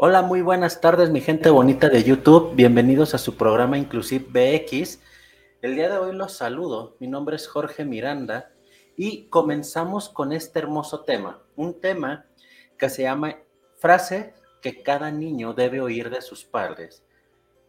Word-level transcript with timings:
Hola, 0.00 0.22
muy 0.22 0.42
buenas 0.42 0.80
tardes, 0.80 1.10
mi 1.10 1.20
gente 1.20 1.50
bonita 1.50 1.88
de 1.88 2.04
YouTube. 2.04 2.54
Bienvenidos 2.54 3.14
a 3.14 3.18
su 3.18 3.36
programa 3.36 3.78
Inclusive 3.78 4.26
BX. 4.28 5.00
El 5.60 5.74
día 5.74 5.88
de 5.88 5.98
hoy 5.98 6.14
los 6.14 6.34
saludo. 6.34 6.94
Mi 7.00 7.08
nombre 7.08 7.34
es 7.34 7.48
Jorge 7.48 7.84
Miranda 7.84 8.52
y 8.96 9.24
comenzamos 9.24 10.08
con 10.08 10.32
este 10.32 10.60
hermoso 10.60 11.00
tema. 11.00 11.42
Un 11.56 11.80
tema 11.80 12.26
que 12.78 12.88
se 12.90 13.02
llama 13.02 13.38
frase 13.78 14.34
que 14.62 14.84
cada 14.84 15.10
niño 15.10 15.52
debe 15.52 15.80
oír 15.80 16.10
de 16.10 16.22
sus 16.22 16.44
padres. 16.44 17.02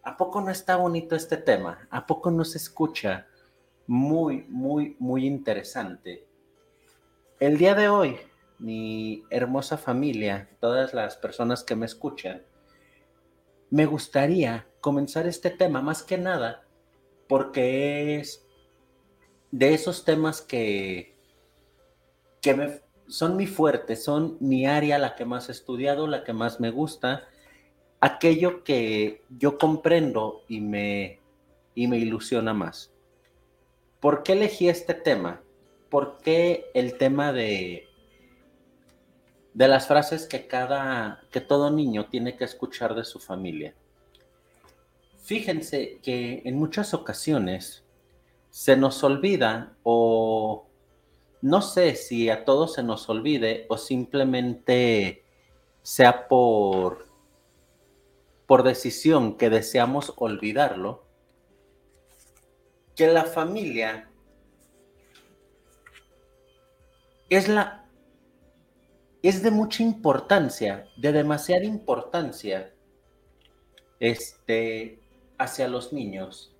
¿A 0.03 0.15
poco 0.15 0.39
no 0.39 0.51
está 0.51 0.75
bonito 0.75 1.15
este 1.15 1.37
tema? 1.37 1.87
¿A 1.89 2.05
poco 2.05 2.29
no 2.29 2.45
se 2.45 2.59
escucha 2.59 3.25
muy, 3.87 4.45
muy, 4.49 4.95
muy 4.99 5.25
interesante? 5.25 6.27
El 7.39 7.57
día 7.57 7.73
de 7.73 7.89
hoy 7.89 8.19
mi 8.59 9.23
hermosa 9.29 9.77
familia, 9.77 10.49
todas 10.59 10.93
las 10.93 11.15
personas 11.15 11.63
que 11.63 11.75
me 11.75 11.85
escuchan, 11.85 12.43
me 13.69 13.85
gustaría 13.85 14.67
comenzar 14.81 15.27
este 15.27 15.49
tema 15.49 15.81
más 15.81 16.03
que 16.03 16.17
nada 16.17 16.63
porque 17.27 18.17
es 18.17 18.45
de 19.51 19.73
esos 19.73 20.03
temas 20.03 20.41
que, 20.41 21.15
que 22.41 22.53
me, 22.55 22.81
son 23.07 23.35
mi 23.35 23.47
fuerte, 23.47 23.95
son 23.95 24.37
mi 24.39 24.65
área, 24.65 24.97
la 24.97 25.15
que 25.15 25.25
más 25.25 25.49
he 25.49 25.51
estudiado, 25.51 26.07
la 26.07 26.23
que 26.23 26.33
más 26.33 26.59
me 26.59 26.71
gusta, 26.71 27.27
aquello 27.99 28.63
que 28.63 29.23
yo 29.29 29.57
comprendo 29.57 30.43
y 30.47 30.61
me, 30.61 31.19
y 31.75 31.87
me 31.87 31.97
ilusiona 31.97 32.53
más. 32.53 32.91
¿Por 33.99 34.23
qué 34.23 34.33
elegí 34.33 34.69
este 34.69 34.93
tema? 34.93 35.41
¿Por 35.89 36.17
qué 36.19 36.71
el 36.73 36.97
tema 36.97 37.33
de 37.33 37.88
de 39.53 39.67
las 39.67 39.87
frases 39.87 40.27
que 40.27 40.47
cada, 40.47 41.21
que 41.31 41.41
todo 41.41 41.71
niño 41.71 42.07
tiene 42.09 42.35
que 42.35 42.45
escuchar 42.45 42.95
de 42.95 43.03
su 43.03 43.19
familia. 43.19 43.73
Fíjense 45.23 45.99
que 46.01 46.41
en 46.45 46.57
muchas 46.57 46.93
ocasiones 46.93 47.83
se 48.49 48.75
nos 48.75 49.03
olvida 49.03 49.75
o 49.83 50.67
no 51.41 51.61
sé 51.61 51.95
si 51.95 52.29
a 52.29 52.45
todos 52.45 52.73
se 52.73 52.83
nos 52.83 53.07
olvide 53.09 53.65
o 53.69 53.77
simplemente 53.77 55.23
sea 55.81 56.27
por, 56.27 57.07
por 58.45 58.63
decisión 58.63 59.37
que 59.37 59.49
deseamos 59.49 60.13
olvidarlo, 60.17 61.05
que 62.95 63.07
la 63.07 63.23
familia 63.23 64.09
es 67.29 67.47
la 67.47 67.88
es 69.21 69.43
de 69.43 69.51
mucha 69.51 69.83
importancia, 69.83 70.87
de 70.95 71.11
demasiada 71.11 71.65
importancia, 71.65 72.73
este, 73.99 74.99
hacia 75.37 75.67
los 75.67 75.91
niños. 75.91 76.55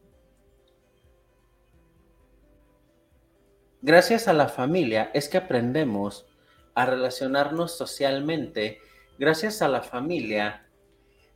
Gracias 3.82 4.28
a 4.28 4.34
la 4.34 4.50
familia 4.50 5.10
es 5.14 5.30
que 5.30 5.38
aprendemos 5.38 6.26
a 6.76 6.86
relacionarnos 6.86 7.78
socialmente. 7.78 8.80
Gracias 9.18 9.62
a 9.62 9.70
la 9.70 9.82
familia 9.82 10.66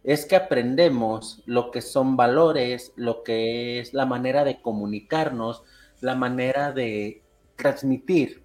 es 0.04 0.26
que 0.26 0.36
aprendemos 0.36 1.42
lo 1.46 1.72
que 1.72 1.82
son 1.82 2.18
valores, 2.18 2.92
lo 2.98 3.24
que 3.24 3.80
es 3.80 3.94
la 3.94 4.06
manera 4.06 4.44
de 4.44 4.62
comunicarnos, 4.62 5.64
la 6.02 6.16
manera 6.16 6.74
de 6.74 7.24
transmitir 7.56 8.44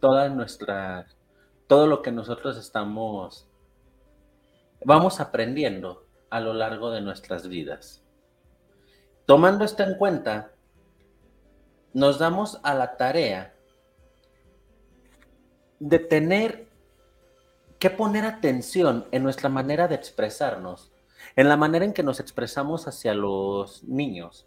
todas 0.00 0.34
nuestras 0.34 1.17
todo 1.68 1.86
lo 1.86 2.02
que 2.02 2.10
nosotros 2.10 2.56
estamos, 2.56 3.46
vamos 4.84 5.20
aprendiendo 5.20 6.06
a 6.30 6.40
lo 6.40 6.54
largo 6.54 6.90
de 6.90 7.02
nuestras 7.02 7.46
vidas. 7.46 8.02
Tomando 9.26 9.64
esto 9.64 9.82
en 9.82 9.96
cuenta, 9.96 10.52
nos 11.92 12.18
damos 12.18 12.58
a 12.62 12.74
la 12.74 12.96
tarea 12.96 13.54
de 15.78 15.98
tener 15.98 16.66
que 17.78 17.90
poner 17.90 18.24
atención 18.24 19.06
en 19.12 19.22
nuestra 19.22 19.50
manera 19.50 19.88
de 19.88 19.94
expresarnos, 19.94 20.90
en 21.36 21.48
la 21.48 21.58
manera 21.58 21.84
en 21.84 21.92
que 21.92 22.02
nos 22.02 22.18
expresamos 22.18 22.88
hacia 22.88 23.12
los 23.12 23.84
niños. 23.84 24.46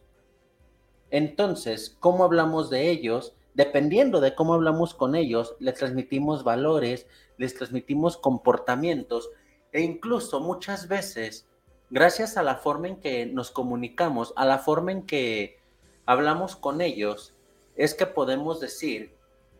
Entonces, 1.12 1.96
¿cómo 2.00 2.24
hablamos 2.24 2.70
de 2.72 2.90
ellos? 2.90 3.36
Dependiendo 3.54 4.22
de 4.22 4.36
cómo 4.36 4.54
hablamos 4.54 4.94
con 4.94 5.16
ellos, 5.16 5.56
les 5.60 5.76
transmitimos 5.76 6.44
valores, 6.44 7.08
les 7.38 7.56
transmitimos 7.56 8.18
comportamientos 8.18 9.30
e 9.72 9.82
incluso 9.82 10.40
muchas 10.40 10.88
veces, 10.88 11.48
gracias 11.90 12.38
a 12.38 12.44
la 12.44 12.56
forma 12.56 12.88
en 12.88 12.98
que 12.98 13.26
nos 13.26 13.52
comunicamos, 13.52 14.34
a 14.36 14.46
la 14.46 14.60
forma 14.60 14.92
en 14.92 15.06
que 15.06 15.60
hablamos 16.06 16.56
con 16.56 16.82
ellos, 16.82 17.34
es 17.76 17.94
que 17.94 18.06
podemos 18.06 18.60
decir 18.60 19.16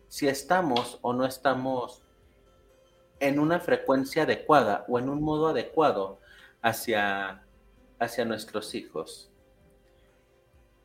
si 0.08 0.28
estamos 0.28 1.00
o 1.02 1.14
no 1.14 1.26
estamos 1.26 2.04
en 3.20 3.40
una 3.40 3.60
frecuencia 3.60 4.24
adecuada 4.24 4.86
o 4.90 5.00
en 5.00 5.08
un 5.10 5.22
modo 5.22 5.48
adecuado 5.48 6.20
hacia, 6.62 7.44
hacia 8.00 8.26
nuestros 8.26 8.76
hijos. 8.76 9.30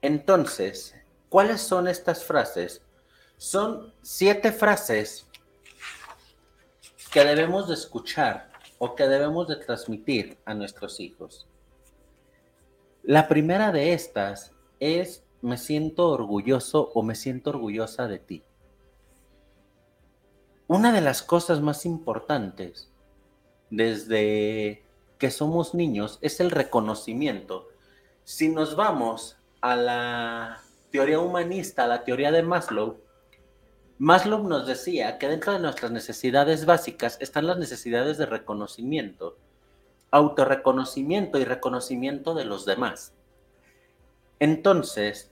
Entonces, 0.02 0.94
¿cuáles 1.28 1.60
son 1.60 1.88
estas 1.88 2.24
frases? 2.24 2.85
Son 3.36 3.92
siete 4.02 4.50
frases 4.50 5.26
que 7.12 7.24
debemos 7.24 7.68
de 7.68 7.74
escuchar 7.74 8.50
o 8.78 8.94
que 8.94 9.06
debemos 9.06 9.48
de 9.48 9.56
transmitir 9.56 10.38
a 10.44 10.54
nuestros 10.54 11.00
hijos. 11.00 11.46
La 13.02 13.28
primera 13.28 13.72
de 13.72 13.92
estas 13.92 14.52
es 14.80 15.22
me 15.42 15.58
siento 15.58 16.08
orgulloso 16.08 16.90
o 16.94 17.02
me 17.02 17.14
siento 17.14 17.50
orgullosa 17.50 18.08
de 18.08 18.18
ti. 18.18 18.42
Una 20.66 20.92
de 20.92 21.00
las 21.00 21.22
cosas 21.22 21.60
más 21.60 21.86
importantes 21.86 22.90
desde 23.70 24.82
que 25.18 25.30
somos 25.30 25.74
niños 25.74 26.18
es 26.20 26.40
el 26.40 26.50
reconocimiento. 26.50 27.68
Si 28.24 28.48
nos 28.48 28.76
vamos 28.76 29.36
a 29.60 29.76
la 29.76 30.62
teoría 30.90 31.20
humanista, 31.20 31.84
a 31.84 31.86
la 31.86 32.04
teoría 32.04 32.32
de 32.32 32.42
Maslow, 32.42 32.98
Maslow 33.98 34.42
nos 34.46 34.66
decía 34.66 35.18
que 35.18 35.28
dentro 35.28 35.54
de 35.54 35.58
nuestras 35.58 35.90
necesidades 35.90 36.66
básicas 36.66 37.16
están 37.20 37.46
las 37.46 37.56
necesidades 37.56 38.18
de 38.18 38.26
reconocimiento, 38.26 39.38
autorreconocimiento 40.10 41.38
y 41.38 41.44
reconocimiento 41.44 42.34
de 42.34 42.44
los 42.44 42.66
demás. 42.66 43.14
Entonces, 44.38 45.30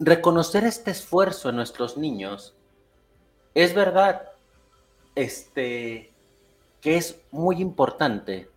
reconocer 0.00 0.64
este 0.64 0.90
esfuerzo 0.90 1.50
en 1.50 1.56
nuestros 1.56 1.96
niños 1.96 2.56
es 3.54 3.72
verdad 3.72 4.32
este 5.14 6.12
que 6.80 6.96
es 6.96 7.20
muy 7.30 7.60
importante. 7.60 8.50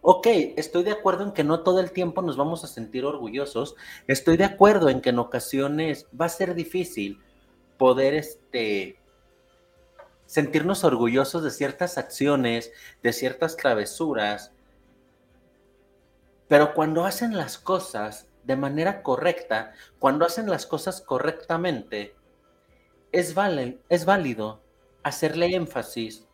Ok, 0.00 0.28
estoy 0.56 0.84
de 0.84 0.92
acuerdo 0.92 1.24
en 1.24 1.32
que 1.32 1.42
no 1.42 1.60
todo 1.60 1.80
el 1.80 1.90
tiempo 1.90 2.22
nos 2.22 2.36
vamos 2.36 2.62
a 2.62 2.68
sentir 2.68 3.04
orgullosos. 3.04 3.74
Estoy 4.06 4.36
de 4.36 4.44
acuerdo 4.44 4.88
en 4.88 5.00
que 5.00 5.10
en 5.10 5.18
ocasiones 5.18 6.06
va 6.18 6.26
a 6.26 6.30
ser 6.30 6.54
difícil 6.54 7.20
poder 7.78 8.14
este, 8.14 8.98
sentirnos 10.26 10.84
orgullosos 10.84 11.42
de 11.42 11.50
ciertas 11.50 11.96
acciones, 11.96 12.72
de 13.02 13.12
ciertas 13.14 13.56
travesuras, 13.56 14.52
pero 16.48 16.74
cuando 16.74 17.04
hacen 17.04 17.36
las 17.36 17.58
cosas 17.58 18.26
de 18.44 18.56
manera 18.56 19.02
correcta, 19.02 19.72
cuando 19.98 20.24
hacen 20.24 20.50
las 20.50 20.66
cosas 20.66 21.00
correctamente, 21.00 22.14
es, 23.12 23.34
es 23.88 24.04
válido 24.04 24.60
hacerle 25.02 25.54
énfasis 25.54 26.26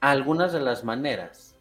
a 0.00 0.10
algunas 0.10 0.52
de 0.52 0.60
las 0.60 0.84
maneras 0.84 1.56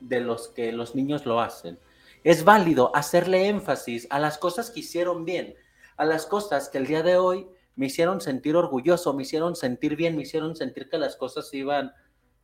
de 0.00 0.20
los 0.20 0.48
que 0.48 0.72
los 0.72 0.94
niños 0.94 1.24
lo 1.24 1.40
hacen. 1.40 1.78
Es 2.24 2.44
válido 2.44 2.94
hacerle 2.94 3.48
énfasis 3.48 4.06
a 4.10 4.18
las 4.18 4.36
cosas 4.36 4.70
que 4.70 4.80
hicieron 4.80 5.24
bien, 5.24 5.54
a 5.96 6.04
las 6.04 6.26
cosas 6.26 6.68
que 6.68 6.78
el 6.78 6.86
día 6.86 7.02
de 7.02 7.16
hoy 7.16 7.48
me 7.76 7.86
hicieron 7.86 8.20
sentir 8.20 8.56
orgulloso, 8.56 9.14
me 9.14 9.22
hicieron 9.22 9.54
sentir 9.54 9.96
bien, 9.96 10.16
me 10.16 10.22
hicieron 10.22 10.56
sentir 10.56 10.88
que 10.88 10.98
las 10.98 11.16
cosas 11.16 11.52
iban 11.52 11.92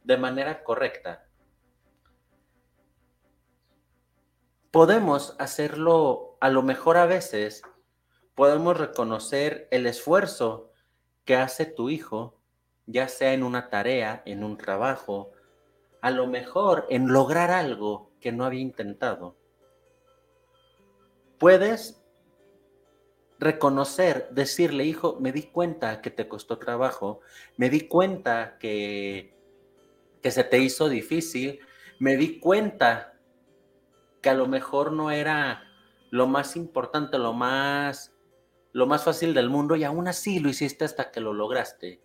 de 0.05 0.17
manera 0.19 0.62
correcta. 0.62 1.26
Podemos 4.70 5.34
hacerlo 5.38 6.37
a 6.40 6.50
lo 6.50 6.62
mejor 6.62 6.96
a 6.96 7.06
veces, 7.06 7.62
podemos 8.34 8.79
reconocer 8.79 9.69
el 9.70 9.87
esfuerzo 9.87 10.70
que 11.25 11.37
hace 11.37 11.67
tu 11.67 11.88
hijo, 11.88 12.38
ya 12.87 13.08
sea 13.08 13.32
en 13.32 13.43
una 13.43 13.70
tarea, 13.70 14.23
en 14.26 14.44
un 14.44 14.56
trabajo, 14.56 15.32
a 16.00 16.11
lo 16.11 16.26
mejor 16.26 16.87
en 16.90 17.08
lograr 17.08 17.50
algo 17.50 18.12
que 18.20 18.32
no 18.32 18.44
había 18.44 18.61
intentado. 18.61 19.37
Puedes 21.38 22.01
reconocer, 23.42 24.28
decirle, 24.30 24.84
hijo, 24.84 25.16
me 25.20 25.32
di 25.32 25.42
cuenta 25.42 26.00
que 26.00 26.10
te 26.10 26.28
costó 26.28 26.58
trabajo, 26.58 27.20
me 27.56 27.70
di 27.70 27.88
cuenta 27.88 28.56
que, 28.58 29.36
que 30.22 30.30
se 30.30 30.44
te 30.44 30.60
hizo 30.60 30.88
difícil, 30.88 31.58
me 31.98 32.16
di 32.16 32.38
cuenta 32.38 33.18
que 34.20 34.30
a 34.30 34.34
lo 34.34 34.46
mejor 34.46 34.92
no 34.92 35.10
era 35.10 35.64
lo 36.10 36.28
más 36.28 36.54
importante, 36.54 37.18
lo 37.18 37.32
más, 37.32 38.14
lo 38.72 38.86
más 38.86 39.02
fácil 39.02 39.34
del 39.34 39.50
mundo 39.50 39.74
y 39.74 39.82
aún 39.82 40.06
así 40.06 40.38
lo 40.38 40.48
hiciste 40.48 40.84
hasta 40.84 41.10
que 41.10 41.20
lo 41.20 41.32
lograste. 41.32 42.00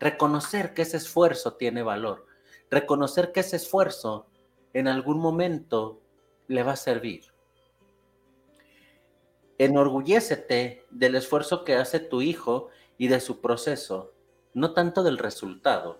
Reconocer 0.00 0.74
que 0.74 0.82
ese 0.82 0.96
esfuerzo 0.96 1.54
tiene 1.54 1.84
valor, 1.84 2.26
reconocer 2.68 3.30
que 3.30 3.40
ese 3.40 3.56
esfuerzo 3.56 4.26
en 4.72 4.88
algún 4.88 5.20
momento 5.20 6.02
le 6.48 6.64
va 6.64 6.72
a 6.72 6.76
servir. 6.76 7.29
Enorgullécete 9.60 10.86
del 10.88 11.16
esfuerzo 11.16 11.64
que 11.64 11.74
hace 11.74 12.00
tu 12.00 12.22
hijo 12.22 12.68
y 12.96 13.08
de 13.08 13.20
su 13.20 13.42
proceso, 13.42 14.14
no 14.54 14.72
tanto 14.72 15.02
del 15.02 15.18
resultado. 15.18 15.98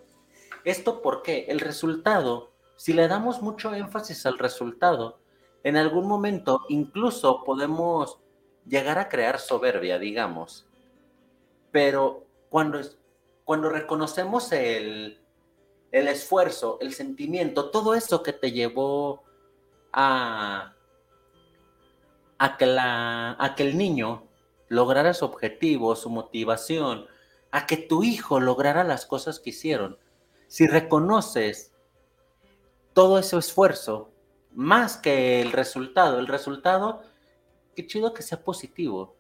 ¿Esto 0.65 1.03
porque 1.03 1.45
El 1.51 1.61
resultado, 1.61 2.53
si 2.77 2.95
le 2.95 3.07
damos 3.07 3.43
mucho 3.43 3.75
énfasis 3.75 4.25
al 4.25 4.39
resultado, 4.39 5.21
en 5.63 5.77
algún 5.77 6.09
momento 6.09 6.63
incluso 6.71 7.45
podemos 7.45 8.19
llegar 8.67 8.99
a 8.99 9.11
crear 9.11 9.39
soberbia, 9.39 9.99
digamos. 9.99 10.67
Pero 11.71 12.25
cuando, 12.49 12.81
cuando 13.45 13.69
reconocemos 13.69 14.53
el, 14.53 15.21
el 15.93 16.09
esfuerzo, 16.09 16.79
el 16.81 16.95
sentimiento, 16.95 17.69
todo 17.71 17.93
eso 17.93 18.23
que 18.23 18.33
te 18.33 18.53
llevó 18.53 19.23
a, 19.93 20.77
a, 22.41 22.57
que 22.57 22.65
la, 22.65 23.37
a 23.39 23.55
que 23.55 23.65
el 23.65 23.77
niño 23.77 24.27
lograra 24.69 25.13
su 25.13 25.27
objetivo, 25.27 25.95
su 25.95 26.09
motivación, 26.09 27.07
a 27.51 27.67
que 27.67 27.77
tu 27.77 28.03
hijo 28.03 28.41
lograra 28.41 28.83
las 28.83 29.05
cosas 29.05 29.39
que 29.39 29.51
hicieron. 29.51 29.99
Si 30.49 30.67
reconoces 30.67 31.75
todo 32.95 33.19
ese 33.19 33.37
esfuerzo, 33.37 34.11
más 34.53 34.97
que 34.97 35.43
el 35.43 35.53
resultado, 35.53 36.19
el 36.19 36.29
resultado, 36.29 37.03
qué 37.77 37.87
chido 37.87 38.15
que 38.15 38.23
sea 38.23 38.43
positivo. 38.43 39.15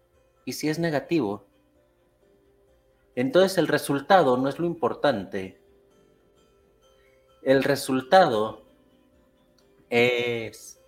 Y 0.46 0.54
si 0.54 0.70
es 0.70 0.78
negativo, 0.78 1.44
entonces 3.14 3.58
el 3.58 3.68
resultado 3.68 4.38
no 4.38 4.48
es 4.48 4.58
lo 4.58 4.64
importante, 4.64 5.60
el 7.42 7.64
resultado 7.64 8.62
es 9.90 10.79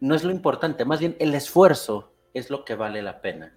no 0.00 0.14
es 0.14 0.24
lo 0.24 0.30
importante, 0.30 0.84
más 0.84 1.00
bien 1.00 1.16
el 1.18 1.34
esfuerzo 1.34 2.12
es 2.34 2.50
lo 2.50 2.64
que 2.64 2.74
vale 2.74 3.02
la 3.02 3.20
pena. 3.20 3.56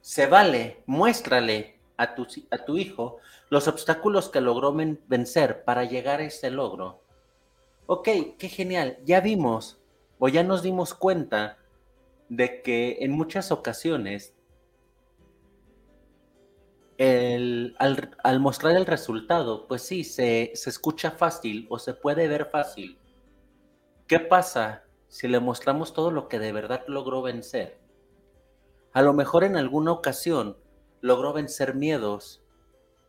Se 0.00 0.26
vale, 0.26 0.82
muéstrale 0.86 1.80
a 1.96 2.14
tu, 2.14 2.26
a 2.50 2.58
tu 2.64 2.76
hijo 2.76 3.18
los 3.48 3.68
obstáculos 3.68 4.28
que 4.28 4.40
logró 4.40 4.74
vencer 4.74 5.64
para 5.64 5.84
llegar 5.84 6.20
a 6.20 6.24
ese 6.24 6.50
logro. 6.50 7.02
Ok, 7.86 8.08
qué 8.38 8.48
genial, 8.48 8.98
ya 9.04 9.20
vimos 9.20 9.80
o 10.18 10.28
ya 10.28 10.42
nos 10.42 10.62
dimos 10.62 10.94
cuenta 10.94 11.58
de 12.28 12.62
que 12.62 12.98
en 13.00 13.12
muchas 13.12 13.52
ocasiones 13.52 14.36
al, 16.98 18.40
mostrar 18.40 18.76
el 18.76 18.86
resultado, 18.86 19.66
pues 19.66 19.82
sí, 19.82 20.04
se, 20.04 20.52
se 20.54 20.70
escucha 20.70 21.10
fácil 21.10 21.66
o 21.68 21.78
se 21.78 21.94
puede 21.94 22.28
ver 22.28 22.46
fácil. 22.46 22.98
¿Qué 24.06 24.20
pasa 24.20 24.84
si 25.08 25.26
le 25.26 25.40
mostramos 25.40 25.92
todo 25.92 26.12
lo 26.12 26.28
que 26.28 26.38
de 26.38 26.52
verdad 26.52 26.84
logró 26.86 27.22
vencer? 27.22 27.76
A 28.92 29.02
lo 29.02 29.12
mejor 29.12 29.42
en 29.42 29.56
alguna 29.56 29.90
ocasión 29.90 30.56
logró 31.00 31.32
vencer 31.32 31.74
miedos. 31.74 32.40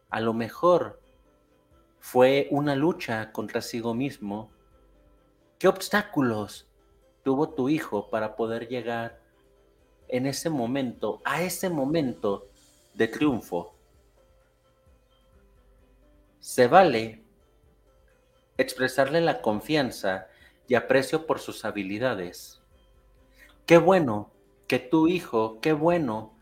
A 0.09 0.21
lo 0.21 0.33
mejor 0.33 0.99
fue 1.99 2.47
una 2.49 2.75
lucha 2.75 3.31
contra 3.31 3.61
sí 3.61 3.79
mismo. 3.83 4.49
¿Qué 5.59 5.67
obstáculos 5.67 6.67
tuvo 7.23 7.49
tu 7.49 7.69
hijo 7.69 8.09
para 8.09 8.35
poder 8.35 8.67
llegar 8.67 9.21
en 10.07 10.25
ese 10.25 10.49
momento, 10.49 11.21
a 11.25 11.43
ese 11.43 11.69
momento 11.69 12.47
de 12.95 13.07
triunfo? 13.07 13.75
Se 16.39 16.67
vale 16.67 17.23
expresarle 18.57 19.21
la 19.21 19.43
confianza 19.43 20.27
y 20.67 20.75
aprecio 20.75 21.25
por 21.25 21.39
sus 21.39 21.65
habilidades. 21.65 22.61
Qué 23.65 23.77
bueno 23.77 24.31
que 24.67 24.79
tu 24.79 25.07
hijo, 25.07 25.59
qué 25.61 25.73
bueno 25.73 26.33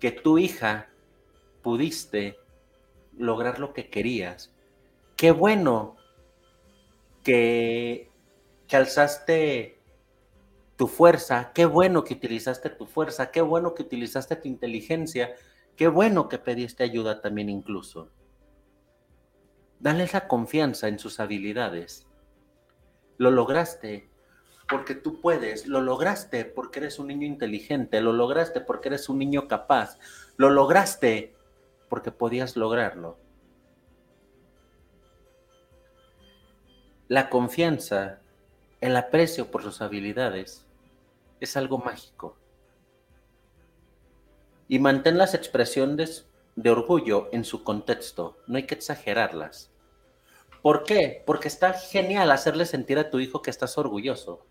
que 0.00 0.10
tu 0.10 0.38
hija 0.38 0.88
pudiste 1.62 2.38
lograr 3.16 3.58
lo 3.58 3.72
que 3.72 3.88
querías. 3.88 4.54
Qué 5.16 5.30
bueno 5.30 5.96
que, 7.22 8.10
que 8.66 8.76
alzaste 8.76 9.78
tu 10.76 10.88
fuerza, 10.88 11.52
qué 11.54 11.66
bueno 11.66 12.02
que 12.04 12.14
utilizaste 12.14 12.70
tu 12.70 12.86
fuerza, 12.86 13.30
qué 13.30 13.40
bueno 13.40 13.74
que 13.74 13.82
utilizaste 13.82 14.34
tu 14.36 14.48
inteligencia, 14.48 15.34
qué 15.76 15.86
bueno 15.88 16.28
que 16.28 16.38
pediste 16.38 16.82
ayuda 16.82 17.20
también 17.20 17.48
incluso. 17.48 18.10
Dale 19.78 20.04
esa 20.04 20.26
confianza 20.26 20.88
en 20.88 20.98
sus 20.98 21.20
habilidades. 21.20 22.06
Lo 23.18 23.30
lograste 23.30 24.08
porque 24.68 24.94
tú 24.94 25.20
puedes, 25.20 25.66
lo 25.66 25.80
lograste 25.80 26.44
porque 26.44 26.80
eres 26.80 26.98
un 26.98 27.08
niño 27.08 27.26
inteligente, 27.26 28.00
lo 28.00 28.12
lograste 28.12 28.60
porque 28.60 28.88
eres 28.88 29.08
un 29.08 29.18
niño 29.18 29.48
capaz, 29.48 29.98
lo 30.36 30.48
lograste 30.48 31.34
porque 31.88 32.10
podías 32.10 32.56
lograrlo. 32.56 33.18
La 37.08 37.28
confianza, 37.28 38.20
el 38.80 38.96
aprecio 38.96 39.50
por 39.50 39.62
sus 39.62 39.82
habilidades 39.82 40.64
es 41.40 41.56
algo 41.58 41.76
mágico. 41.78 42.38
Y 44.68 44.78
mantén 44.78 45.18
las 45.18 45.34
expresiones 45.34 46.26
de 46.56 46.70
orgullo 46.70 47.28
en 47.32 47.44
su 47.44 47.64
contexto, 47.64 48.38
no 48.46 48.56
hay 48.56 48.62
que 48.62 48.74
exagerarlas. 48.74 49.71
¿Por 50.62 50.84
qué? 50.84 51.24
Porque 51.26 51.48
está 51.48 51.72
genial 51.72 52.30
hacerle 52.30 52.66
sentir 52.66 52.96
a 52.96 53.10
tu 53.10 53.18
hijo 53.18 53.42
que 53.42 53.50
estás 53.50 53.76
orgulloso, 53.78 54.46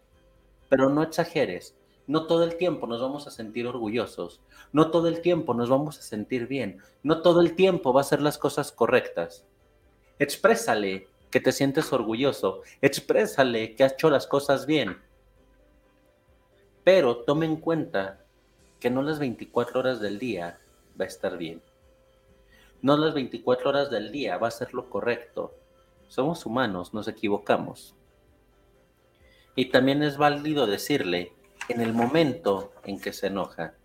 pero 0.67 0.89
no 0.89 1.03
exageres. 1.03 1.73
No 2.05 2.27
todo 2.27 2.43
el 2.43 2.57
tiempo 2.57 2.85
nos 2.85 2.99
vamos 2.99 3.27
a 3.27 3.31
sentir 3.31 3.65
orgullosos, 3.65 4.41
no 4.73 4.91
todo 4.91 5.07
el 5.07 5.21
tiempo 5.21 5.53
nos 5.53 5.69
vamos 5.69 5.99
a 5.99 6.01
sentir 6.01 6.47
bien, 6.47 6.79
no 7.03 7.21
todo 7.21 7.39
el 7.39 7.55
tiempo 7.55 7.93
va 7.93 8.01
a 8.01 8.05
ser 8.05 8.21
las 8.21 8.37
cosas 8.37 8.73
correctas. 8.73 9.45
Exprésale 10.19 11.07
que 11.29 11.39
te 11.39 11.53
sientes 11.53 11.93
orgulloso, 11.93 12.61
exprésale 12.81 13.75
que 13.75 13.85
has 13.85 13.93
hecho 13.93 14.09
las 14.09 14.27
cosas 14.27 14.65
bien. 14.65 14.97
Pero 16.83 17.17
tome 17.17 17.45
en 17.45 17.55
cuenta 17.55 18.25
que 18.81 18.89
no 18.89 19.01
las 19.01 19.19
24 19.19 19.79
horas 19.79 20.01
del 20.01 20.19
día 20.19 20.59
va 20.99 21.05
a 21.05 21.07
estar 21.07 21.37
bien. 21.37 21.61
No 22.81 22.97
las 22.97 23.13
24 23.13 23.69
horas 23.69 23.89
del 23.89 24.11
día 24.11 24.37
va 24.37 24.49
a 24.49 24.51
ser 24.51 24.73
lo 24.73 24.89
correcto 24.89 25.60
somos 26.11 26.45
humanos, 26.45 26.93
nos 26.93 27.07
equivocamos. 27.07 27.95
Y 29.55 29.71
también 29.71 30.03
es 30.03 30.17
válido 30.17 30.67
decirle 30.67 31.31
en 31.69 31.79
el 31.79 31.93
momento 31.93 32.73
en 32.83 32.99
que 32.99 33.13
se 33.13 33.27
enoja. 33.27 33.75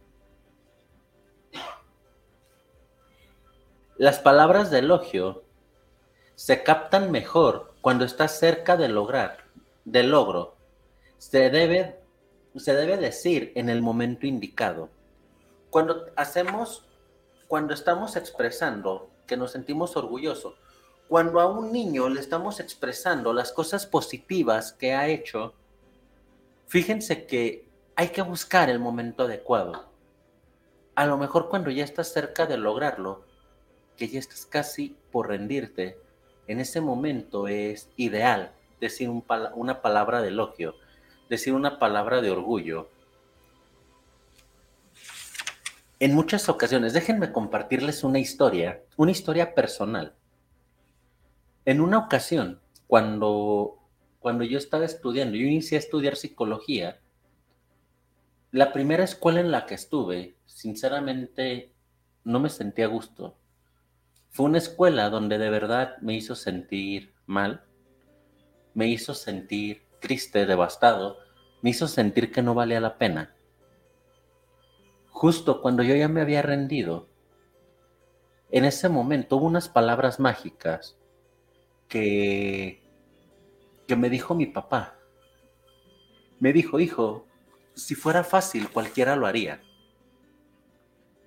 Las 3.97 4.19
palabras 4.19 4.73
de 4.73 4.81
elogio 4.81 5.45
se 6.35 6.65
captan 6.65 7.13
mejor 7.13 7.75
cuando 7.81 8.05
estás 8.05 8.37
cerca 8.41 8.77
de 8.77 8.89
lograr, 8.89 9.45
del 9.85 10.11
logro. 10.11 10.57
Se 11.19 11.49
debe, 11.49 12.01
se 12.57 12.75
debe 12.75 12.97
decir 12.97 13.53
en 13.55 13.69
el 13.69 13.83
momento 13.83 14.27
indicado. 14.27 14.89
Cuando 15.71 16.07
hacemos, 16.17 16.89
cuando 17.47 17.73
estamos 17.73 18.17
expresando 18.17 19.11
que 19.29 19.37
nos 19.37 19.53
sentimos 19.53 19.97
orgullosos, 19.97 20.55
cuando 21.09 21.41
a 21.41 21.47
un 21.47 21.73
niño 21.73 22.09
le 22.09 22.21
estamos 22.21 22.61
expresando 22.61 23.33
las 23.33 23.53
cosas 23.53 23.87
positivas 23.87 24.73
que 24.73 24.95
ha 24.95 25.09
hecho, 25.09 25.55
fíjense 26.67 27.27
que 27.27 27.69
hay 27.95 28.09
que 28.09 28.23
buscar 28.23 28.69
el 28.69 28.79
momento 28.79 29.25
adecuado. 29.25 29.89
A 30.95 31.07
lo 31.07 31.17
mejor 31.17 31.49
cuando 31.49 31.71
ya 31.71 31.85
estás 31.85 32.13
cerca 32.13 32.47
de 32.47 32.59
lograrlo, 32.59 33.25
que 33.97 34.09
ya 34.09 34.19
estás 34.19 34.47
casi 34.47 34.97
por 35.13 35.29
rendirte, 35.29 35.99
en 36.49 36.61
ese 36.61 36.81
momento 36.81 37.49
es 37.49 37.89
ideal 37.97 38.53
decir 38.81 39.11
una 39.55 39.83
palabra 39.83 40.23
de 40.23 40.29
elogio, 40.29 40.75
decir 41.29 41.55
una 41.55 41.79
palabra 41.79 42.21
de 42.21 42.31
orgullo. 42.31 42.89
En 45.99 46.15
muchas 46.15 46.49
ocasiones, 46.49 46.93
déjenme 46.93 47.33
compartirles 47.33 48.05
una 48.05 48.19
historia, 48.19 48.83
una 48.97 49.13
historia 49.13 49.55
personal. 49.55 50.15
En 51.67 51.81
una 51.81 51.99
ocasión, 51.99 52.61
cuando, 52.87 53.81
cuando 54.21 54.45
yo 54.45 54.57
estaba 54.57 54.85
estudiando, 54.85 55.37
yo 55.37 55.47
inicié 55.47 55.77
a 55.77 55.81
estudiar 55.81 56.15
psicología, 56.15 57.01
la 58.53 58.73
primera 58.73 59.03
escuela 59.03 59.41
en 59.41 59.51
la 59.51 59.67
que 59.67 59.75
estuve, 59.75 60.37
sinceramente, 60.47 61.73
no 62.23 62.39
me 62.39 62.51
sentía 62.51 62.85
a 62.85 62.89
gusto. 62.89 63.37
Fue 64.31 64.47
una 64.47 64.59
escuela 64.59 65.11
donde 65.11 65.39
de 65.39 65.51
verdad 65.51 65.97
me 66.03 66.15
hizo 66.15 66.37
sentir 66.37 67.15
mal, 67.27 67.65
me 68.73 68.87
hizo 68.87 69.13
sentir 69.13 69.83
triste, 70.01 70.47
devastado, 70.47 71.19
me 71.63 71.71
hizo 71.71 71.89
sentir 71.89 72.31
que 72.31 72.43
no 72.43 72.55
valía 72.55 72.79
la 72.79 72.97
pena. 72.97 73.35
Justo 75.09 75.61
cuando 75.63 75.83
yo 75.83 75.97
ya 75.97 76.07
me 76.07 76.21
había 76.21 76.43
rendido, 76.43 77.09
en 78.53 78.65
ese 78.65 78.89
momento 78.89 79.39
hubo 79.39 79.47
unas 79.47 79.69
palabras 79.69 80.21
mágicas 80.21 80.96
que, 81.89 82.83
que 83.87 83.97
me 83.97 84.11
dijo 84.11 84.35
mi 84.35 84.47
papá. 84.47 84.99
Me 86.39 86.53
dijo, 86.53 86.81
hijo, 86.81 87.27
si 87.75 87.95
fuera 87.95 88.25
fácil 88.25 88.71
cualquiera 88.71 89.17
lo 89.17 89.27
haría. 89.27 89.63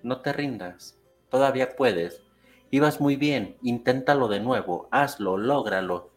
No 0.02 0.20
te 0.20 0.32
rindas, 0.32 0.98
todavía 1.28 1.76
puedes. 1.76 2.22
Ibas 2.70 3.00
muy 3.00 3.16
bien, 3.16 3.56
inténtalo 3.62 4.28
de 4.28 4.40
nuevo, 4.40 4.88
hazlo, 4.90 5.36
lógralo. 5.36 6.10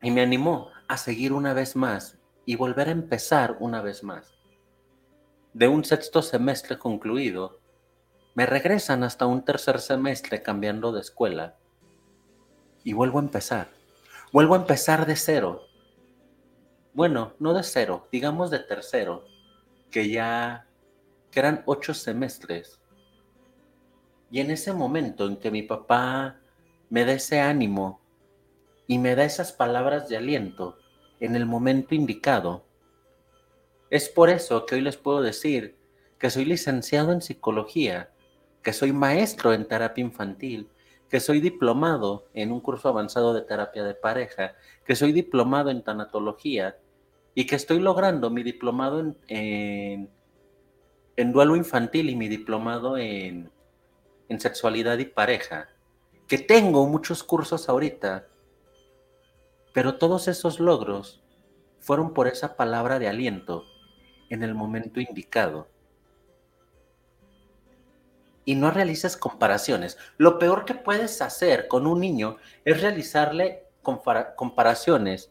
Y 0.00 0.10
me 0.10 0.22
animó 0.22 0.70
a 0.86 0.96
seguir 0.96 1.32
una 1.32 1.52
vez 1.52 1.76
más 1.76 2.18
y 2.46 2.56
volver 2.56 2.88
a 2.88 2.92
empezar 2.92 3.56
una 3.60 3.82
vez 3.82 4.02
más. 4.02 4.34
De 5.52 5.68
un 5.68 5.84
sexto 5.84 6.22
semestre 6.22 6.78
concluido, 6.78 7.60
me 8.34 8.46
regresan 8.46 9.02
hasta 9.02 9.26
un 9.26 9.44
tercer 9.44 9.80
semestre 9.80 10.42
cambiando 10.42 10.92
de 10.92 11.00
escuela 11.00 11.58
y 12.88 12.94
vuelvo 12.94 13.18
a 13.18 13.22
empezar. 13.22 13.68
Vuelvo 14.32 14.54
a 14.54 14.60
empezar 14.60 15.04
de 15.04 15.14
cero. 15.14 15.66
Bueno, 16.94 17.34
no 17.38 17.52
de 17.52 17.62
cero, 17.62 18.08
digamos 18.10 18.50
de 18.50 18.60
tercero, 18.60 19.26
que 19.90 20.08
ya 20.08 20.66
que 21.30 21.40
eran 21.40 21.62
ocho 21.66 21.92
semestres. 21.92 22.80
Y 24.30 24.40
en 24.40 24.50
ese 24.50 24.72
momento 24.72 25.26
en 25.26 25.36
que 25.36 25.50
mi 25.50 25.60
papá 25.60 26.40
me 26.88 27.04
da 27.04 27.12
ese 27.12 27.40
ánimo 27.40 28.00
y 28.86 28.96
me 28.96 29.14
da 29.14 29.24
esas 29.24 29.52
palabras 29.52 30.08
de 30.08 30.16
aliento 30.16 30.78
en 31.20 31.36
el 31.36 31.44
momento 31.44 31.94
indicado, 31.94 32.64
es 33.90 34.08
por 34.08 34.30
eso 34.30 34.64
que 34.64 34.76
hoy 34.76 34.80
les 34.80 34.96
puedo 34.96 35.20
decir 35.20 35.76
que 36.18 36.30
soy 36.30 36.46
licenciado 36.46 37.12
en 37.12 37.20
psicología, 37.20 38.08
que 38.62 38.72
soy 38.72 38.94
maestro 38.94 39.52
en 39.52 39.68
terapia 39.68 40.02
infantil, 40.02 40.70
que 41.08 41.20
soy 41.20 41.40
diplomado 41.40 42.26
en 42.34 42.52
un 42.52 42.60
curso 42.60 42.88
avanzado 42.88 43.32
de 43.32 43.42
terapia 43.42 43.84
de 43.84 43.94
pareja, 43.94 44.54
que 44.84 44.94
soy 44.94 45.12
diplomado 45.12 45.70
en 45.70 45.82
tanatología 45.82 46.76
y 47.34 47.46
que 47.46 47.56
estoy 47.56 47.80
logrando 47.80 48.30
mi 48.30 48.42
diplomado 48.42 49.14
en, 49.28 50.10
duelo 51.16 51.56
infantil 51.56 52.10
y 52.10 52.16
mi 52.16 52.28
diplomado 52.28 52.98
en 52.98 53.50
sexualidad 54.38 54.98
y 54.98 55.06
pareja, 55.06 55.68
que 56.26 56.38
tengo 56.38 56.86
muchos 56.86 57.24
cursos 57.24 57.68
ahorita, 57.68 58.26
pero 59.72 59.96
todos 59.96 60.28
esos 60.28 60.60
logros 60.60 61.22
fueron 61.80 62.12
por 62.12 62.28
esa 62.28 62.56
palabra 62.56 62.98
de 62.98 63.08
aliento 63.08 63.64
en 64.28 64.42
el 64.42 64.54
momento 64.54 65.00
indicado 65.00 65.68
y 68.48 68.54
no 68.54 68.70
realices 68.70 69.18
comparaciones. 69.18 69.98
Lo 70.16 70.38
peor 70.38 70.64
que 70.64 70.72
puedes 70.72 71.20
hacer 71.20 71.68
con 71.68 71.86
un 71.86 72.00
niño 72.00 72.38
es 72.64 72.80
realizarle 72.80 73.66
comparaciones 73.82 75.30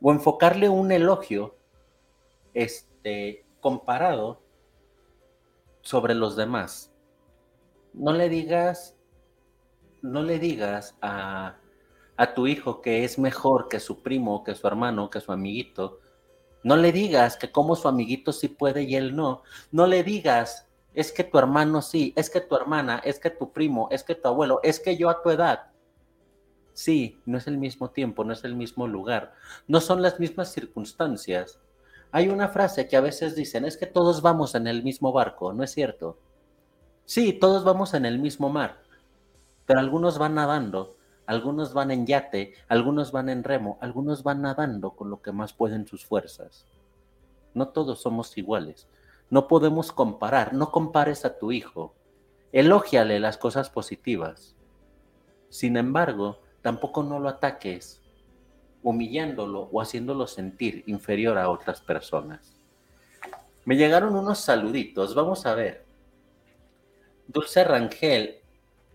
o 0.00 0.10
enfocarle 0.10 0.70
un 0.70 0.90
elogio 0.90 1.58
este, 2.54 3.44
comparado 3.60 4.40
sobre 5.82 6.14
los 6.14 6.36
demás. 6.36 6.90
No 7.92 8.14
le 8.14 8.30
digas, 8.30 8.96
no 10.00 10.22
le 10.22 10.38
digas 10.38 10.96
a, 11.02 11.56
a 12.16 12.32
tu 12.32 12.46
hijo 12.46 12.80
que 12.80 13.04
es 13.04 13.18
mejor 13.18 13.68
que 13.68 13.78
su 13.78 14.02
primo, 14.02 14.42
que 14.42 14.54
su 14.54 14.66
hermano, 14.66 15.10
que 15.10 15.20
su 15.20 15.32
amiguito. 15.32 16.00
No 16.62 16.76
le 16.76 16.92
digas 16.92 17.36
que 17.36 17.52
como 17.52 17.76
su 17.76 17.88
amiguito 17.88 18.32
sí 18.32 18.48
puede 18.48 18.84
y 18.84 18.96
él 18.96 19.14
no. 19.14 19.42
No 19.70 19.86
le 19.86 20.02
digas 20.02 20.66
es 20.94 21.12
que 21.12 21.24
tu 21.24 21.38
hermano 21.38 21.82
sí, 21.82 22.12
es 22.16 22.30
que 22.30 22.40
tu 22.40 22.54
hermana, 22.54 23.00
es 23.04 23.18
que 23.18 23.30
tu 23.30 23.52
primo, 23.52 23.88
es 23.90 24.04
que 24.04 24.14
tu 24.14 24.28
abuelo, 24.28 24.60
es 24.62 24.78
que 24.78 24.96
yo 24.96 25.10
a 25.10 25.22
tu 25.22 25.30
edad. 25.30 25.70
Sí, 26.72 27.20
no 27.26 27.38
es 27.38 27.46
el 27.46 27.58
mismo 27.58 27.90
tiempo, 27.90 28.24
no 28.24 28.32
es 28.32 28.44
el 28.44 28.54
mismo 28.54 28.86
lugar, 28.86 29.34
no 29.68 29.80
son 29.80 30.02
las 30.02 30.18
mismas 30.18 30.52
circunstancias. 30.52 31.60
Hay 32.12 32.28
una 32.28 32.48
frase 32.48 32.88
que 32.88 32.96
a 32.96 33.00
veces 33.00 33.34
dicen, 33.34 33.64
es 33.64 33.76
que 33.76 33.86
todos 33.86 34.22
vamos 34.22 34.54
en 34.54 34.66
el 34.66 34.82
mismo 34.84 35.12
barco, 35.12 35.52
¿no 35.52 35.64
es 35.64 35.72
cierto? 35.72 36.18
Sí, 37.04 37.32
todos 37.32 37.64
vamos 37.64 37.92
en 37.94 38.06
el 38.06 38.18
mismo 38.18 38.48
mar, 38.48 38.78
pero 39.66 39.80
algunos 39.80 40.18
van 40.18 40.36
nadando, 40.36 40.96
algunos 41.26 41.74
van 41.74 41.90
en 41.90 42.06
yate, 42.06 42.54
algunos 42.68 43.12
van 43.12 43.28
en 43.28 43.44
remo, 43.44 43.78
algunos 43.80 44.22
van 44.22 44.42
nadando 44.42 44.92
con 44.92 45.10
lo 45.10 45.22
que 45.22 45.32
más 45.32 45.52
pueden 45.52 45.86
sus 45.86 46.04
fuerzas. 46.04 46.66
No 47.52 47.68
todos 47.68 48.00
somos 48.00 48.36
iguales. 48.36 48.88
No 49.30 49.48
podemos 49.48 49.92
comparar, 49.92 50.52
no 50.52 50.70
compares 50.70 51.24
a 51.24 51.38
tu 51.38 51.52
hijo. 51.52 51.94
Elógiale 52.52 53.18
las 53.20 53.38
cosas 53.38 53.70
positivas. 53.70 54.54
Sin 55.48 55.76
embargo, 55.76 56.40
tampoco 56.62 57.02
no 57.02 57.18
lo 57.18 57.28
ataques, 57.28 58.02
humillándolo 58.82 59.68
o 59.72 59.80
haciéndolo 59.80 60.26
sentir 60.26 60.84
inferior 60.86 61.38
a 61.38 61.50
otras 61.50 61.80
personas. 61.80 62.54
Me 63.64 63.76
llegaron 63.76 64.14
unos 64.14 64.40
saluditos, 64.40 65.14
vamos 65.14 65.46
a 65.46 65.54
ver. 65.54 65.84
Dulce 67.26 67.64
Rangel, 67.64 68.42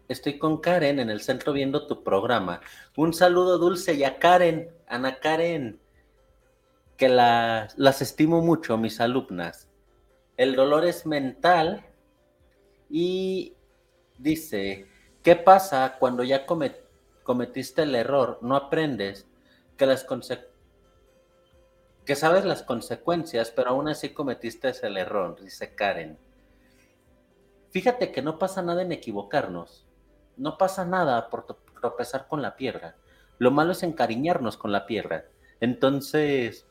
estoy 0.07 0.37
con 0.37 0.57
Karen 0.59 0.99
en 0.99 1.09
el 1.09 1.21
centro 1.21 1.53
viendo 1.53 1.87
tu 1.87 2.03
programa. 2.03 2.61
Un 2.95 3.13
saludo 3.13 3.57
dulce 3.57 3.95
y 3.95 4.03
a 4.03 4.19
Karen, 4.19 4.69
Ana 4.87 5.19
Karen, 5.19 5.79
que 6.97 7.09
las 7.09 8.01
estimo 8.01 8.41
mucho, 8.41 8.77
mis 8.77 8.99
alumnas. 8.99 9.68
El 10.39 10.55
dolor 10.55 10.85
es 10.85 11.05
mental 11.05 11.85
y 12.89 13.57
dice, 14.17 14.87
¿qué 15.21 15.35
pasa 15.35 15.97
cuando 15.99 16.23
ya 16.23 16.45
cometiste 16.45 17.81
el 17.81 17.93
error? 17.93 18.39
No 18.41 18.55
aprendes 18.55 19.27
que 19.75 19.85
las 19.85 20.07
que 22.05 22.15
sabes 22.15 22.45
las 22.45 22.63
consecuencias, 22.63 23.51
pero 23.51 23.71
aún 23.71 23.89
así 23.89 24.13
cometiste 24.13 24.71
el 24.81 24.95
error, 24.95 25.37
dice 25.41 25.75
Karen. 25.75 26.17
Fíjate 27.71 28.13
que 28.13 28.21
no 28.21 28.39
pasa 28.39 28.61
nada 28.61 28.81
en 28.81 28.93
equivocarnos. 28.93 29.85
No 30.37 30.57
pasa 30.57 30.85
nada 30.85 31.29
por 31.29 31.47
tropezar 31.81 32.29
con 32.29 32.41
la 32.41 32.55
piedra. 32.55 32.95
Lo 33.39 33.51
malo 33.51 33.73
es 33.73 33.83
encariñarnos 33.83 34.55
con 34.55 34.71
la 34.71 34.85
piedra. 34.85 35.25
Entonces, 35.59 36.65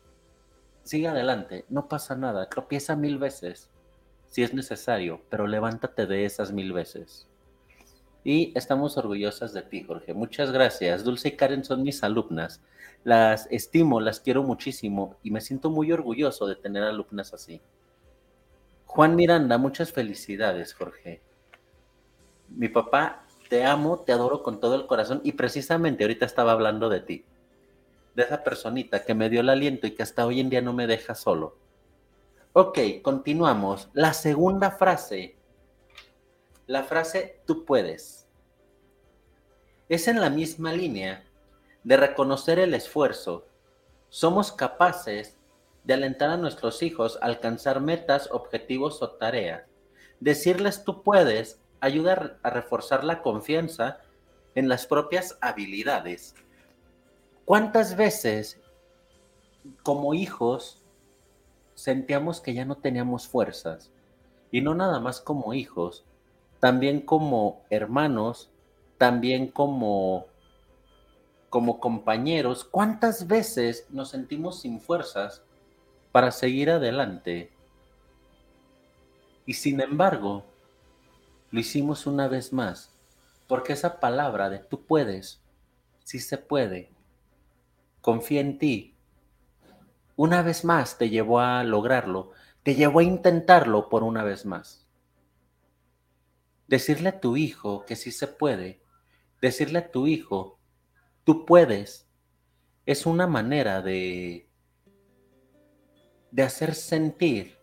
sigue 0.88 1.07
adelante, 1.07 1.66
no 1.68 1.87
pasa 1.87 2.16
nada, 2.16 2.49
tropieza 2.49 2.97
mil 2.97 3.18
veces, 3.18 3.68
si 4.26 4.42
es 4.42 4.54
necesario, 4.54 5.21
pero 5.28 5.47
levántate 5.47 6.07
de 6.07 6.25
esas 6.25 6.50
mil 6.50 6.73
veces. 6.73 7.28
Y 8.25 8.52
estamos 8.57 8.97
orgullosas 8.97 9.52
de 9.52 9.61
ti, 9.61 9.85
Jorge. 9.85 10.14
Muchas 10.14 10.50
gracias. 10.50 11.04
Dulce 11.04 11.28
y 11.28 11.37
Karen 11.37 11.62
son 11.62 11.83
mis 11.83 12.02
alumnas. 12.02 12.62
Las 13.04 13.47
estimo, 13.50 14.00
las 14.00 14.21
quiero 14.21 14.42
muchísimo 14.42 15.16
y 15.23 15.30
me 15.30 15.42
siento 15.42 15.68
muy 15.68 15.92
orgulloso 15.92 16.47
de 16.47 16.57
tener 16.57 16.83
alumnas 16.83 17.35
así. 17.35 17.61
Juan 18.87 19.14
Miranda, 19.14 19.59
muchas 19.59 19.92
felicidades, 19.92 20.73
Jorge. 20.73 21.21
Mi 22.49 22.71
papá, 22.71 23.26
te 23.50 23.62
amo, 23.62 24.00
te 24.00 24.12
adoro 24.12 24.42
con 24.42 24.59
todo 24.59 24.75
el 24.75 24.87
corazón 24.87 25.21
y 25.23 25.33
precisamente 25.33 26.04
ahorita 26.04 26.25
estaba 26.25 26.52
hablando 26.52 26.88
de 26.88 27.00
ti 27.00 27.25
de 28.18 28.25
esa 28.25 28.42
personita 28.42 29.04
que 29.04 29.14
me 29.14 29.30
dio 29.30 29.42
el 29.42 29.48
aliento 29.48 29.87
y 29.87 29.92
que 29.92 30.02
hasta 30.02 30.26
hoy 30.26 30.40
en 30.40 30.50
día 30.50 30.60
no 30.60 30.72
me 30.72 30.88
deja 30.88 31.14
solo. 31.14 31.56
Ok, 32.52 32.76
continuamos. 33.00 33.88
La 33.92 34.12
segunda 34.12 34.72
frase. 34.72 35.37
La 36.66 36.82
frase 36.82 37.40
tú 37.46 37.64
puedes. 37.64 38.26
Es 39.88 40.08
en 40.08 40.20
la 40.20 40.30
misma 40.30 40.72
línea 40.72 41.26
de 41.84 41.96
reconocer 41.96 42.58
el 42.58 42.75
esfuerzo. 42.75 43.46
Somos 44.08 44.50
capaces 44.50 45.38
de 45.84 45.94
alentar 45.94 46.30
a 46.30 46.37
nuestros 46.37 46.82
hijos 46.82 47.20
a 47.22 47.26
alcanzar 47.26 47.80
metas, 47.80 48.28
objetivos 48.32 49.00
o 49.00 49.10
tareas. 49.10 49.62
Decirles 50.18 50.82
tú 50.82 51.04
puedes 51.04 51.60
ayuda 51.78 52.37
a 52.42 52.50
reforzar 52.50 53.04
la 53.04 53.22
confianza 53.22 54.00
en 54.56 54.68
las 54.68 54.88
propias 54.88 55.38
habilidades. 55.40 56.34
¿Cuántas 57.48 57.96
veces 57.96 58.60
como 59.82 60.12
hijos 60.12 60.82
sentíamos 61.74 62.42
que 62.42 62.52
ya 62.52 62.66
no 62.66 62.74
teníamos 62.76 63.26
fuerzas? 63.26 63.90
Y 64.50 64.60
no 64.60 64.74
nada 64.74 65.00
más 65.00 65.22
como 65.22 65.54
hijos, 65.54 66.04
también 66.60 67.00
como 67.00 67.62
hermanos, 67.70 68.50
también 68.98 69.48
como 69.48 70.26
como 71.48 71.80
compañeros, 71.80 72.64
¿cuántas 72.64 73.26
veces 73.26 73.86
nos 73.88 74.10
sentimos 74.10 74.60
sin 74.60 74.78
fuerzas 74.78 75.42
para 76.12 76.32
seguir 76.32 76.68
adelante? 76.68 77.50
Y 79.46 79.54
sin 79.54 79.80
embargo, 79.80 80.44
Lo 81.50 81.60
hicimos 81.60 82.06
una 82.06 82.28
vez 82.28 82.52
más, 82.52 82.92
porque 83.46 83.72
esa 83.72 84.00
palabra 84.00 84.50
de 84.50 84.58
tú 84.58 84.82
puedes, 84.82 85.40
sí 86.04 86.18
se 86.18 86.36
puede, 86.36 86.90
confía 88.08 88.40
en 88.40 88.56
ti, 88.56 88.96
una 90.16 90.40
vez 90.40 90.64
más 90.64 90.96
te 90.96 91.10
llevó 91.10 91.40
a 91.40 91.62
lograrlo, 91.62 92.30
te 92.62 92.74
llevó 92.74 93.00
a 93.00 93.02
intentarlo 93.02 93.90
por 93.90 94.02
una 94.02 94.24
vez 94.24 94.46
más. 94.46 94.88
Decirle 96.68 97.10
a 97.10 97.20
tu 97.20 97.36
hijo 97.36 97.84
que 97.84 97.96
sí 97.96 98.10
se 98.10 98.26
puede, 98.26 98.80
decirle 99.42 99.80
a 99.80 99.90
tu 99.90 100.06
hijo, 100.06 100.58
tú 101.24 101.44
puedes, 101.44 102.08
es 102.86 103.04
una 103.04 103.26
manera 103.26 103.82
de, 103.82 104.48
de 106.30 106.42
hacer 106.42 106.74
sentir 106.74 107.58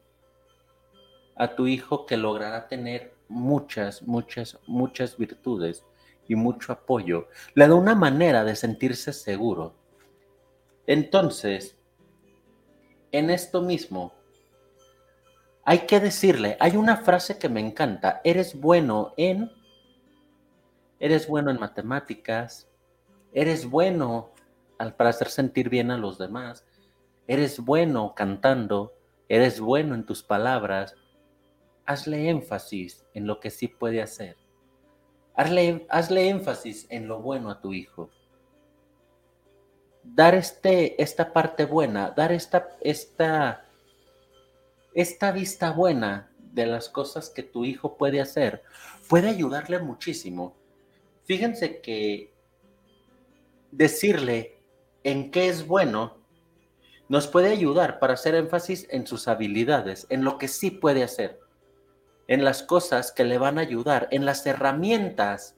a 1.38 1.56
tu 1.56 1.66
hijo 1.66 2.06
que 2.06 2.18
logrará 2.18 2.68
tener 2.68 3.16
muchas, 3.30 4.04
muchas, 4.04 4.60
muchas 4.68 5.18
virtudes 5.18 5.84
y 6.28 6.36
mucho 6.36 6.72
apoyo. 6.72 7.30
Le 7.56 7.68
da 7.68 7.74
una 7.74 7.96
manera 7.96 8.44
de 8.44 8.56
sentirse 8.56 9.12
seguro. 9.12 9.84
Entonces, 10.88 11.78
en 13.12 13.30
esto 13.30 13.62
mismo, 13.62 14.14
hay 15.64 15.80
que 15.80 16.00
decirle, 16.00 16.58
hay 16.60 16.78
una 16.78 16.98
frase 16.98 17.40
que 17.40 17.50
me 17.50 17.60
encanta, 17.60 18.22
eres 18.24 18.60
bueno 18.60 19.14
en, 19.18 19.52
eres 21.00 21.28
bueno 21.28 21.50
en 21.50 21.60
matemáticas, 21.60 22.70
eres 23.34 23.66
bueno 23.66 24.32
para 24.98 25.10
hacer 25.10 25.30
sentir 25.30 25.70
bien 25.70 25.90
a 25.90 25.98
los 25.98 26.20
demás, 26.20 26.66
eres 27.28 27.60
bueno 27.60 28.14
cantando, 28.16 28.94
eres 29.28 29.60
bueno 29.60 29.96
en 29.96 30.06
tus 30.06 30.22
palabras, 30.22 30.96
hazle 31.86 32.30
énfasis 32.30 33.06
en 33.14 33.26
lo 33.26 33.40
que 33.40 33.50
sí 33.50 33.68
puede 33.68 34.02
hacer. 34.02 34.38
Hazle, 35.36 35.86
hazle 35.90 36.30
énfasis 36.30 36.86
en 36.90 37.08
lo 37.08 37.22
bueno 37.22 37.50
a 37.50 37.60
tu 37.60 37.74
hijo. 37.74 38.10
Dar 40.14 40.36
este, 40.36 41.02
esta 41.02 41.34
parte 41.34 41.66
buena, 41.66 42.12
dar 42.12 42.32
esta, 42.32 42.70
esta, 42.82 43.66
esta 44.94 45.32
vista 45.32 45.72
buena 45.72 46.32
de 46.54 46.66
las 46.68 46.90
cosas 46.90 47.30
que 47.30 47.44
tu 47.44 47.66
hijo 47.66 47.98
puede 47.98 48.22
hacer, 48.22 48.64
puede 49.10 49.30
ayudarle 49.30 49.80
muchísimo. 49.80 50.56
Fíjense 51.26 51.82
que 51.82 52.32
decirle 53.72 54.58
en 55.04 55.32
qué 55.32 55.50
es 55.50 55.68
bueno 55.68 56.18
nos 57.10 57.28
puede 57.28 57.50
ayudar 57.50 58.00
para 58.00 58.14
hacer 58.14 58.36
énfasis 58.36 58.88
en 58.90 59.06
sus 59.06 59.28
habilidades, 59.28 60.08
en 60.10 60.24
lo 60.24 60.38
que 60.38 60.48
sí 60.48 60.72
puede 60.72 61.04
hacer 61.04 61.40
en 62.28 62.44
las 62.44 62.64
cosas 62.64 63.12
que 63.12 63.24
le 63.24 63.38
van 63.38 63.58
a 63.58 63.62
ayudar, 63.62 64.08
en 64.12 64.26
las 64.26 64.46
herramientas 64.46 65.56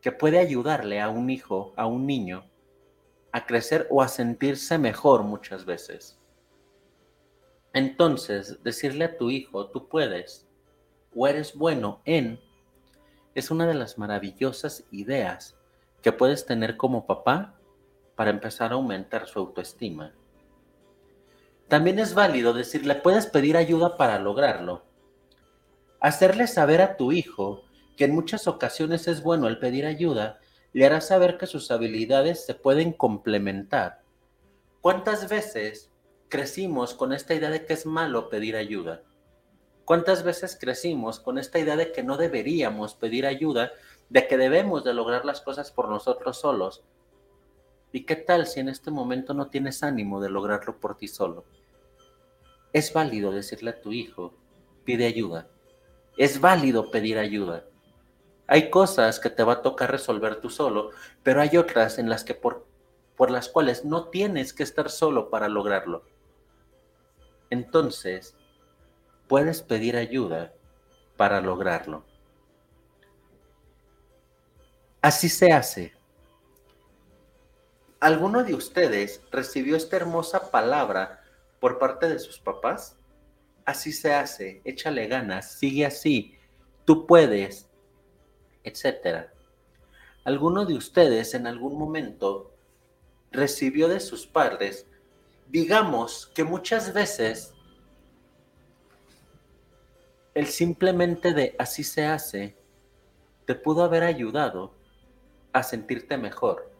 que 0.00 0.12
puede 0.12 0.38
ayudarle 0.38 1.00
a 1.00 1.08
un 1.08 1.30
hijo, 1.30 1.72
a 1.76 1.86
un 1.86 2.06
niño, 2.06 2.44
a 3.36 3.44
crecer 3.44 3.86
o 3.90 4.00
a 4.00 4.08
sentirse 4.08 4.78
mejor 4.78 5.22
muchas 5.22 5.66
veces. 5.66 6.18
Entonces, 7.74 8.62
decirle 8.62 9.04
a 9.04 9.18
tu 9.18 9.28
hijo, 9.28 9.66
tú 9.66 9.88
puedes 9.88 10.48
o 11.14 11.28
eres 11.28 11.54
bueno 11.54 12.00
en, 12.06 12.40
es 13.34 13.50
una 13.50 13.66
de 13.66 13.74
las 13.74 13.98
maravillosas 13.98 14.84
ideas 14.90 15.54
que 16.00 16.12
puedes 16.12 16.46
tener 16.46 16.78
como 16.78 17.06
papá 17.06 17.60
para 18.14 18.30
empezar 18.30 18.72
a 18.72 18.76
aumentar 18.76 19.28
su 19.28 19.38
autoestima. 19.38 20.14
También 21.68 21.98
es 21.98 22.14
válido 22.14 22.54
decirle, 22.54 22.94
puedes 22.94 23.26
pedir 23.26 23.58
ayuda 23.58 23.98
para 23.98 24.18
lograrlo 24.18 24.82
Hacerle 26.00 26.46
saber 26.46 26.80
a 26.80 26.96
tu 26.96 27.12
hijo 27.12 27.64
que 27.98 28.04
en 28.04 28.14
muchas 28.14 28.46
ocasiones 28.46 29.08
es 29.08 29.22
bueno 29.22 29.46
el 29.46 29.58
pedir 29.58 29.84
ayuda, 29.84 30.40
le 30.76 30.84
hará 30.84 31.00
saber 31.00 31.38
que 31.38 31.46
sus 31.46 31.70
habilidades 31.70 32.44
se 32.44 32.52
pueden 32.52 32.92
complementar. 32.92 34.02
¿Cuántas 34.82 35.26
veces 35.26 35.90
crecimos 36.28 36.92
con 36.92 37.14
esta 37.14 37.32
idea 37.32 37.48
de 37.48 37.64
que 37.64 37.72
es 37.72 37.86
malo 37.86 38.28
pedir 38.28 38.56
ayuda? 38.56 39.02
¿Cuántas 39.86 40.22
veces 40.22 40.58
crecimos 40.60 41.18
con 41.18 41.38
esta 41.38 41.58
idea 41.58 41.76
de 41.76 41.92
que 41.92 42.02
no 42.02 42.18
deberíamos 42.18 42.94
pedir 42.94 43.24
ayuda, 43.24 43.72
de 44.10 44.28
que 44.28 44.36
debemos 44.36 44.84
de 44.84 44.92
lograr 44.92 45.24
las 45.24 45.40
cosas 45.40 45.72
por 45.72 45.88
nosotros 45.88 46.36
solos? 46.40 46.84
¿Y 47.90 48.04
qué 48.04 48.16
tal 48.16 48.46
si 48.46 48.60
en 48.60 48.68
este 48.68 48.90
momento 48.90 49.32
no 49.32 49.48
tienes 49.48 49.82
ánimo 49.82 50.20
de 50.20 50.28
lograrlo 50.28 50.78
por 50.78 50.98
ti 50.98 51.08
solo? 51.08 51.46
Es 52.74 52.92
válido 52.92 53.32
decirle 53.32 53.70
a 53.70 53.80
tu 53.80 53.92
hijo, 53.92 54.34
pide 54.84 55.06
ayuda. 55.06 55.48
Es 56.18 56.38
válido 56.38 56.90
pedir 56.90 57.16
ayuda. 57.16 57.64
Hay 58.46 58.70
cosas 58.70 59.18
que 59.18 59.30
te 59.30 59.42
va 59.42 59.54
a 59.54 59.62
tocar 59.62 59.90
resolver 59.90 60.40
tú 60.40 60.50
solo, 60.50 60.90
pero 61.22 61.40
hay 61.40 61.56
otras 61.56 61.98
en 61.98 62.08
las 62.08 62.24
que 62.24 62.34
por, 62.34 62.66
por 63.16 63.30
las 63.30 63.48
cuales 63.48 63.84
no 63.84 64.08
tienes 64.08 64.52
que 64.52 64.62
estar 64.62 64.90
solo 64.90 65.30
para 65.30 65.48
lograrlo. 65.48 66.04
Entonces, 67.50 68.36
puedes 69.28 69.62
pedir 69.62 69.96
ayuda 69.96 70.52
para 71.16 71.40
lograrlo. 71.40 72.04
Así 75.02 75.28
se 75.28 75.52
hace. 75.52 75.94
¿Alguno 78.00 78.44
de 78.44 78.54
ustedes 78.54 79.20
recibió 79.30 79.76
esta 79.76 79.96
hermosa 79.96 80.50
palabra 80.50 81.22
por 81.60 81.78
parte 81.78 82.08
de 82.08 82.18
sus 82.18 82.38
papás? 82.38 82.96
así 83.66 83.92
se 83.92 84.14
hace, 84.14 84.62
échale 84.64 85.06
ganas, 85.08 85.52
sigue 85.58 85.84
así, 85.84 86.34
tú 86.86 87.06
puedes, 87.06 87.68
etc. 88.66 89.28
¿Alguno 90.24 90.66
de 90.66 90.74
ustedes 90.74 91.34
en 91.34 91.46
algún 91.46 91.78
momento 91.78 92.52
recibió 93.30 93.88
de 93.88 94.00
sus 94.00 94.26
padres, 94.26 94.86
digamos 95.48 96.26
que 96.34 96.44
muchas 96.44 96.92
veces 96.92 97.54
el 100.34 100.46
simplemente 100.48 101.32
de 101.32 101.54
así 101.58 101.82
se 101.82 102.04
hace 102.04 102.56
te 103.46 103.54
pudo 103.54 103.84
haber 103.84 104.02
ayudado 104.02 104.74
a 105.52 105.62
sentirte 105.62 106.18
mejor? 106.18 106.70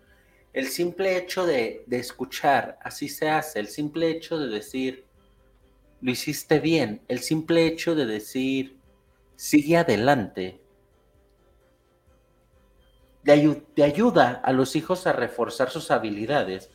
El 0.52 0.66
simple 0.68 1.16
hecho 1.16 1.46
de, 1.46 1.84
de 1.86 1.98
escuchar, 1.98 2.78
así 2.82 3.08
se 3.08 3.30
hace, 3.30 3.60
el 3.60 3.68
simple 3.68 4.10
hecho 4.10 4.38
de 4.38 4.48
decir, 4.48 5.06
lo 6.00 6.10
hiciste 6.10 6.60
bien. 6.60 7.02
El 7.08 7.20
simple 7.20 7.66
hecho 7.66 7.94
de 7.94 8.06
decir, 8.06 8.78
sigue 9.36 9.76
adelante, 9.76 10.60
te, 13.26 13.82
ayuda 13.82 14.40
a 14.44 14.52
los 14.52 14.76
hijos 14.76 15.06
a 15.06 15.12
reforzar 15.12 15.70
sus 15.70 15.90
habilidades. 15.90 16.70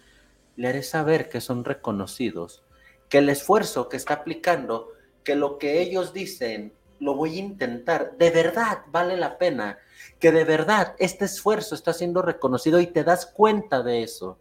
Le 0.58 0.68
haré 0.68 0.84
saber 0.84 1.30
que 1.30 1.40
son 1.40 1.64
reconocidos, 1.64 2.64
que 3.08 3.20
el 3.20 3.30
esfuerzo 3.30 3.88
que 3.88 3.96
está 3.96 4.16
aplicando, 4.16 4.90
que 5.24 5.36
lo 5.36 5.58
que 5.58 5.82
ellos 5.82 6.14
dicen, 6.14 6.74
lo 7.00 7.16
voy 7.16 7.38
a 7.38 7.40
intentar, 7.40 8.18
de 8.18 8.30
verdad 8.32 8.80
vale 8.88 9.16
la 9.16 9.38
pena, 9.38 9.80
que 10.20 10.32
de 10.32 10.44
verdad 10.44 10.94
este 11.00 11.26
esfuerzo 11.26 11.74
está 11.74 11.94
siendo 11.94 12.22
reconocido 12.22 12.82
y 12.82 12.88
te 12.88 13.04
das 13.04 13.26
cuenta 13.26 13.82
de 13.82 14.04
eso. 14.04 14.38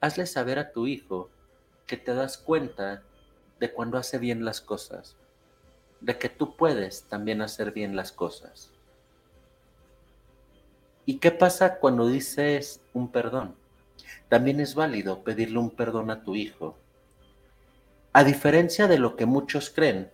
Hazle 0.00 0.26
saber 0.26 0.58
a 0.58 0.72
tu 0.72 0.86
hijo 0.86 1.30
que 1.86 1.96
te 1.96 2.12
das 2.12 2.38
cuenta 2.38 3.02
de 3.60 3.72
cuando 3.72 3.98
hace 3.98 4.18
bien 4.18 4.44
las 4.44 4.60
cosas, 4.60 5.16
de 6.00 6.18
que 6.18 6.28
tú 6.28 6.56
puedes 6.56 7.04
también 7.04 7.40
hacer 7.40 7.72
bien 7.72 7.96
las 7.96 8.12
cosas. 8.12 8.72
¿Y 11.08 11.20
qué 11.20 11.30
pasa 11.30 11.78
cuando 11.78 12.06
dices 12.06 12.82
un 12.92 13.08
perdón? 13.10 13.54
También 14.28 14.60
es 14.60 14.74
válido 14.74 15.24
pedirle 15.24 15.58
un 15.58 15.70
perdón 15.70 16.10
a 16.10 16.22
tu 16.22 16.36
hijo. 16.36 16.76
A 18.12 18.24
diferencia 18.24 18.88
de 18.88 18.98
lo 18.98 19.16
que 19.16 19.24
muchos 19.24 19.70
creen, 19.70 20.10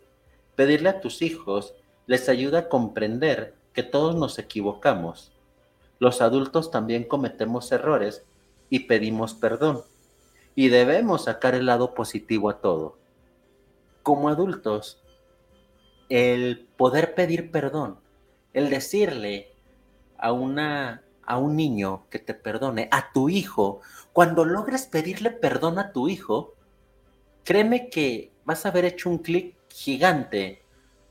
pedirle 0.55 0.91
a 0.91 1.01
tus 1.01 1.21
hijos 1.21 1.75
les 2.07 2.29
ayuda 2.29 2.61
a 2.61 2.69
comprender 2.69 3.57
que 3.73 3.83
todos 3.83 4.15
nos 4.15 4.39
equivocamos. 4.39 5.33
Los 5.99 6.23
adultos 6.23 6.71
también 6.71 7.03
cometemos 7.03 7.73
errores 7.73 8.23
y 8.71 8.87
pedimos 8.87 9.35
perdón. 9.35 9.83
Y 10.55 10.69
debemos 10.69 11.25
sacar 11.25 11.57
el 11.57 11.67
lado 11.67 11.93
positivo 11.95 12.51
a 12.51 12.61
todo 12.61 12.99
como 14.05 14.29
adultos, 14.29 15.03
el 16.09 16.69
poder 16.77 17.17
pedir 17.17 17.51
perdón, 17.51 17.99
el 18.53 18.71
decirle 18.71 19.54
a, 20.19 20.33
una, 20.33 21.03
a 21.23 21.39
un 21.39 21.57
niño 21.57 22.07
que 22.11 22.19
te 22.19 22.35
perdone, 22.35 22.89
a 22.91 23.13
tu 23.13 23.29
hijo, 23.29 23.81
cuando 24.13 24.45
logres 24.45 24.87
pedirle 24.87 25.31
perdón 25.31 25.79
a 25.79 25.93
tu 25.93 26.09
hijo, 26.09 26.55
créeme 27.45 27.91
que 27.91 28.33
vas 28.45 28.65
a 28.65 28.71
haber 28.71 28.85
hecho 28.85 29.11
un 29.11 29.19
clic 29.19 29.57
gigante 29.69 30.63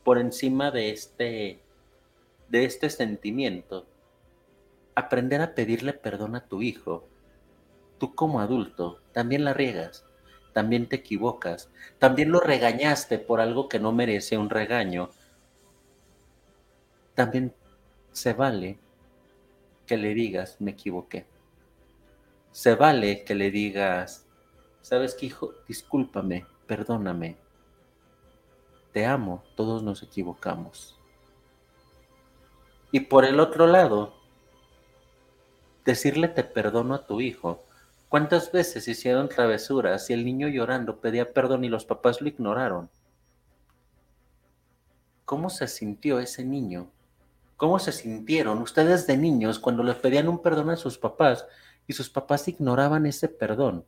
por 0.03 0.17
encima 0.17 0.71
de 0.71 0.91
este, 0.91 1.61
de 2.49 2.65
este 2.65 2.89
sentimiento. 2.89 3.87
Aprender 4.95 5.41
a 5.41 5.55
pedirle 5.55 5.93
perdón 5.93 6.35
a 6.35 6.45
tu 6.45 6.61
hijo. 6.61 7.07
Tú 7.97 8.15
como 8.15 8.39
adulto 8.39 9.01
también 9.13 9.43
la 9.43 9.53
riegas 9.53 10.05
también 10.53 10.87
te 10.87 10.97
equivocas, 10.97 11.69
también 11.99 12.31
lo 12.31 12.39
regañaste 12.39 13.17
por 13.19 13.41
algo 13.41 13.67
que 13.67 13.79
no 13.79 13.91
merece 13.91 14.37
un 14.37 14.49
regaño. 14.49 15.09
también 17.15 17.53
se 18.11 18.33
vale 18.33 18.79
que 19.85 19.97
le 19.97 20.13
digas, 20.13 20.57
me 20.59 20.71
equivoqué. 20.71 21.25
Se 22.51 22.75
vale 22.75 23.23
que 23.23 23.35
le 23.35 23.51
digas, 23.51 24.27
sabes 24.81 25.15
qué, 25.15 25.27
hijo, 25.27 25.53
discúlpame, 25.67 26.45
perdóname. 26.67 27.37
Te 28.91 29.05
amo, 29.05 29.43
todos 29.55 29.81
nos 29.81 30.03
equivocamos. 30.03 30.99
Y 32.91 32.99
por 33.01 33.25
el 33.25 33.39
otro 33.39 33.65
lado, 33.65 34.13
decirle 35.83 36.27
te 36.27 36.43
perdono 36.43 36.93
a 36.93 37.05
tu 37.07 37.21
hijo. 37.21 37.63
¿Cuántas 38.07 38.51
veces 38.51 38.87
hicieron 38.87 39.29
travesuras 39.29 40.09
y 40.09 40.13
el 40.13 40.23
niño 40.23 40.47
llorando 40.47 41.01
pedía 41.01 41.33
perdón 41.33 41.63
y 41.63 41.69
los 41.69 41.85
papás 41.85 42.21
lo 42.21 42.27
ignoraron? 42.27 42.91
¿Cómo 45.25 45.49
se 45.49 45.67
sintió 45.67 46.19
ese 46.19 46.45
niño? 46.45 46.91
¿Cómo 47.57 47.79
se 47.79 47.91
sintieron 47.91 48.61
ustedes 48.61 49.07
de 49.07 49.17
niños 49.17 49.59
cuando 49.59 49.83
le 49.83 49.93
pedían 49.93 50.27
un 50.27 50.41
perdón 50.41 50.71
a 50.71 50.75
sus 50.75 50.97
papás 50.97 51.45
y 51.87 51.93
sus 51.93 52.09
papás 52.09 52.47
ignoraban 52.47 53.05
ese 53.05 53.29
perdón? 53.29 53.85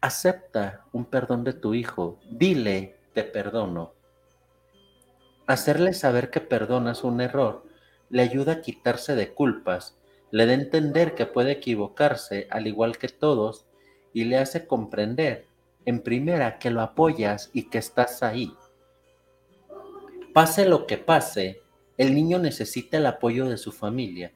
Acepta 0.00 0.86
un 0.92 1.04
perdón 1.04 1.44
de 1.44 1.52
tu 1.52 1.74
hijo, 1.74 2.18
dile 2.30 2.98
te 3.12 3.22
perdono. 3.22 3.92
Hacerle 5.46 5.92
saber 5.94 6.30
que 6.30 6.40
perdonas 6.40 7.04
un 7.04 7.20
error 7.20 7.64
le 8.08 8.22
ayuda 8.22 8.52
a 8.52 8.60
quitarse 8.60 9.14
de 9.14 9.34
culpas, 9.34 9.96
le 10.30 10.46
da 10.46 10.52
a 10.52 10.54
entender 10.54 11.14
que 11.14 11.26
puede 11.26 11.52
equivocarse 11.52 12.48
al 12.50 12.66
igual 12.66 12.98
que 12.98 13.08
todos 13.08 13.66
y 14.12 14.24
le 14.24 14.38
hace 14.38 14.66
comprender 14.66 15.46
en 15.84 16.02
primera 16.02 16.58
que 16.58 16.70
lo 16.70 16.82
apoyas 16.82 17.50
y 17.52 17.68
que 17.68 17.78
estás 17.78 18.22
ahí. 18.22 18.52
Pase 20.32 20.68
lo 20.68 20.86
que 20.86 20.98
pase, 20.98 21.62
el 21.96 22.14
niño 22.14 22.38
necesita 22.38 22.96
el 22.96 23.06
apoyo 23.06 23.48
de 23.48 23.56
su 23.56 23.72
familia. 23.72 24.32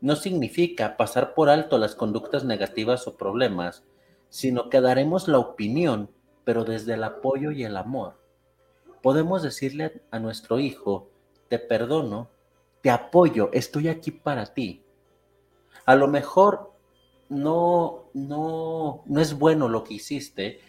No 0.00 0.16
significa 0.16 0.96
pasar 0.96 1.34
por 1.34 1.48
alto 1.48 1.78
las 1.78 1.94
conductas 1.94 2.44
negativas 2.44 3.06
o 3.06 3.16
problemas, 3.16 3.84
sino 4.28 4.68
que 4.68 4.80
daremos 4.80 5.28
la 5.28 5.38
opinión, 5.38 6.10
pero 6.44 6.64
desde 6.64 6.94
el 6.94 7.04
apoyo 7.04 7.50
y 7.50 7.64
el 7.64 7.76
amor 7.76 8.22
podemos 9.02 9.42
decirle 9.42 10.00
a 10.10 10.18
nuestro 10.18 10.60
hijo, 10.60 11.10
te 11.48 11.58
perdono, 11.58 12.30
te 12.80 12.90
apoyo, 12.90 13.50
estoy 13.52 13.88
aquí 13.88 14.12
para 14.12 14.46
ti. 14.46 14.84
A 15.84 15.96
lo 15.96 16.08
mejor 16.08 16.72
no, 17.28 18.04
no, 18.14 19.02
no 19.04 19.20
es 19.20 19.38
bueno 19.38 19.68
lo 19.68 19.84
que 19.84 19.94
hiciste, 19.94 20.60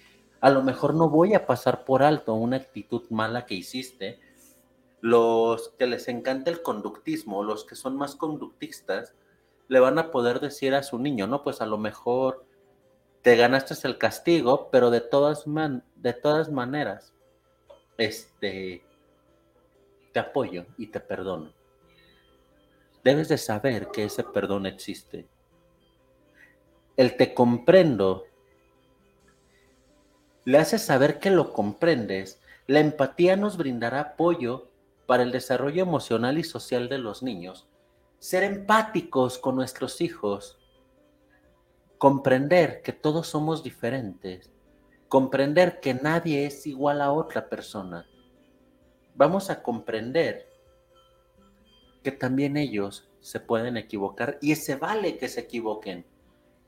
a 0.42 0.50
lo 0.50 0.64
mejor 0.64 0.96
no 0.96 1.10
voy 1.10 1.36
a 1.36 1.46
pasar 1.46 1.86
por 1.86 2.04
alto 2.04 2.34
una 2.34 2.58
actitud 2.58 3.04
mala 3.10 3.46
que 3.46 3.56
hiciste. 3.56 4.20
Los 5.04 5.74
que 5.78 5.86
les 5.86 6.08
encanta 6.08 6.50
el 6.50 6.62
conductismo, 6.62 7.44
los 7.44 7.66
que 7.66 7.76
son 7.76 7.98
más 7.98 8.16
conductistas, 8.16 9.14
le 9.68 9.82
van 9.82 10.00
a 10.00 10.12
poder 10.12 10.40
decir 10.40 10.74
a 10.76 10.82
su 10.82 10.98
niño, 10.98 11.28
no, 11.28 11.44
pues 11.44 11.60
a 11.60 11.66
lo 11.66 11.78
mejor 11.78 12.46
te 13.22 13.36
ganaste 13.36 13.76
el 13.86 13.98
castigo, 13.98 14.70
pero 14.72 14.92
de 14.92 15.02
todas, 15.02 15.46
man 15.46 15.84
de 15.98 16.14
todas 16.14 16.50
maneras, 16.50 17.14
este, 17.98 18.82
te 20.14 20.20
apoyo 20.22 20.68
y 20.78 20.88
te 20.88 21.02
perdono. 21.02 21.52
Debes 23.04 23.28
de 23.28 23.38
saber 23.38 23.90
que 23.90 24.06
ese 24.06 24.24
perdón 24.24 24.66
existe. 24.66 25.28
El 26.96 27.18
te 27.18 27.34
comprendo 27.34 28.24
le 30.46 30.60
hace 30.60 30.80
saber 30.80 31.20
que 31.20 31.30
lo 31.30 31.52
comprendes. 31.52 32.40
La 32.68 32.80
empatía 32.80 33.36
nos 33.36 33.58
brindará 33.58 34.00
apoyo 34.00 34.70
para 35.06 35.24
el 35.24 35.32
desarrollo 35.32 35.84
emocional 35.84 36.38
y 36.38 36.44
social 36.44 36.90
de 36.90 36.98
los 36.98 37.24
niños. 37.24 37.68
Ser 38.20 38.44
empáticos 38.44 39.38
con 39.38 39.56
nuestros 39.56 40.02
hijos. 40.02 40.60
Comprender 41.98 42.82
que 42.82 42.94
todos 42.94 43.28
somos 43.28 43.64
diferentes 43.64 44.54
comprender 45.14 45.80
que 45.80 45.94
nadie 45.94 46.48
es 46.48 46.66
igual 46.66 47.00
a 47.00 47.12
otra 47.12 47.48
persona. 47.48 48.10
Vamos 49.14 49.52
a 49.52 49.62
comprender 49.62 50.50
que 52.02 52.12
también 52.12 52.58
ellos 52.58 53.08
se 53.20 53.40
pueden 53.40 53.78
equivocar 53.78 54.40
y 54.42 54.56
se 54.56 54.76
vale 54.76 55.20
que 55.20 55.30
se 55.30 55.42
equivoquen. 55.42 56.08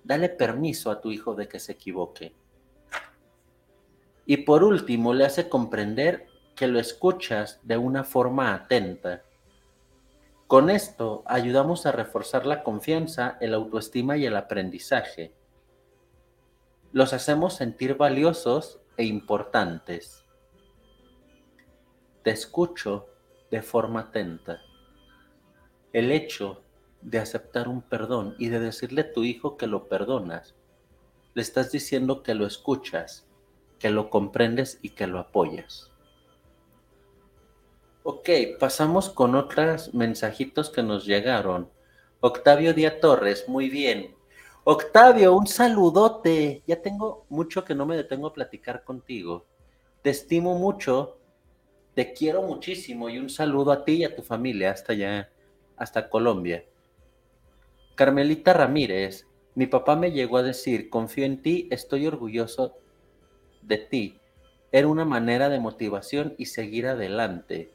Dale 0.03 0.29
permiso 0.29 0.91
a 0.91 1.01
tu 1.01 1.09
hijo 1.11 1.33
de 1.33 1.47
que 1.47 1.59
se 1.59 1.71
equivoque. 1.71 2.35
Y 4.27 4.37
por 4.37 4.63
último, 4.63 5.15
le 5.15 5.25
hace 5.25 5.49
comprender 5.49 6.27
que 6.55 6.67
lo 6.67 6.79
escuchas 6.79 7.59
de 7.63 7.77
una 7.77 8.03
forma 8.03 8.53
atenta. 8.53 9.23
Con 10.47 10.69
esto 10.69 11.23
ayudamos 11.25 11.85
a 11.85 11.91
reforzar 11.91 12.45
la 12.45 12.63
confianza, 12.63 13.37
el 13.41 13.53
autoestima 13.53 14.17
y 14.17 14.25
el 14.25 14.35
aprendizaje 14.35 15.33
los 16.95 17.11
hacemos 17.11 17.55
sentir 17.55 17.97
valiosos 17.97 18.79
e 18.95 19.03
importantes. 19.03 20.23
Te 22.23 22.31
escucho 22.31 23.09
de 23.51 23.61
forma 23.61 23.99
atenta. 23.99 24.61
El 25.91 26.09
hecho 26.13 26.63
de 27.01 27.19
aceptar 27.19 27.67
un 27.67 27.81
perdón 27.81 28.35
y 28.39 28.47
de 28.47 28.61
decirle 28.61 29.01
a 29.01 29.11
tu 29.11 29.25
hijo 29.25 29.57
que 29.57 29.67
lo 29.67 29.89
perdonas, 29.89 30.55
le 31.33 31.41
estás 31.41 31.69
diciendo 31.69 32.23
que 32.23 32.33
lo 32.33 32.47
escuchas, 32.47 33.27
que 33.77 33.89
lo 33.89 34.09
comprendes 34.09 34.79
y 34.81 34.91
que 34.91 35.05
lo 35.05 35.19
apoyas. 35.19 35.91
Ok, 38.07 38.29
pasamos 38.59 39.09
con 39.09 39.33
otros 39.33 39.95
mensajitos 39.95 40.69
que 40.69 40.83
nos 40.83 41.07
llegaron. 41.07 41.71
Octavio 42.19 42.71
Díaz 42.71 42.99
Torres, 43.01 43.49
muy 43.49 43.67
bien. 43.67 44.13
Octavio, 44.63 45.35
un 45.35 45.47
saludote. 45.47 46.61
Ya 46.67 46.83
tengo 46.83 47.25
mucho 47.29 47.65
que 47.65 47.73
no 47.73 47.87
me 47.87 47.97
detengo 47.97 48.27
a 48.27 48.33
platicar 48.33 48.83
contigo. 48.83 49.47
Te 50.03 50.11
estimo 50.11 50.53
mucho, 50.53 51.17
te 51.95 52.13
quiero 52.13 52.43
muchísimo 52.43 53.09
y 53.09 53.17
un 53.17 53.31
saludo 53.31 53.71
a 53.71 53.83
ti 53.83 53.93
y 53.93 54.03
a 54.03 54.15
tu 54.15 54.21
familia 54.21 54.69
hasta 54.69 54.93
allá, 54.93 55.31
hasta 55.75 56.07
Colombia. 56.07 56.63
Carmelita 57.95 58.53
Ramírez, 58.53 59.25
mi 59.55 59.65
papá 59.65 59.95
me 59.95 60.11
llegó 60.11 60.37
a 60.37 60.43
decir, 60.43 60.91
confío 60.91 61.25
en 61.25 61.41
ti, 61.41 61.67
estoy 61.71 62.05
orgulloso 62.05 62.77
de 63.63 63.79
ti. 63.79 64.19
Era 64.71 64.89
una 64.89 65.05
manera 65.05 65.49
de 65.49 65.59
motivación 65.59 66.35
y 66.37 66.45
seguir 66.45 66.85
adelante. 66.85 67.73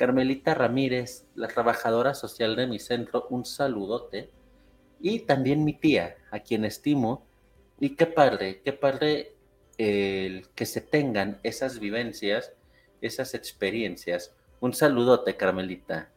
Carmelita 0.00 0.54
Ramírez, 0.54 1.26
la 1.34 1.46
trabajadora 1.46 2.14
social 2.14 2.56
de 2.56 2.66
mi 2.66 2.78
centro, 2.78 3.26
un 3.28 3.44
saludote 3.44 4.30
y 4.98 5.26
también 5.26 5.62
mi 5.62 5.74
tía, 5.74 6.16
a 6.30 6.40
quien 6.40 6.64
estimo, 6.64 7.26
y 7.78 7.96
qué 7.96 8.06
padre, 8.06 8.62
qué 8.64 8.72
padre 8.72 9.34
que 9.76 10.64
se 10.64 10.80
tengan 10.80 11.38
esas 11.42 11.80
vivencias, 11.80 12.54
esas 13.02 13.34
experiencias. 13.34 14.34
Un 14.60 14.72
saludote, 14.72 15.36
Carmelita. 15.36 16.08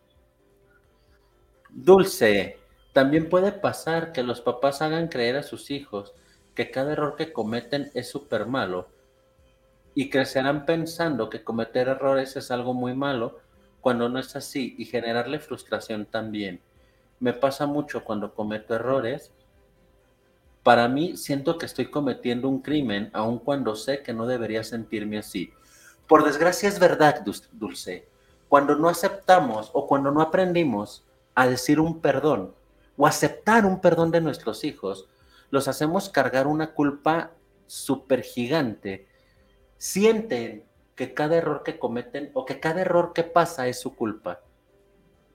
Dulce, 1.70 2.60
también 2.94 3.28
puede 3.28 3.52
pasar 3.52 4.14
que 4.14 4.24
los 4.24 4.40
papás 4.40 4.82
hagan 4.82 5.10
creer 5.10 5.36
a 5.36 5.44
sus 5.44 5.70
hijos 5.72 6.14
que 6.56 6.72
cada 6.72 6.94
error 6.94 7.18
que 7.18 7.34
cometen 7.34 7.92
es 7.96 8.10
súper 8.10 8.46
malo 8.46 8.88
y 9.94 10.10
crecerán 10.10 10.66
pensando 10.66 11.30
que 11.30 11.44
cometer 11.44 11.90
errores 11.90 12.38
es 12.38 12.50
algo 12.50 12.74
muy 12.74 12.96
malo 12.96 13.43
cuando 13.84 14.08
no 14.08 14.18
es 14.18 14.34
así 14.38 14.76
y 14.78 14.86
generarle 14.86 15.40
frustración 15.40 16.06
también 16.06 16.62
me 17.20 17.34
pasa 17.34 17.66
mucho 17.66 18.06
cuando 18.06 18.34
cometo 18.34 18.74
errores. 18.74 19.34
Para 20.64 20.88
mí 20.88 21.18
siento 21.18 21.58
que 21.58 21.66
estoy 21.66 21.92
cometiendo 21.92 22.48
un 22.48 22.62
crimen 22.62 23.10
aun 23.12 23.40
cuando 23.40 23.76
sé 23.76 24.02
que 24.02 24.14
no 24.14 24.26
debería 24.26 24.64
sentirme 24.64 25.18
así. 25.18 25.52
Por 26.08 26.24
desgracia 26.24 26.70
es 26.70 26.80
verdad, 26.80 27.26
Dulce. 27.52 28.08
Cuando 28.48 28.76
no 28.76 28.88
aceptamos 28.88 29.70
o 29.74 29.86
cuando 29.86 30.12
no 30.12 30.22
aprendimos 30.22 31.04
a 31.36 31.46
decir 31.46 31.82
un 31.82 32.00
perdón 32.00 32.56
o 32.96 33.06
aceptar 33.06 33.66
un 33.66 33.82
perdón 33.82 34.12
de 34.12 34.22
nuestros 34.22 34.64
hijos, 34.64 35.10
los 35.50 35.68
hacemos 35.68 36.08
cargar 36.08 36.48
una 36.48 36.74
culpa 36.74 37.32
súper 37.68 38.22
gigante. 38.22 39.10
Sienten 39.78 40.64
que 40.96 41.14
cada 41.14 41.36
error 41.36 41.64
que 41.64 41.80
cometen 41.80 42.32
o 42.34 42.46
que 42.46 42.60
cada 42.60 42.82
error 42.82 43.14
que 43.14 43.24
pasa 43.24 43.68
es 43.68 43.80
su 43.80 43.96
culpa. 43.96 44.42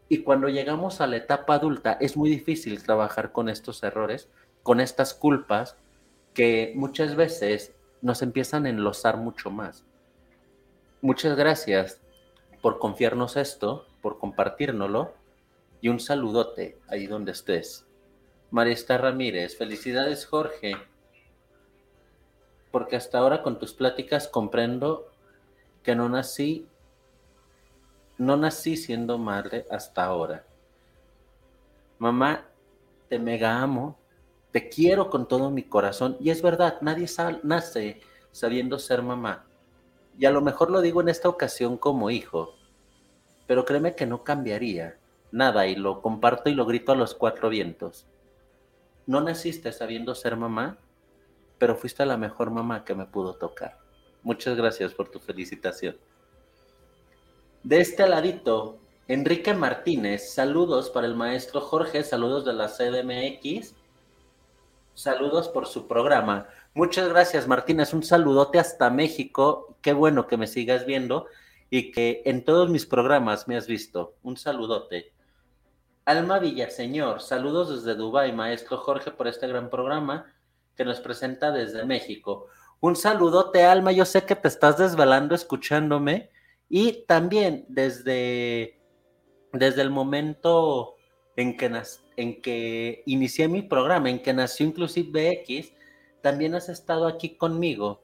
Y 0.08 0.22
cuando 0.22 0.48
llegamos 0.48 1.00
a 1.00 1.06
la 1.06 1.16
etapa 1.16 1.54
adulta 1.54 1.98
es 2.00 2.16
muy 2.16 2.30
difícil 2.30 2.82
trabajar 2.82 3.32
con 3.32 3.48
estos 3.48 3.82
errores, 3.82 4.28
con 4.62 4.80
estas 4.80 5.14
culpas 5.14 5.76
que 6.34 6.72
muchas 6.76 7.16
veces 7.16 7.74
nos 8.00 8.22
empiezan 8.22 8.66
a 8.66 8.70
enlosar 8.70 9.16
mucho 9.16 9.50
más. 9.50 9.84
Muchas 11.00 11.36
gracias 11.36 12.00
por 12.62 12.78
confiarnos 12.78 13.36
esto, 13.36 13.86
por 14.00 14.18
compartirnoslo 14.18 15.12
y 15.80 15.88
un 15.88 16.00
saludote 16.00 16.78
ahí 16.88 17.06
donde 17.06 17.32
estés. 17.32 17.86
Marista 18.50 18.96
Ramírez, 18.96 19.56
felicidades 19.56 20.26
Jorge, 20.26 20.74
porque 22.70 22.96
hasta 22.96 23.18
ahora 23.18 23.42
con 23.42 23.58
tus 23.58 23.74
pláticas 23.74 24.28
comprendo 24.28 25.10
que 25.88 25.96
no 25.96 26.06
nací, 26.06 26.68
no 28.18 28.36
nací 28.36 28.76
siendo 28.76 29.16
madre 29.16 29.64
hasta 29.70 30.04
ahora. 30.04 30.44
Mamá, 31.98 32.44
te 33.08 33.18
mega 33.18 33.62
amo, 33.62 33.96
te 34.52 34.68
quiero 34.68 35.08
con 35.08 35.26
todo 35.26 35.50
mi 35.50 35.62
corazón 35.62 36.18
y 36.20 36.28
es 36.28 36.42
verdad, 36.42 36.76
nadie 36.82 37.06
nace 37.42 38.02
sabiendo 38.32 38.78
ser 38.78 39.00
mamá. 39.00 39.46
Y 40.18 40.26
a 40.26 40.30
lo 40.30 40.42
mejor 40.42 40.70
lo 40.70 40.82
digo 40.82 41.00
en 41.00 41.08
esta 41.08 41.30
ocasión 41.30 41.78
como 41.78 42.10
hijo, 42.10 42.54
pero 43.46 43.64
créeme 43.64 43.94
que 43.94 44.04
no 44.04 44.24
cambiaría 44.24 44.98
nada 45.32 45.66
y 45.68 45.74
lo 45.74 46.02
comparto 46.02 46.50
y 46.50 46.54
lo 46.54 46.66
grito 46.66 46.92
a 46.92 46.96
los 46.96 47.14
cuatro 47.14 47.48
vientos. 47.48 48.04
No 49.06 49.22
naciste 49.22 49.72
sabiendo 49.72 50.14
ser 50.14 50.36
mamá, 50.36 50.76
pero 51.56 51.76
fuiste 51.76 52.04
la 52.04 52.18
mejor 52.18 52.50
mamá 52.50 52.84
que 52.84 52.94
me 52.94 53.06
pudo 53.06 53.36
tocar. 53.36 53.87
Muchas 54.22 54.56
gracias 54.56 54.92
por 54.94 55.08
tu 55.08 55.18
felicitación. 55.18 55.96
De 57.62 57.80
este 57.80 58.06
ladito, 58.08 58.78
Enrique 59.08 59.54
Martínez, 59.54 60.32
saludos 60.32 60.90
para 60.90 61.06
el 61.06 61.14
maestro 61.14 61.60
Jorge, 61.60 62.02
saludos 62.02 62.44
de 62.44 62.52
la 62.52 62.68
CDMX, 62.68 63.74
saludos 64.94 65.48
por 65.48 65.66
su 65.66 65.86
programa. 65.86 66.48
Muchas 66.74 67.08
gracias 67.08 67.48
Martínez, 67.48 67.92
un 67.94 68.02
saludote 68.02 68.58
hasta 68.58 68.90
México, 68.90 69.76
qué 69.82 69.92
bueno 69.92 70.26
que 70.26 70.36
me 70.36 70.46
sigas 70.46 70.86
viendo 70.86 71.26
y 71.70 71.90
que 71.90 72.22
en 72.24 72.44
todos 72.44 72.70
mis 72.70 72.86
programas 72.86 73.48
me 73.48 73.56
has 73.56 73.66
visto. 73.66 74.14
Un 74.22 74.36
saludote. 74.36 75.12
Alma 76.04 76.38
Villaseñor, 76.38 77.20
saludos 77.20 77.68
desde 77.70 77.98
Dubái, 77.98 78.32
maestro 78.32 78.78
Jorge, 78.78 79.10
por 79.10 79.28
este 79.28 79.46
gran 79.46 79.68
programa 79.68 80.32
que 80.76 80.84
nos 80.84 81.00
presenta 81.00 81.50
desde 81.50 81.84
México. 81.84 82.46
Un 82.80 82.94
saludote, 82.94 83.64
Alma, 83.64 83.90
yo 83.90 84.04
sé 84.04 84.24
que 84.24 84.36
te 84.36 84.46
estás 84.46 84.78
desvelando 84.78 85.34
escuchándome 85.34 86.30
y 86.68 87.04
también 87.06 87.64
desde, 87.68 88.80
desde 89.52 89.82
el 89.82 89.90
momento 89.90 90.94
en 91.34 91.56
que, 91.56 91.82
en 92.16 92.40
que 92.40 93.02
inicié 93.06 93.48
mi 93.48 93.62
programa, 93.62 94.10
en 94.10 94.22
que 94.22 94.32
nació 94.32 94.66
Inclusive 94.66 95.42
BX, 95.44 95.72
también 96.20 96.54
has 96.54 96.68
estado 96.68 97.08
aquí 97.08 97.36
conmigo 97.36 98.00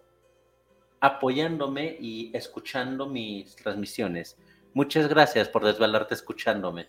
apoyándome 1.01 1.97
y 2.01 2.37
escuchando 2.37 3.07
mis 3.07 3.55
transmisiones. 3.57 4.37
Muchas 4.73 5.07
gracias 5.09 5.49
por 5.49 5.65
desvelarte 5.65 6.15
escuchándome. 6.15 6.89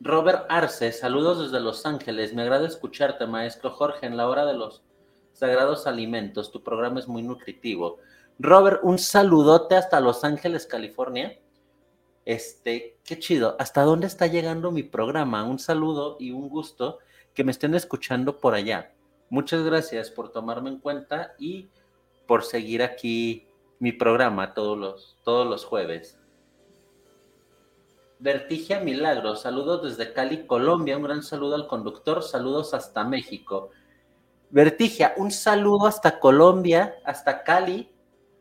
Robert 0.00 0.46
Arce, 0.48 0.90
saludos 0.90 1.38
desde 1.40 1.62
Los 1.62 1.86
Ángeles. 1.86 2.34
Me 2.34 2.42
agrada 2.42 2.66
escucharte, 2.66 3.26
maestro 3.26 3.70
Jorge, 3.70 4.06
en 4.06 4.16
la 4.16 4.28
hora 4.28 4.44
de 4.44 4.54
los 4.54 4.82
sagrados 5.36 5.86
alimentos. 5.86 6.50
Tu 6.50 6.62
programa 6.62 6.98
es 6.98 7.06
muy 7.06 7.22
nutritivo. 7.22 7.98
Robert, 8.38 8.80
un 8.82 8.98
saludote 8.98 9.76
hasta 9.76 10.00
Los 10.00 10.24
Ángeles, 10.24 10.66
California. 10.66 11.38
Este, 12.24 12.98
qué 13.04 13.18
chido. 13.18 13.54
¿Hasta 13.58 13.82
dónde 13.82 14.06
está 14.06 14.26
llegando 14.26 14.70
mi 14.70 14.82
programa? 14.82 15.44
Un 15.44 15.58
saludo 15.58 16.16
y 16.18 16.30
un 16.30 16.48
gusto 16.48 16.98
que 17.34 17.44
me 17.44 17.52
estén 17.52 17.74
escuchando 17.74 18.38
por 18.40 18.54
allá. 18.54 18.94
Muchas 19.28 19.62
gracias 19.62 20.10
por 20.10 20.32
tomarme 20.32 20.70
en 20.70 20.78
cuenta 20.78 21.34
y 21.38 21.68
por 22.26 22.42
seguir 22.42 22.82
aquí 22.82 23.46
mi 23.78 23.92
programa 23.92 24.54
todos 24.54 24.78
los, 24.78 25.18
todos 25.22 25.46
los 25.46 25.64
jueves. 25.64 26.18
Vertigia 28.18 28.80
Milagro, 28.80 29.36
saludos 29.36 29.82
desde 29.82 30.14
Cali, 30.14 30.46
Colombia. 30.46 30.96
Un 30.96 31.02
gran 31.02 31.22
saludo 31.22 31.54
al 31.54 31.66
conductor, 31.66 32.22
saludos 32.22 32.72
hasta 32.72 33.04
México. 33.04 33.70
Vertigia, 34.50 35.14
un 35.16 35.30
saludo 35.32 35.86
hasta 35.86 36.20
Colombia, 36.20 36.94
hasta 37.04 37.42
Cali, 37.42 37.92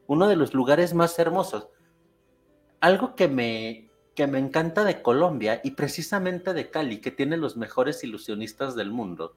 uno 0.07 0.27
de 0.27 0.35
los 0.35 0.53
lugares 0.53 0.93
más 0.93 1.17
hermosos. 1.17 1.69
Algo 2.79 3.15
que 3.15 3.27
me, 3.27 3.89
que 4.13 4.27
me 4.27 4.37
encanta 4.39 4.83
de 4.83 5.01
Colombia 5.01 5.61
y 5.63 5.71
precisamente 5.71 6.53
de 6.53 6.69
Cali, 6.69 7.01
que 7.01 7.11
tiene 7.11 7.37
los 7.37 7.57
mejores 7.57 8.03
ilusionistas 8.03 8.75
del 8.75 8.91
mundo. 8.91 9.35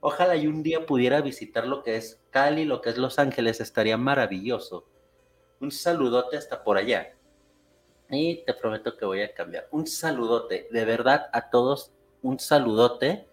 Ojalá 0.00 0.36
y 0.36 0.46
un 0.46 0.62
día 0.62 0.84
pudiera 0.84 1.22
visitar 1.22 1.66
lo 1.66 1.82
que 1.82 1.96
es 1.96 2.20
Cali, 2.30 2.66
lo 2.66 2.82
que 2.82 2.90
es 2.90 2.98
Los 2.98 3.18
Ángeles, 3.18 3.60
estaría 3.60 3.96
maravilloso. 3.96 4.84
Un 5.60 5.70
saludote 5.70 6.36
hasta 6.36 6.62
por 6.62 6.76
allá. 6.76 7.14
Y 8.10 8.44
te 8.44 8.52
prometo 8.52 8.98
que 8.98 9.06
voy 9.06 9.22
a 9.22 9.32
cambiar. 9.32 9.66
Un 9.70 9.86
saludote, 9.86 10.68
de 10.70 10.84
verdad 10.84 11.30
a 11.32 11.48
todos, 11.48 11.92
un 12.20 12.38
saludote. 12.38 13.26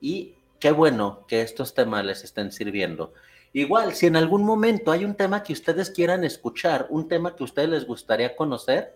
Y 0.00 0.35
qué 0.58 0.70
bueno 0.70 1.24
que 1.28 1.42
estos 1.42 1.74
temas 1.74 2.04
les 2.04 2.24
estén 2.24 2.52
sirviendo. 2.52 3.12
Igual, 3.52 3.94
si 3.94 4.06
en 4.06 4.16
algún 4.16 4.44
momento 4.44 4.92
hay 4.92 5.04
un 5.04 5.14
tema 5.14 5.42
que 5.42 5.52
ustedes 5.52 5.90
quieran 5.90 6.24
escuchar, 6.24 6.86
un 6.90 7.08
tema 7.08 7.34
que 7.34 7.42
a 7.42 7.46
ustedes 7.46 7.68
les 7.68 7.86
gustaría 7.86 8.36
conocer, 8.36 8.94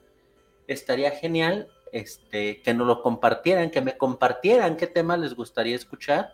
estaría 0.67 1.11
genial 1.13 1.69
este, 1.93 2.61
que 2.63 2.75
nos 2.75 2.87
lo 2.87 3.03
compartieran, 3.03 3.71
que 3.71 3.81
me 3.81 3.97
compartieran 3.97 4.77
qué 4.77 4.87
tema 4.87 5.17
les 5.17 5.35
gustaría 5.35 5.77
escuchar 5.77 6.33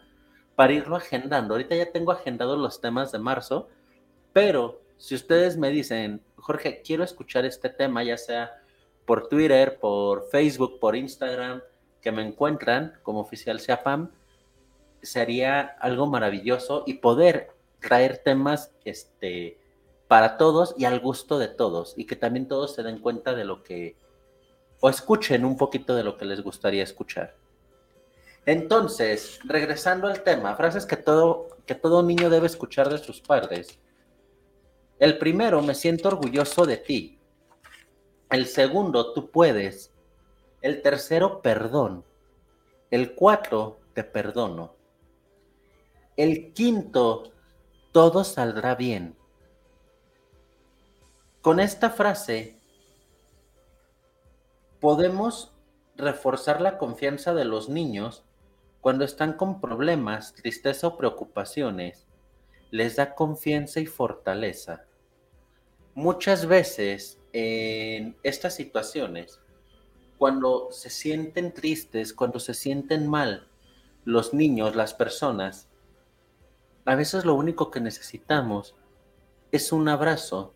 para 0.54 0.72
irlo 0.72 0.96
agendando. 0.96 1.54
Ahorita 1.54 1.76
ya 1.76 1.92
tengo 1.92 2.12
agendados 2.12 2.58
los 2.58 2.80
temas 2.80 3.12
de 3.12 3.18
marzo, 3.18 3.68
pero 4.32 4.80
si 4.96 5.14
ustedes 5.14 5.56
me 5.56 5.70
dicen, 5.70 6.22
Jorge, 6.36 6.82
quiero 6.82 7.04
escuchar 7.04 7.44
este 7.44 7.68
tema, 7.68 8.02
ya 8.02 8.16
sea 8.16 8.62
por 9.04 9.28
Twitter, 9.28 9.78
por 9.78 10.28
Facebook, 10.30 10.80
por 10.80 10.96
Instagram, 10.96 11.62
que 12.00 12.12
me 12.12 12.22
encuentran 12.22 12.98
como 13.02 13.20
oficial 13.20 13.60
SEAPAM, 13.60 14.10
sería 15.06 15.60
algo 15.80 16.06
maravilloso 16.06 16.84
y 16.86 16.94
poder 16.94 17.50
traer 17.80 18.18
temas 18.18 18.72
este, 18.84 19.58
para 20.08 20.36
todos 20.36 20.74
y 20.76 20.84
al 20.84 21.00
gusto 21.00 21.38
de 21.38 21.48
todos 21.48 21.94
y 21.96 22.04
que 22.04 22.16
también 22.16 22.48
todos 22.48 22.74
se 22.74 22.82
den 22.82 22.98
cuenta 22.98 23.34
de 23.34 23.44
lo 23.44 23.62
que, 23.62 23.96
o 24.80 24.88
escuchen 24.88 25.44
un 25.44 25.56
poquito 25.56 25.94
de 25.94 26.04
lo 26.04 26.16
que 26.16 26.24
les 26.24 26.42
gustaría 26.42 26.82
escuchar. 26.82 27.34
Entonces, 28.44 29.40
regresando 29.44 30.06
al 30.06 30.22
tema, 30.22 30.54
frases 30.54 30.86
que 30.86 30.96
todo, 30.96 31.48
que 31.66 31.74
todo 31.74 32.02
niño 32.04 32.30
debe 32.30 32.46
escuchar 32.46 32.88
de 32.88 32.98
sus 32.98 33.20
padres. 33.20 33.80
El 35.00 35.18
primero, 35.18 35.60
me 35.62 35.74
siento 35.74 36.08
orgulloso 36.08 36.64
de 36.64 36.76
ti. 36.76 37.18
El 38.30 38.46
segundo, 38.46 39.12
tú 39.12 39.30
puedes. 39.30 39.90
El 40.62 40.80
tercero, 40.80 41.42
perdón. 41.42 42.04
El 42.92 43.14
cuatro, 43.14 43.78
te 43.94 44.04
perdono. 44.04 44.75
El 46.16 46.52
quinto, 46.54 47.32
todo 47.92 48.24
saldrá 48.24 48.74
bien. 48.74 49.16
Con 51.42 51.60
esta 51.60 51.90
frase 51.90 52.56
podemos 54.80 55.52
reforzar 55.96 56.60
la 56.60 56.78
confianza 56.78 57.34
de 57.34 57.44
los 57.44 57.68
niños 57.68 58.24
cuando 58.80 59.04
están 59.04 59.34
con 59.34 59.60
problemas, 59.60 60.34
tristeza 60.34 60.86
o 60.86 60.96
preocupaciones 60.96 62.06
les 62.70 62.96
da 62.96 63.14
confianza 63.14 63.80
y 63.80 63.86
fortaleza. 63.86 64.84
Muchas 65.94 66.46
veces 66.46 67.18
en 67.32 68.16
estas 68.22 68.54
situaciones, 68.54 69.40
cuando 70.18 70.68
se 70.70 70.90
sienten 70.90 71.52
tristes, 71.52 72.12
cuando 72.12 72.40
se 72.40 72.54
sienten 72.54 73.06
mal, 73.06 73.48
los 74.04 74.34
niños, 74.34 74.76
las 74.76 74.94
personas, 74.94 75.68
a 76.86 76.94
veces 76.94 77.24
lo 77.24 77.34
único 77.34 77.70
que 77.72 77.80
necesitamos 77.80 78.76
es 79.50 79.72
un 79.72 79.88
abrazo 79.88 80.54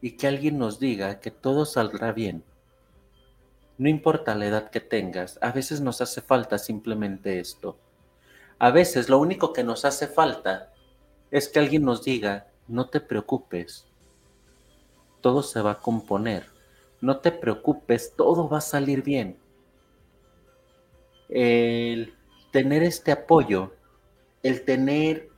y 0.00 0.16
que 0.16 0.26
alguien 0.26 0.58
nos 0.58 0.80
diga 0.80 1.20
que 1.20 1.30
todo 1.30 1.64
saldrá 1.64 2.12
bien. 2.12 2.44
No 3.78 3.88
importa 3.88 4.34
la 4.34 4.46
edad 4.46 4.70
que 4.70 4.80
tengas, 4.80 5.38
a 5.40 5.52
veces 5.52 5.80
nos 5.80 6.00
hace 6.00 6.20
falta 6.20 6.58
simplemente 6.58 7.38
esto. 7.38 7.78
A 8.58 8.70
veces 8.72 9.08
lo 9.08 9.18
único 9.18 9.52
que 9.52 9.62
nos 9.62 9.84
hace 9.84 10.08
falta 10.08 10.72
es 11.30 11.48
que 11.48 11.60
alguien 11.60 11.84
nos 11.84 12.02
diga, 12.02 12.48
no 12.66 12.88
te 12.88 13.00
preocupes, 13.00 13.86
todo 15.20 15.42
se 15.42 15.60
va 15.60 15.72
a 15.72 15.80
componer, 15.80 16.46
no 17.00 17.18
te 17.18 17.30
preocupes, 17.30 18.12
todo 18.16 18.48
va 18.48 18.58
a 18.58 18.60
salir 18.60 19.02
bien. 19.02 19.38
El 21.28 22.14
tener 22.50 22.82
este 22.82 23.12
apoyo, 23.12 23.72
el 24.42 24.64
tener 24.64 25.33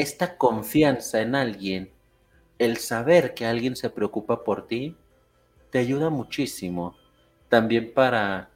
esta 0.00 0.38
confianza 0.38 1.20
en 1.20 1.34
alguien, 1.34 1.92
el 2.58 2.78
saber 2.78 3.34
que 3.34 3.44
alguien 3.44 3.76
se 3.76 3.90
preocupa 3.90 4.44
por 4.44 4.66
ti, 4.66 4.96
te 5.70 5.78
ayuda 5.78 6.08
muchísimo 6.08 6.96
también 7.50 7.92
para, 7.92 8.48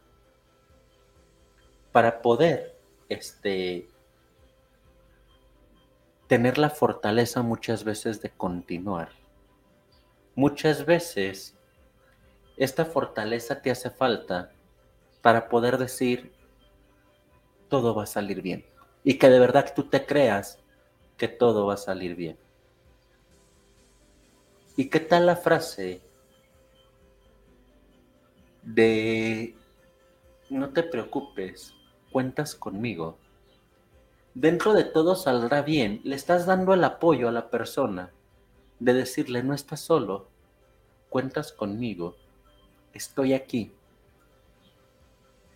para 1.92 2.22
poder 2.22 2.78
este, 3.10 3.86
tener 6.28 6.56
la 6.56 6.70
fortaleza 6.70 7.42
muchas 7.42 7.84
veces 7.84 8.22
de 8.22 8.30
continuar. 8.30 9.10
Muchas 10.34 10.86
veces 10.86 11.58
esta 12.56 12.86
fortaleza 12.86 13.60
te 13.60 13.70
hace 13.70 13.90
falta 13.90 14.50
para 15.20 15.50
poder 15.50 15.76
decir 15.76 16.32
todo 17.68 17.94
va 17.94 18.04
a 18.04 18.06
salir 18.06 18.40
bien 18.40 18.64
y 19.02 19.18
que 19.18 19.28
de 19.28 19.38
verdad 19.38 19.74
tú 19.76 19.84
te 19.84 20.06
creas 20.06 20.63
que 21.16 21.28
todo 21.28 21.66
va 21.66 21.74
a 21.74 21.78
salir 21.78 22.16
bien. 22.16 22.38
¿Y 24.76 24.88
qué 24.88 25.00
tal 25.00 25.26
la 25.26 25.36
frase 25.36 26.00
de 28.62 29.54
no 30.50 30.70
te 30.70 30.82
preocupes, 30.82 31.74
cuentas 32.10 32.54
conmigo? 32.54 33.18
Dentro 34.34 34.72
de 34.72 34.82
todo 34.82 35.14
saldrá 35.14 35.62
bien, 35.62 36.00
le 36.02 36.16
estás 36.16 36.44
dando 36.44 36.74
el 36.74 36.82
apoyo 36.82 37.28
a 37.28 37.32
la 37.32 37.50
persona 37.50 38.12
de 38.80 38.92
decirle 38.92 39.44
no 39.44 39.54
estás 39.54 39.80
solo, 39.80 40.28
cuentas 41.08 41.52
conmigo, 41.52 42.16
estoy 42.92 43.32
aquí. 43.32 43.72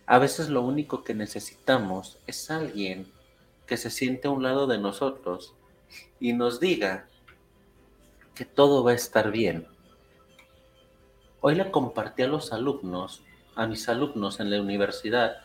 A 0.05 0.17
veces 0.17 0.49
lo 0.49 0.61
único 0.61 1.03
que 1.03 1.13
necesitamos 1.13 2.19
es 2.25 2.49
alguien 2.49 3.11
que 3.69 3.77
se 3.77 3.91
siente 3.91 4.27
a 4.27 4.31
un 4.31 4.41
lado 4.41 4.65
de 4.65 4.79
nosotros 4.79 5.53
y 6.19 6.33
nos 6.33 6.59
diga 6.59 7.07
que 8.33 8.43
todo 8.43 8.83
va 8.83 8.91
a 8.91 8.95
estar 8.95 9.29
bien. 9.29 9.67
Hoy 11.39 11.53
le 11.53 11.69
compartí 11.69 12.23
a 12.23 12.27
los 12.27 12.51
alumnos, 12.51 13.21
a 13.55 13.67
mis 13.67 13.87
alumnos 13.87 14.39
en 14.39 14.49
la 14.49 14.59
universidad, 14.59 15.43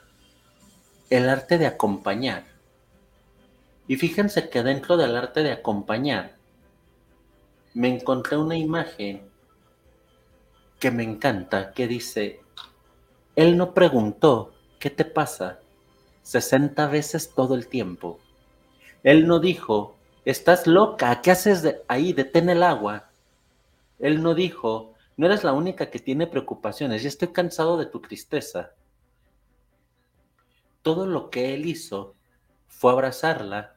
el 1.11 1.29
arte 1.29 1.59
de 1.59 1.67
acompañar. 1.67 2.45
Y 3.89 3.97
fíjense 3.97 4.49
que 4.49 4.63
dentro 4.63 4.97
del 4.97 5.17
arte 5.17 5.43
de 5.43 5.53
acompañar, 5.53 6.39
me 7.75 7.89
encontré 7.89 8.39
una 8.39 8.57
imagen 8.57 9.29
que 10.81 10.91
me 10.91 11.03
encanta, 11.03 11.75
que 11.75 11.87
dice, 11.87 12.41
él 13.37 13.59
no 13.59 13.75
preguntó, 13.75 14.55
¿qué 14.79 14.89
te 14.89 15.05
pasa? 15.05 15.61
60 16.25 16.87
veces 16.89 17.33
todo 17.35 17.55
el 17.55 17.69
tiempo. 17.69 18.19
Él 19.03 19.29
no 19.29 19.39
dijo, 19.39 19.97
estás 20.25 20.67
loca, 20.67 21.21
¿qué 21.21 21.31
haces 21.31 21.77
ahí? 21.87 22.13
Detén 22.13 22.49
el 22.49 22.63
agua. 22.63 23.11
Él 23.99 24.23
no 24.23 24.35
dijo, 24.35 24.95
no 25.17 25.27
eres 25.27 25.45
la 25.45 25.53
única 25.53 25.91
que 25.91 25.99
tiene 25.99 26.27
preocupaciones, 26.27 27.03
ya 27.03 27.09
estoy 27.09 27.29
cansado 27.29 27.77
de 27.77 27.87
tu 27.87 28.01
tristeza. 28.01 28.73
Todo 30.83 31.07
lo 31.07 31.31
que 31.31 31.55
él 31.55 31.67
hizo 31.67 32.15
fue 32.69 32.93
abrazarla, 32.93 33.77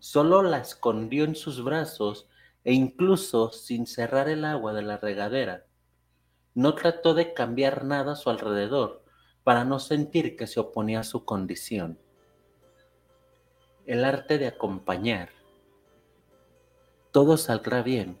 solo 0.00 0.42
la 0.42 0.58
escondió 0.58 1.24
en 1.24 1.36
sus 1.36 1.62
brazos 1.62 2.28
e 2.64 2.72
incluso 2.72 3.50
sin 3.52 3.86
cerrar 3.86 4.28
el 4.28 4.44
agua 4.44 4.72
de 4.72 4.82
la 4.82 4.98
regadera. 4.98 5.64
No 6.54 6.74
trató 6.74 7.14
de 7.14 7.32
cambiar 7.32 7.84
nada 7.84 8.12
a 8.12 8.16
su 8.16 8.28
alrededor 8.28 9.04
para 9.48 9.64
no 9.64 9.78
sentir 9.78 10.36
que 10.36 10.46
se 10.46 10.60
oponía 10.60 11.00
a 11.00 11.04
su 11.04 11.24
condición. 11.24 11.98
El 13.86 14.04
arte 14.04 14.36
de 14.36 14.46
acompañar. 14.46 15.30
Todo 17.12 17.38
saldrá 17.38 17.80
bien. 17.80 18.18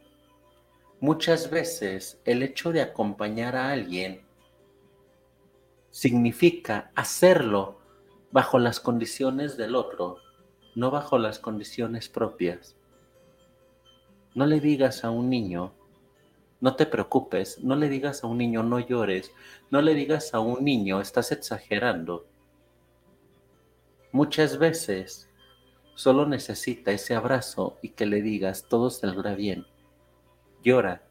Muchas 1.00 1.50
veces 1.50 2.18
el 2.24 2.42
hecho 2.42 2.72
de 2.72 2.80
acompañar 2.80 3.56
a 3.56 3.72
alguien 3.72 4.22
significa 5.90 6.92
hacerlo 6.94 7.78
bajo 8.30 8.58
las 8.58 8.80
condiciones 8.80 9.58
del 9.58 9.76
otro, 9.76 10.16
no 10.76 10.90
bajo 10.90 11.18
las 11.18 11.38
condiciones 11.38 12.08
propias. 12.08 12.74
No 14.34 14.46
le 14.46 14.60
digas 14.60 15.04
a 15.04 15.10
un 15.10 15.28
niño, 15.28 15.74
no 16.60 16.74
te 16.74 16.86
preocupes, 16.86 17.62
no 17.62 17.76
le 17.76 17.88
digas 17.88 18.24
a 18.24 18.26
un 18.26 18.38
niño, 18.38 18.62
no 18.62 18.80
llores, 18.80 19.32
no 19.70 19.80
le 19.80 19.94
digas 19.94 20.34
a 20.34 20.40
un 20.40 20.64
niño, 20.64 21.00
estás 21.00 21.30
exagerando. 21.30 22.26
Muchas 24.10 24.58
veces 24.58 25.28
solo 25.94 26.26
necesita 26.26 26.90
ese 26.90 27.14
abrazo 27.14 27.78
y 27.82 27.90
que 27.90 28.06
le 28.06 28.22
digas, 28.22 28.66
todo 28.68 28.90
saldrá 28.90 29.34
bien. 29.34 29.66
Llora, 30.64 31.02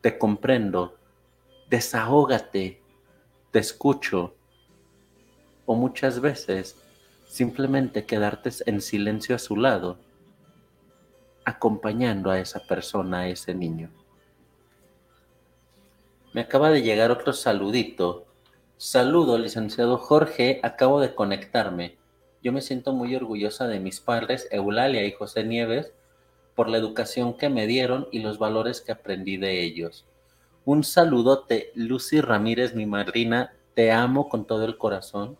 te 0.00 0.18
comprendo, 0.18 0.96
desahógate, 1.68 2.82
te 3.50 3.58
escucho. 3.58 4.36
O 5.66 5.74
muchas 5.74 6.20
veces 6.20 6.76
simplemente 7.26 8.06
quedarte 8.06 8.50
en 8.66 8.80
silencio 8.80 9.34
a 9.34 9.38
su 9.38 9.56
lado, 9.56 9.98
acompañando 11.44 12.30
a 12.30 12.38
esa 12.38 12.60
persona, 12.66 13.20
a 13.20 13.28
ese 13.28 13.54
niño. 13.54 13.90
Me 16.34 16.40
acaba 16.40 16.70
de 16.70 16.82
llegar 16.82 17.12
otro 17.12 17.32
saludito. 17.32 18.26
Saludo, 18.76 19.38
licenciado 19.38 19.98
Jorge, 19.98 20.58
acabo 20.64 21.00
de 21.00 21.14
conectarme. 21.14 21.96
Yo 22.42 22.52
me 22.52 22.60
siento 22.60 22.92
muy 22.92 23.14
orgullosa 23.14 23.68
de 23.68 23.78
mis 23.78 24.00
padres, 24.00 24.48
Eulalia 24.50 25.04
y 25.06 25.12
José 25.12 25.44
Nieves, 25.44 25.92
por 26.56 26.68
la 26.68 26.78
educación 26.78 27.36
que 27.36 27.48
me 27.50 27.68
dieron 27.68 28.08
y 28.10 28.18
los 28.18 28.40
valores 28.40 28.80
que 28.80 28.90
aprendí 28.90 29.36
de 29.36 29.62
ellos. 29.62 30.06
Un 30.64 30.82
saludote, 30.82 31.70
Lucy 31.76 32.20
Ramírez, 32.20 32.74
mi 32.74 32.84
madrina, 32.84 33.54
te 33.74 33.92
amo 33.92 34.28
con 34.28 34.44
todo 34.44 34.64
el 34.64 34.76
corazón. 34.76 35.38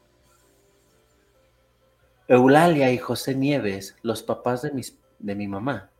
Eulalia 2.28 2.92
y 2.92 2.98
José 2.98 3.34
Nieves, 3.34 3.96
los 4.02 4.22
papás 4.22 4.62
de, 4.62 4.70
de 5.18 5.34
mi 5.34 5.48
mamá, 5.48 5.90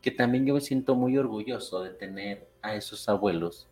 que 0.00 0.12
también 0.12 0.46
yo 0.46 0.54
me 0.54 0.60
siento 0.60 0.94
muy 0.94 1.18
orgulloso 1.18 1.82
de 1.82 1.90
tener 1.90 2.46
a 2.62 2.76
esos 2.76 3.08
abuelos 3.08 3.67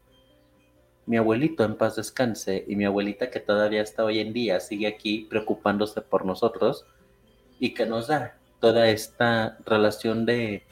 mi 1.07 1.17
abuelito 1.17 1.65
en 1.65 1.77
paz 1.77 1.97
descanse 1.97 2.65
y 2.67 2.75
mi 2.75 2.85
abuelita 2.85 3.31
que 3.31 3.39
todavía 3.39 3.81
está 3.81 4.05
hoy 4.05 4.19
en 4.19 4.33
día 4.33 4.59
sigue 4.59 4.89
aquí 4.89 5.27
preocupándose 5.31 6.01
por 6.01 6.27
nosotros 6.27 6.85
y 7.61 7.75
que 7.75 7.87
nos 7.87 8.09
da 8.09 8.37
toda 8.61 8.89
esta 8.89 9.57
relación 9.65 10.27
de, 10.27 10.65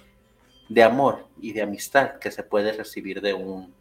de 0.69 0.83
amor 0.83 1.27
y 1.41 1.53
de 1.53 1.63
amistad 1.63 2.19
que 2.19 2.33
se 2.33 2.43
puede 2.43 2.73
recibir 2.73 3.21
de 3.21 3.33
un, 3.33 3.73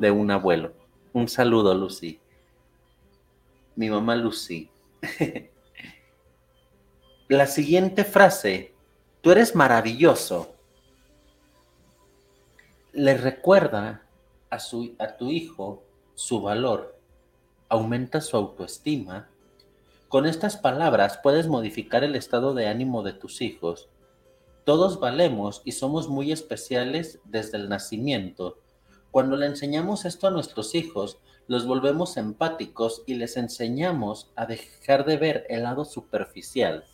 de 0.00 0.10
un 0.10 0.30
abuelo. 0.32 0.72
Un 1.12 1.28
saludo, 1.28 1.72
Lucy. 1.74 2.18
Mi 3.76 3.88
mamá 3.88 4.16
Lucy. 4.16 4.68
La 7.28 7.46
siguiente 7.46 8.04
frase, 8.04 8.74
tú 9.20 9.30
eres 9.30 9.54
maravilloso, 9.54 10.54
le 12.92 13.16
recuerda 13.16 14.02
a, 14.50 14.58
su, 14.58 14.94
a 14.98 15.16
tu 15.16 15.30
hijo 15.30 15.82
su 16.14 16.40
valor, 16.40 16.98
aumenta 17.68 18.20
su 18.20 18.36
autoestima. 18.36 19.28
Con 20.08 20.26
estas 20.26 20.56
palabras 20.56 21.18
puedes 21.22 21.48
modificar 21.48 22.04
el 22.04 22.16
estado 22.16 22.54
de 22.54 22.68
ánimo 22.68 23.02
de 23.02 23.12
tus 23.14 23.40
hijos. 23.40 23.88
Todos 24.64 25.00
valemos 25.00 25.62
y 25.64 25.72
somos 25.72 26.08
muy 26.08 26.32
especiales 26.32 27.20
desde 27.24 27.58
el 27.58 27.68
nacimiento. 27.68 28.58
Cuando 29.10 29.36
le 29.36 29.46
enseñamos 29.46 30.04
esto 30.04 30.26
a 30.26 30.30
nuestros 30.30 30.74
hijos, 30.74 31.18
los 31.48 31.66
volvemos 31.66 32.16
empáticos 32.16 33.02
y 33.06 33.14
les 33.14 33.36
enseñamos 33.36 34.30
a 34.36 34.46
dejar 34.46 35.04
de 35.04 35.16
ver 35.16 35.46
el 35.48 35.64
lado 35.64 35.84
superficial. 35.84 36.84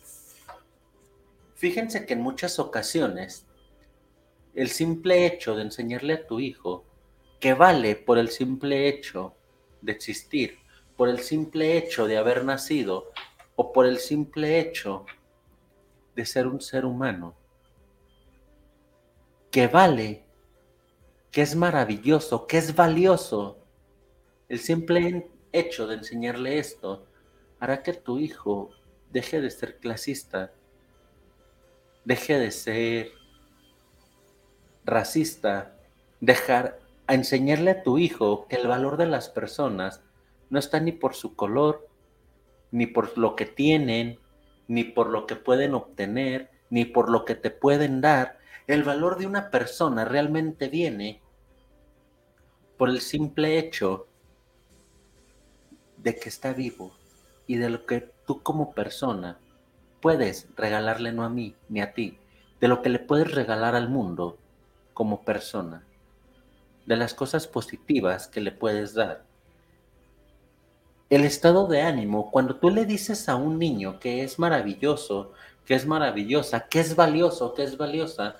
Fíjense 1.55 2.05
que 2.05 2.13
en 2.13 2.21
muchas 2.21 2.57
ocasiones 2.57 3.45
el 4.55 4.69
simple 4.69 5.25
hecho 5.25 5.55
de 5.55 5.63
enseñarle 5.63 6.13
a 6.13 6.27
tu 6.27 6.39
hijo 6.39 6.85
que 7.39 7.53
vale 7.53 7.95
por 7.95 8.17
el 8.17 8.29
simple 8.29 8.87
hecho 8.87 9.33
de 9.81 9.91
existir, 9.91 10.59
por 10.97 11.09
el 11.09 11.19
simple 11.19 11.77
hecho 11.77 12.07
de 12.07 12.17
haber 12.17 12.43
nacido 12.43 13.11
o 13.55 13.71
por 13.71 13.85
el 13.85 13.99
simple 13.99 14.59
hecho 14.59 15.05
de 16.15 16.25
ser 16.25 16.47
un 16.47 16.59
ser 16.59 16.85
humano, 16.85 17.35
que 19.51 19.67
vale, 19.67 20.25
que 21.31 21.41
es 21.41 21.55
maravilloso, 21.55 22.45
que 22.45 22.57
es 22.57 22.75
valioso. 22.75 23.57
El 24.49 24.59
simple 24.59 25.29
hecho 25.51 25.87
de 25.87 25.95
enseñarle 25.95 26.59
esto 26.59 27.05
hará 27.59 27.81
que 27.81 27.93
tu 27.93 28.19
hijo 28.19 28.71
deje 29.11 29.41
de 29.41 29.49
ser 29.49 29.77
clasista, 29.77 30.51
deje 32.03 32.37
de 32.39 32.51
ser 32.51 33.11
racista, 34.85 35.77
dejar 36.19 36.79
a 37.09 37.15
enseñarle 37.15 37.71
a 37.71 37.81
tu 37.81 37.97
hijo 37.97 38.45
que 38.47 38.57
el 38.57 38.67
valor 38.67 38.95
de 38.95 39.07
las 39.07 39.29
personas 39.29 40.03
no 40.51 40.59
está 40.59 40.79
ni 40.79 40.91
por 40.91 41.15
su 41.15 41.35
color, 41.35 41.89
ni 42.69 42.85
por 42.85 43.17
lo 43.17 43.35
que 43.35 43.47
tienen, 43.47 44.19
ni 44.67 44.83
por 44.83 45.09
lo 45.09 45.25
que 45.25 45.35
pueden 45.35 45.73
obtener, 45.73 46.51
ni 46.69 46.85
por 46.85 47.09
lo 47.09 47.25
que 47.25 47.33
te 47.33 47.49
pueden 47.49 47.99
dar. 47.99 48.37
El 48.67 48.83
valor 48.83 49.17
de 49.17 49.25
una 49.25 49.49
persona 49.49 50.05
realmente 50.05 50.69
viene 50.69 51.19
por 52.77 52.89
el 52.89 53.01
simple 53.01 53.57
hecho 53.57 54.05
de 55.97 56.15
que 56.15 56.29
está 56.29 56.53
vivo 56.53 56.91
y 57.47 57.55
de 57.55 57.71
lo 57.71 57.87
que 57.87 58.07
tú 58.27 58.43
como 58.43 58.73
persona 58.73 59.39
puedes 59.99 60.47
regalarle 60.55 61.11
no 61.11 61.23
a 61.23 61.29
mí 61.29 61.55
ni 61.69 61.81
a 61.81 61.91
ti, 61.91 62.19
de 62.61 62.67
lo 62.67 62.83
que 62.83 62.89
le 62.89 62.99
puedes 62.99 63.31
regalar 63.31 63.73
al 63.75 63.89
mundo 63.89 64.37
como 64.93 65.23
persona 65.23 65.87
de 66.89 66.97
las 66.97 67.13
cosas 67.13 67.45
positivas 67.45 68.27
que 68.27 68.41
le 68.41 68.51
puedes 68.51 68.95
dar. 68.95 69.23
El 71.11 71.23
estado 71.23 71.67
de 71.67 71.83
ánimo, 71.83 72.31
cuando 72.31 72.55
tú 72.55 72.71
le 72.71 72.85
dices 72.85 73.29
a 73.29 73.35
un 73.35 73.59
niño 73.59 73.99
que 73.99 74.23
es 74.23 74.39
maravilloso, 74.39 75.31
que 75.67 75.75
es 75.75 75.85
maravillosa, 75.85 76.67
que 76.67 76.79
es 76.79 76.95
valioso, 76.95 77.53
que 77.53 77.61
es 77.61 77.77
valiosa, 77.77 78.37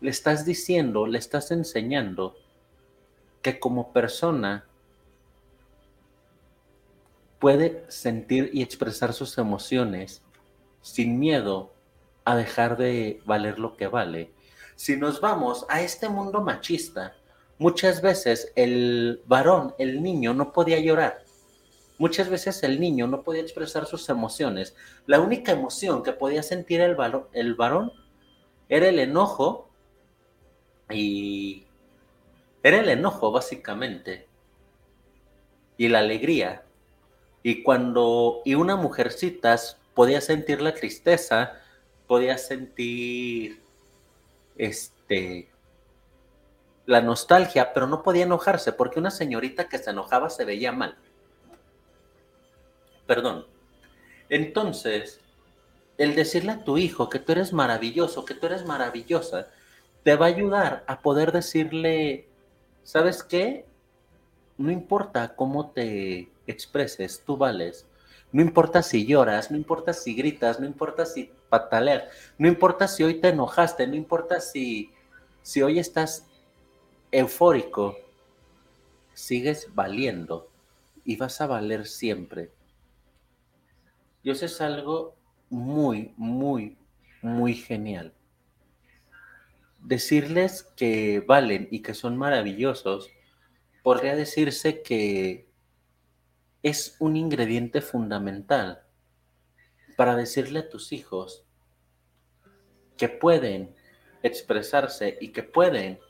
le 0.00 0.08
estás 0.08 0.46
diciendo, 0.46 1.06
le 1.06 1.18
estás 1.18 1.50
enseñando 1.50 2.36
que 3.42 3.60
como 3.60 3.92
persona 3.92 4.64
puede 7.38 7.84
sentir 7.88 8.48
y 8.54 8.62
expresar 8.62 9.12
sus 9.12 9.36
emociones 9.36 10.22
sin 10.80 11.18
miedo 11.18 11.74
a 12.24 12.34
dejar 12.34 12.78
de 12.78 13.20
valer 13.26 13.58
lo 13.58 13.76
que 13.76 13.88
vale. 13.88 14.32
Si 14.74 14.96
nos 14.96 15.20
vamos 15.20 15.66
a 15.68 15.82
este 15.82 16.08
mundo 16.08 16.40
machista, 16.40 17.14
muchas 17.58 18.00
veces 18.00 18.52
el 18.56 19.22
varón, 19.26 19.74
el 19.78 20.02
niño, 20.02 20.34
no 20.34 20.52
podía 20.52 20.78
llorar. 20.78 21.24
Muchas 21.98 22.28
veces 22.28 22.62
el 22.62 22.80
niño 22.80 23.08
no 23.08 23.22
podía 23.22 23.42
expresar 23.42 23.86
sus 23.86 24.08
emociones. 24.08 24.76
La 25.06 25.20
única 25.20 25.52
emoción 25.52 26.02
que 26.02 26.12
podía 26.12 26.42
sentir 26.42 26.80
el, 26.80 26.96
el 27.32 27.54
varón 27.54 27.92
era 28.68 28.88
el 28.88 28.98
enojo 29.00 29.68
y 30.90 31.66
era 32.62 32.78
el 32.80 32.88
enojo 32.88 33.32
básicamente 33.32 34.28
y 35.76 35.88
la 35.88 35.98
alegría. 36.00 36.62
Y 37.42 37.62
cuando 37.62 38.42
y 38.44 38.54
una 38.54 38.76
mujercita 38.76 39.56
podía 39.94 40.20
sentir 40.20 40.60
la 40.60 40.74
tristeza, 40.74 41.54
podía 42.06 42.38
sentir 42.38 43.62
este 44.56 45.48
la 46.88 47.02
nostalgia, 47.02 47.74
pero 47.74 47.86
no 47.86 48.02
podía 48.02 48.24
enojarse 48.24 48.72
porque 48.72 48.98
una 48.98 49.10
señorita 49.10 49.68
que 49.68 49.76
se 49.76 49.90
enojaba 49.90 50.30
se 50.30 50.46
veía 50.46 50.72
mal. 50.72 50.96
Perdón. 53.06 53.46
Entonces, 54.30 55.20
el 55.98 56.14
decirle 56.14 56.52
a 56.52 56.64
tu 56.64 56.78
hijo 56.78 57.10
que 57.10 57.18
tú 57.18 57.32
eres 57.32 57.52
maravilloso, 57.52 58.24
que 58.24 58.32
tú 58.32 58.46
eres 58.46 58.64
maravillosa, 58.64 59.48
te 60.02 60.16
va 60.16 60.24
a 60.24 60.28
ayudar 60.30 60.84
a 60.86 61.00
poder 61.00 61.30
decirle, 61.30 62.26
¿sabes 62.84 63.22
qué? 63.22 63.66
No 64.56 64.70
importa 64.70 65.36
cómo 65.36 65.72
te 65.72 66.30
expreses, 66.46 67.22
tú 67.22 67.36
vales. 67.36 67.86
No 68.32 68.40
importa 68.40 68.82
si 68.82 69.04
lloras, 69.04 69.50
no 69.50 69.58
importa 69.58 69.92
si 69.92 70.14
gritas, 70.14 70.58
no 70.58 70.64
importa 70.64 71.04
si 71.04 71.30
pataleas, 71.50 72.04
no 72.38 72.48
importa 72.48 72.88
si 72.88 73.04
hoy 73.04 73.20
te 73.20 73.28
enojaste, 73.28 73.86
no 73.86 73.94
importa 73.94 74.40
si, 74.40 74.90
si 75.42 75.60
hoy 75.60 75.78
estás 75.78 76.27
eufórico, 77.10 77.96
sigues 79.14 79.74
valiendo 79.74 80.50
y 81.04 81.16
vas 81.16 81.40
a 81.40 81.46
valer 81.46 81.86
siempre. 81.86 82.52
Eso 84.24 84.44
es 84.44 84.60
algo 84.60 85.16
muy, 85.48 86.12
muy, 86.16 86.76
muy 87.22 87.54
genial. 87.54 88.12
Decirles 89.80 90.64
que 90.76 91.20
valen 91.26 91.68
y 91.70 91.80
que 91.80 91.94
son 91.94 92.16
maravillosos, 92.16 93.10
podría 93.82 94.16
decirse 94.16 94.82
que 94.82 95.48
es 96.62 96.96
un 96.98 97.16
ingrediente 97.16 97.80
fundamental 97.80 98.82
para 99.96 100.14
decirle 100.14 100.60
a 100.60 100.68
tus 100.68 100.92
hijos 100.92 101.44
que 102.96 103.08
pueden 103.08 103.74
expresarse 104.22 105.16
y 105.20 105.28
que 105.28 105.42
pueden 105.42 106.00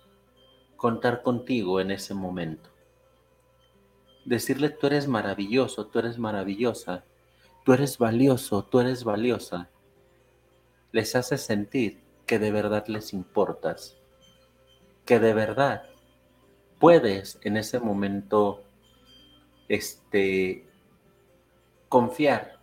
contar 0.78 1.22
contigo 1.22 1.80
en 1.80 1.90
ese 1.90 2.14
momento. 2.14 2.70
Decirle 4.24 4.70
tú 4.70 4.86
eres 4.86 5.08
maravilloso, 5.08 5.88
tú 5.88 5.98
eres 5.98 6.18
maravillosa, 6.18 7.04
tú 7.64 7.72
eres 7.72 7.98
valioso, 7.98 8.62
tú 8.62 8.78
eres 8.78 9.02
valiosa, 9.02 9.68
les 10.92 11.16
hace 11.16 11.36
sentir 11.36 12.00
que 12.26 12.38
de 12.38 12.52
verdad 12.52 12.86
les 12.86 13.12
importas, 13.12 13.96
que 15.04 15.18
de 15.18 15.34
verdad 15.34 15.82
puedes 16.78 17.40
en 17.42 17.56
ese 17.56 17.80
momento 17.80 18.62
este, 19.68 20.64
confiar 21.88 22.60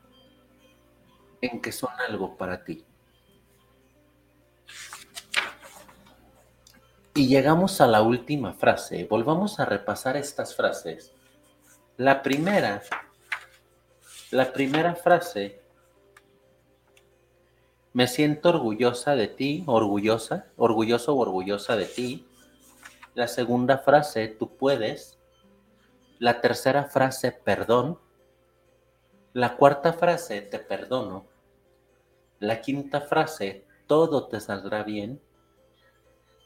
en 1.41 1.61
que 1.61 1.73
son 1.73 1.91
algo 2.07 2.37
para 2.37 2.63
ti. 2.63 2.85
Y 7.15 7.27
llegamos 7.27 7.81
a 7.81 7.87
la 7.87 8.01
última 8.01 8.53
frase. 8.53 9.07
Volvamos 9.09 9.59
a 9.59 9.65
repasar 9.65 10.17
estas 10.17 10.55
frases. 10.55 11.13
La 11.97 12.21
primera 12.21 12.81
la 14.31 14.51
primera 14.51 14.95
frase, 14.95 15.61
me 17.93 18.07
siento 18.07 18.49
orgullosa 18.49 19.15
de 19.15 19.27
ti, 19.27 19.63
orgullosa, 19.67 20.47
orgulloso 20.57 21.13
o 21.13 21.19
orgullosa 21.19 21.77
de 21.77 21.85
ti. 21.85 22.27
La 23.13 23.27
segunda 23.27 23.77
frase, 23.77 24.27
tú 24.27 24.57
puedes. 24.57 25.17
La 26.19 26.41
tercera 26.41 26.85
frase, 26.85 27.31
perdón. 27.31 27.99
La 29.31 29.55
cuarta 29.55 29.93
frase, 29.93 30.41
te 30.41 30.59
perdono. 30.59 31.27
La 32.39 32.59
quinta 32.61 33.01
frase, 33.01 33.65
todo 33.87 34.27
te 34.27 34.41
saldrá 34.41 34.83
bien. 34.83 35.21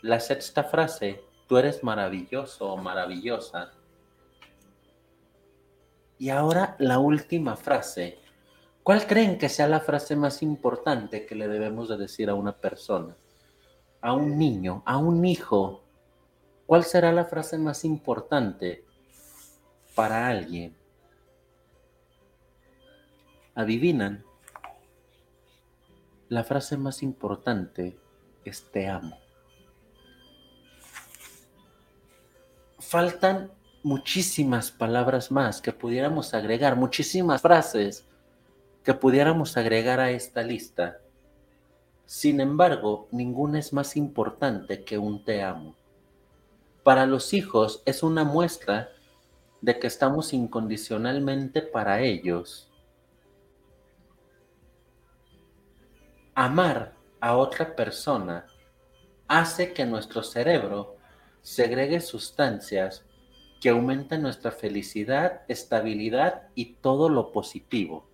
La 0.02 0.22
sexta 0.22 0.64
frase, 0.64 1.26
tú 1.48 1.58
eres 1.58 1.84
maravilloso 1.84 2.72
o 2.72 2.78
maravillosa. 2.78 3.74
Y 6.18 6.30
ahora 6.30 6.78
la 6.80 7.00
última 7.00 7.58
frase. 7.58 8.20
¿Cuál 8.82 9.06
creen 9.08 9.38
que 9.38 9.50
sea 9.50 9.68
la 9.68 9.82
frase 9.82 10.16
más 10.16 10.42
importante 10.42 11.26
que 11.26 11.36
le 11.36 11.50
debemos 11.50 11.90
de 11.90 11.98
decir 11.98 12.30
a 12.30 12.36
una 12.36 12.54
persona? 12.54 13.18
A 14.00 14.14
un 14.14 14.38
niño, 14.38 14.84
a 14.86 14.98
un 14.98 15.26
hijo. 15.26 15.84
¿Cuál 16.66 16.86
será 16.86 17.12
la 17.12 17.26
frase 17.26 17.58
más 17.58 17.84
importante 17.84 18.86
para 19.96 20.28
alguien? 20.28 20.78
¿Adivinan? 23.54 24.24
La 26.30 26.46
frase 26.46 26.78
más 26.78 27.04
importante 27.04 28.00
es 28.46 28.72
te 28.72 28.88
amo. 28.88 29.29
Faltan 32.90 33.52
muchísimas 33.84 34.72
palabras 34.72 35.30
más 35.30 35.62
que 35.62 35.72
pudiéramos 35.72 36.34
agregar, 36.34 36.76
muchísimas 36.76 37.40
frases 37.40 38.08
que 38.84 38.96
pudiéramos 38.96 39.58
agregar 39.58 40.00
a 40.00 40.10
esta 40.10 40.42
lista. 40.42 40.98
Sin 42.08 42.42
embargo, 42.42 43.08
ninguna 43.12 43.60
es 43.60 43.74
más 43.74 43.96
importante 43.96 44.84
que 44.86 44.98
un 44.98 45.24
te 45.24 45.44
amo. 45.44 45.76
Para 46.82 47.06
los 47.06 47.32
hijos 47.36 47.84
es 47.86 48.02
una 48.02 48.24
muestra 48.24 48.90
de 49.62 49.78
que 49.78 49.86
estamos 49.86 50.34
incondicionalmente 50.34 51.62
para 51.62 52.02
ellos. 52.02 52.72
Amar 56.34 56.96
a 57.20 57.38
otra 57.38 57.76
persona 57.76 58.48
hace 59.28 59.74
que 59.74 59.86
nuestro 59.86 60.24
cerebro 60.24 60.98
segregue 61.42 62.02
sustancias 62.02 63.04
que 63.62 63.70
aumenta 63.70 64.18
nuestra 64.18 64.52
felicidad, 64.52 65.42
estabilidad 65.48 66.48
y 66.56 66.76
todo 66.76 67.10
lo 67.10 67.32
positivo. 67.32 68.08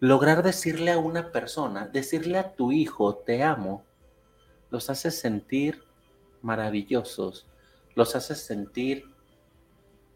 Lograr 0.00 0.42
decirle 0.42 0.92
a 0.92 0.98
una 0.98 1.32
persona, 1.32 1.88
decirle 1.88 2.38
a 2.38 2.54
tu 2.54 2.72
hijo, 2.72 3.16
te 3.16 3.42
amo, 3.42 3.84
los 4.70 4.90
hace 4.90 5.10
sentir 5.10 5.82
maravillosos, 6.42 7.46
los 7.94 8.14
hace 8.14 8.34
sentir 8.34 9.04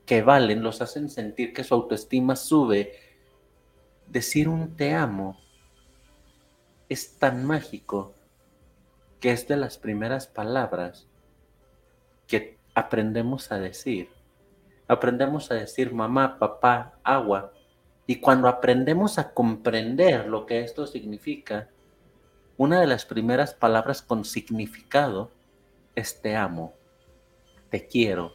que 0.06 0.22
valen, 0.22 0.62
los 0.62 0.82
hacen 0.82 1.08
sentir 1.08 1.52
que 1.52 1.64
su 1.64 1.74
autoestima 1.74 2.36
sube. 2.36 2.92
Decir 4.06 4.48
un 4.48 4.76
te 4.76 4.94
amo 4.94 5.40
es 6.88 7.18
tan 7.18 7.44
mágico 7.44 8.14
que 9.20 9.32
es 9.32 9.48
de 9.48 9.56
las 9.56 9.78
primeras 9.78 10.26
palabras 10.26 11.08
que 12.32 12.56
aprendemos 12.74 13.52
a 13.52 13.58
decir. 13.58 14.08
Aprendemos 14.88 15.50
a 15.50 15.54
decir 15.54 15.92
mamá, 15.92 16.38
papá, 16.38 16.94
agua. 17.04 17.52
Y 18.06 18.20
cuando 18.20 18.48
aprendemos 18.48 19.18
a 19.18 19.34
comprender 19.34 20.26
lo 20.28 20.46
que 20.46 20.62
esto 20.62 20.86
significa, 20.86 21.68
una 22.56 22.80
de 22.80 22.86
las 22.86 23.04
primeras 23.04 23.52
palabras 23.52 24.00
con 24.00 24.24
significado 24.24 25.30
es 25.94 26.22
te 26.22 26.34
amo, 26.34 26.72
te 27.68 27.86
quiero, 27.86 28.32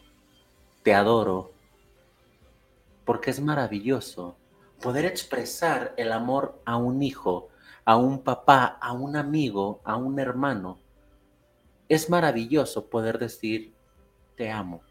te 0.84 0.94
adoro, 0.94 1.54
porque 3.04 3.32
es 3.32 3.42
maravilloso 3.42 4.38
poder 4.80 5.06
expresar 5.06 5.96
el 5.98 6.12
amor 6.12 6.62
a 6.66 6.78
un 6.78 7.02
hijo, 7.02 7.50
a 7.84 7.98
un 7.98 8.22
papá, 8.22 8.78
a 8.80 8.92
un 8.92 9.16
amigo, 9.16 9.82
a 9.84 9.96
un 9.96 10.20
hermano. 10.20 10.78
Es 11.90 12.12
maravilloso 12.12 12.92
poder 12.92 13.18
decir 13.18 13.74
te 14.38 14.52
amo. 14.52 14.82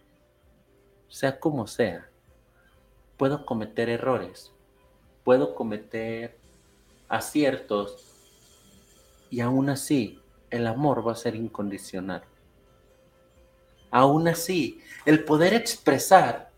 Sea 1.08 1.40
como 1.40 1.66
sea, 1.66 2.10
puedo 3.16 3.46
cometer 3.46 3.88
errores, 3.88 4.52
puedo 5.24 5.54
cometer 5.54 6.36
aciertos 7.08 7.96
y 9.30 9.40
aún 9.40 9.70
así 9.70 10.20
el 10.50 10.66
amor 10.66 11.06
va 11.06 11.12
a 11.12 11.16
ser 11.16 11.36
incondicional. 11.36 12.24
Aún 13.90 14.28
así, 14.28 14.80
el 15.06 15.24
poder 15.24 15.54
expresar 15.54 16.50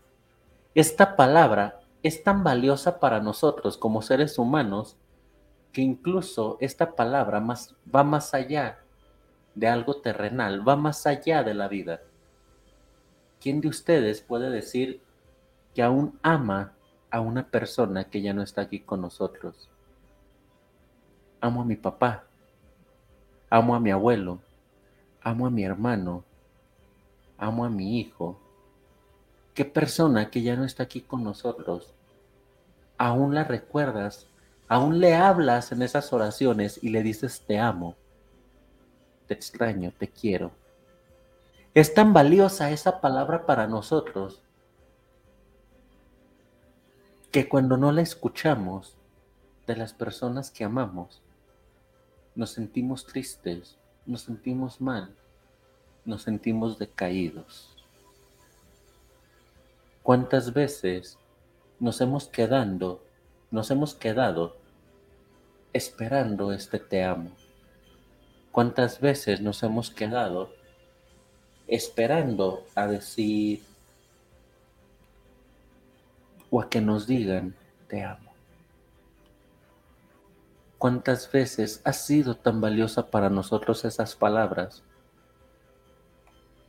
esta 0.73 1.15
palabra 1.15 1.79
es 2.01 2.23
tan 2.23 2.43
valiosa 2.43 2.99
para 2.99 3.19
nosotros 3.19 3.77
como 3.77 4.01
seres 4.01 4.39
humanos 4.39 4.97
que 5.71 5.81
incluso 5.81 6.57
esta 6.59 6.95
palabra 6.95 7.39
más, 7.39 7.75
va 7.93 8.03
más 8.03 8.33
allá 8.33 8.79
de 9.53 9.67
algo 9.67 10.01
terrenal, 10.01 10.67
va 10.67 10.75
más 10.75 11.05
allá 11.05 11.43
de 11.43 11.53
la 11.53 11.67
vida. 11.67 12.01
¿Quién 13.41 13.61
de 13.61 13.69
ustedes 13.69 14.19
puede 14.21 14.49
decir 14.49 15.01
que 15.73 15.81
aún 15.81 16.19
ama 16.23 16.73
a 17.09 17.21
una 17.21 17.47
persona 17.47 18.03
que 18.03 18.21
ya 18.21 18.33
no 18.33 18.41
está 18.41 18.61
aquí 18.61 18.81
con 18.81 19.01
nosotros? 19.01 19.69
Amo 21.39 21.61
a 21.61 21.65
mi 21.65 21.77
papá, 21.77 22.25
amo 23.49 23.75
a 23.75 23.79
mi 23.79 23.91
abuelo, 23.91 24.39
amo 25.21 25.47
a 25.47 25.49
mi 25.49 25.63
hermano, 25.63 26.25
amo 27.37 27.63
a 27.63 27.69
mi 27.69 27.99
hijo. 27.99 28.37
¿Qué 29.53 29.63
persona 29.63 30.29
que 30.29 30.41
ya 30.41 30.57
no 30.57 30.65
está 30.65 30.83
aquí 30.83 30.99
con 30.99 31.23
nosotros? 31.23 31.93
Aún 32.97 33.33
la 33.33 33.45
recuerdas, 33.45 34.27
aún 34.67 34.99
le 34.99 35.15
hablas 35.15 35.71
en 35.71 35.81
esas 35.81 36.11
oraciones 36.11 36.77
y 36.83 36.89
le 36.89 37.03
dices 37.03 37.45
te 37.47 37.57
amo, 37.57 37.95
te 39.27 39.33
extraño, 39.33 39.93
te 39.97 40.09
quiero. 40.09 40.51
Es 41.79 41.93
tan 41.93 42.11
valiosa 42.11 42.71
esa 42.71 42.99
palabra 42.99 43.45
para 43.45 43.65
nosotros 43.65 44.41
que 47.31 47.47
cuando 47.47 47.77
no 47.77 47.93
la 47.93 48.01
escuchamos 48.01 48.97
de 49.65 49.77
las 49.77 49.93
personas 49.93 50.51
que 50.51 50.65
amamos, 50.65 51.21
nos 52.35 52.49
sentimos 52.49 53.05
tristes, 53.05 53.77
nos 54.05 54.23
sentimos 54.23 54.81
mal, 54.81 55.15
nos 56.03 56.23
sentimos 56.23 56.77
decaídos. 56.79 57.73
¿Cuántas 60.03 60.51
veces 60.53 61.17
nos 61.79 62.01
hemos 62.01 62.27
quedando, 62.27 63.01
nos 63.51 63.71
hemos 63.71 63.95
quedado 63.95 64.57
esperando 65.71 66.51
este 66.51 66.77
te 66.77 67.05
amo? 67.05 67.31
¿Cuántas 68.51 68.99
veces 68.99 69.39
nos 69.39 69.63
hemos 69.63 69.89
quedado 69.91 70.58
esperando 71.69 72.65
a 72.75 72.87
decir 72.87 73.61
o 76.49 76.61
a 76.61 76.69
que 76.69 76.81
nos 76.81 77.07
digan 77.07 77.55
te 77.87 78.03
amo? 78.03 78.29
¿Cuántas 80.77 81.31
veces 81.31 81.81
ha 81.83 81.93
sido 81.93 82.35
tan 82.35 82.61
valiosa 82.61 83.07
para 83.11 83.29
nosotros 83.29 83.83
esas 83.85 84.15
palabras 84.15 84.81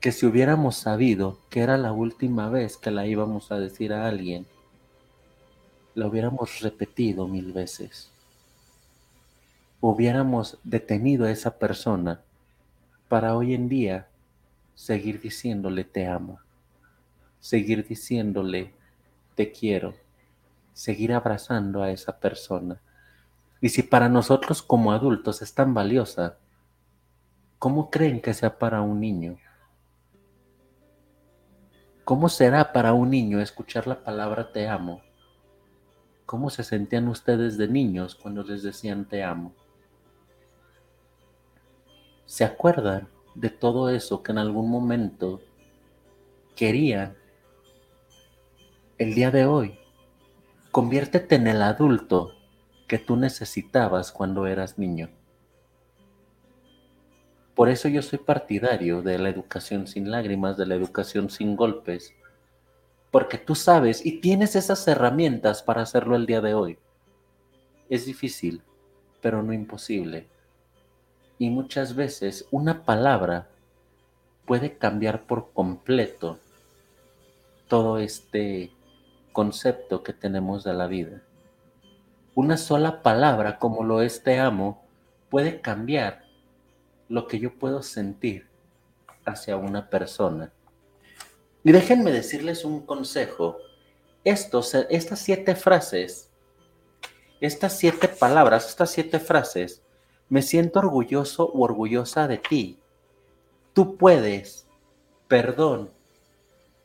que 0.00 0.12
si 0.12 0.26
hubiéramos 0.26 0.76
sabido 0.76 1.38
que 1.50 1.60
era 1.60 1.76
la 1.76 1.92
última 1.92 2.48
vez 2.48 2.76
que 2.76 2.90
la 2.90 3.06
íbamos 3.06 3.52
a 3.52 3.58
decir 3.58 3.92
a 3.92 4.06
alguien, 4.06 4.46
la 5.94 6.06
hubiéramos 6.06 6.60
repetido 6.60 7.28
mil 7.28 7.52
veces. 7.52 8.10
Hubiéramos 9.80 10.58
detenido 10.64 11.26
a 11.26 11.30
esa 11.30 11.58
persona 11.58 12.20
para 13.08 13.36
hoy 13.36 13.54
en 13.54 13.68
día 13.68 14.08
seguir 14.80 15.20
diciéndole 15.20 15.84
te 15.84 16.06
amo, 16.06 16.40
seguir 17.38 17.86
diciéndole 17.86 18.72
te 19.34 19.52
quiero, 19.52 19.92
seguir 20.72 21.12
abrazando 21.12 21.82
a 21.82 21.90
esa 21.90 22.18
persona. 22.18 22.80
Y 23.60 23.68
si 23.68 23.82
para 23.82 24.08
nosotros 24.08 24.62
como 24.62 24.92
adultos 24.92 25.42
es 25.42 25.52
tan 25.52 25.74
valiosa, 25.74 26.38
¿cómo 27.58 27.90
creen 27.90 28.22
que 28.22 28.32
sea 28.32 28.58
para 28.58 28.80
un 28.80 29.00
niño? 29.00 29.36
¿Cómo 32.06 32.30
será 32.30 32.72
para 32.72 32.94
un 32.94 33.10
niño 33.10 33.38
escuchar 33.38 33.86
la 33.86 34.02
palabra 34.02 34.50
te 34.50 34.66
amo? 34.66 35.02
¿Cómo 36.24 36.48
se 36.48 36.64
sentían 36.64 37.06
ustedes 37.08 37.58
de 37.58 37.68
niños 37.68 38.14
cuando 38.14 38.42
les 38.44 38.62
decían 38.62 39.04
te 39.04 39.22
amo? 39.22 39.52
¿Se 42.24 42.44
acuerdan 42.44 43.19
de 43.34 43.50
todo 43.50 43.90
eso 43.90 44.22
que 44.22 44.32
en 44.32 44.38
algún 44.38 44.70
momento 44.70 45.40
querían? 46.56 47.16
El 48.98 49.14
día 49.14 49.30
de 49.30 49.46
hoy, 49.46 49.78
conviértete 50.70 51.36
en 51.36 51.46
el 51.46 51.62
adulto 51.62 52.32
que 52.86 52.98
tú 52.98 53.16
necesitabas 53.16 54.12
cuando 54.12 54.46
eras 54.46 54.78
niño. 54.78 55.10
Por 57.54 57.68
eso 57.68 57.88
yo 57.88 58.02
soy 58.02 58.18
partidario 58.18 59.02
de 59.02 59.18
la 59.18 59.28
educación 59.28 59.86
sin 59.86 60.10
lágrimas, 60.10 60.56
de 60.56 60.66
la 60.66 60.74
educación 60.74 61.30
sin 61.30 61.56
golpes, 61.56 62.14
porque 63.10 63.38
tú 63.38 63.54
sabes 63.54 64.04
y 64.04 64.20
tienes 64.20 64.56
esas 64.56 64.86
herramientas 64.88 65.62
para 65.62 65.82
hacerlo 65.82 66.16
el 66.16 66.26
día 66.26 66.40
de 66.40 66.54
hoy. 66.54 66.78
Es 67.88 68.06
difícil, 68.06 68.62
pero 69.20 69.42
no 69.42 69.52
imposible. 69.52 70.28
Y 71.40 71.48
muchas 71.48 71.94
veces 71.96 72.46
una 72.50 72.84
palabra 72.84 73.48
puede 74.44 74.76
cambiar 74.76 75.22
por 75.22 75.54
completo 75.54 76.38
todo 77.66 77.96
este 77.96 78.70
concepto 79.32 80.02
que 80.02 80.12
tenemos 80.12 80.64
de 80.64 80.74
la 80.74 80.86
vida. 80.86 81.22
Una 82.34 82.58
sola 82.58 83.02
palabra 83.02 83.58
como 83.58 83.84
lo 83.84 84.02
es 84.02 84.22
te 84.22 84.38
amo 84.38 84.84
puede 85.30 85.62
cambiar 85.62 86.26
lo 87.08 87.26
que 87.26 87.38
yo 87.38 87.54
puedo 87.54 87.82
sentir 87.82 88.46
hacia 89.24 89.56
una 89.56 89.88
persona. 89.88 90.52
Y 91.64 91.72
déjenme 91.72 92.12
decirles 92.12 92.66
un 92.66 92.84
consejo. 92.84 93.56
Estos, 94.24 94.74
estas 94.74 95.20
siete 95.20 95.56
frases, 95.56 96.28
estas 97.40 97.78
siete 97.78 98.08
palabras, 98.08 98.68
estas 98.68 98.90
siete 98.90 99.18
frases, 99.18 99.82
me 100.30 100.40
siento 100.40 100.78
orgulloso 100.78 101.50
u 101.52 101.62
orgullosa 101.62 102.26
de 102.26 102.38
ti. 102.38 102.78
Tú 103.74 103.96
puedes, 103.96 104.66
perdón, 105.28 105.90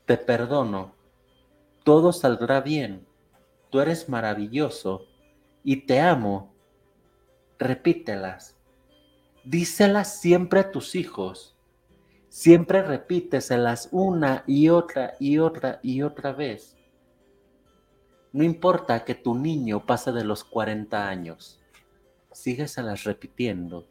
te 0.06 0.18
perdono, 0.18 0.94
todo 1.86 2.12
saldrá 2.12 2.60
bien, 2.60 3.08
tú 3.70 3.80
eres 3.80 4.10
maravilloso 4.10 5.06
y 5.64 5.86
te 5.86 6.02
amo. 6.02 6.54
Repítelas 7.58 8.56
díselas 9.46 10.20
siempre 10.20 10.60
a 10.60 10.72
tus 10.72 10.96
hijos. 10.96 11.56
Siempre 12.30 12.82
repíteselas 12.82 13.88
una 13.92 14.44
y 14.46 14.70
otra 14.70 15.14
y 15.20 15.38
otra 15.38 15.80
y 15.82 16.02
otra 16.02 16.34
vez. 16.34 16.76
No 18.34 18.44
importa 18.44 19.06
que 19.06 19.16
tu 19.16 19.36
niño 19.36 19.86
pase 19.86 20.12
de 20.12 20.26
los 20.26 20.44
40 20.44 21.08
años, 21.08 21.62
sígueselas 22.36 23.06
repitiendo. 23.06 23.88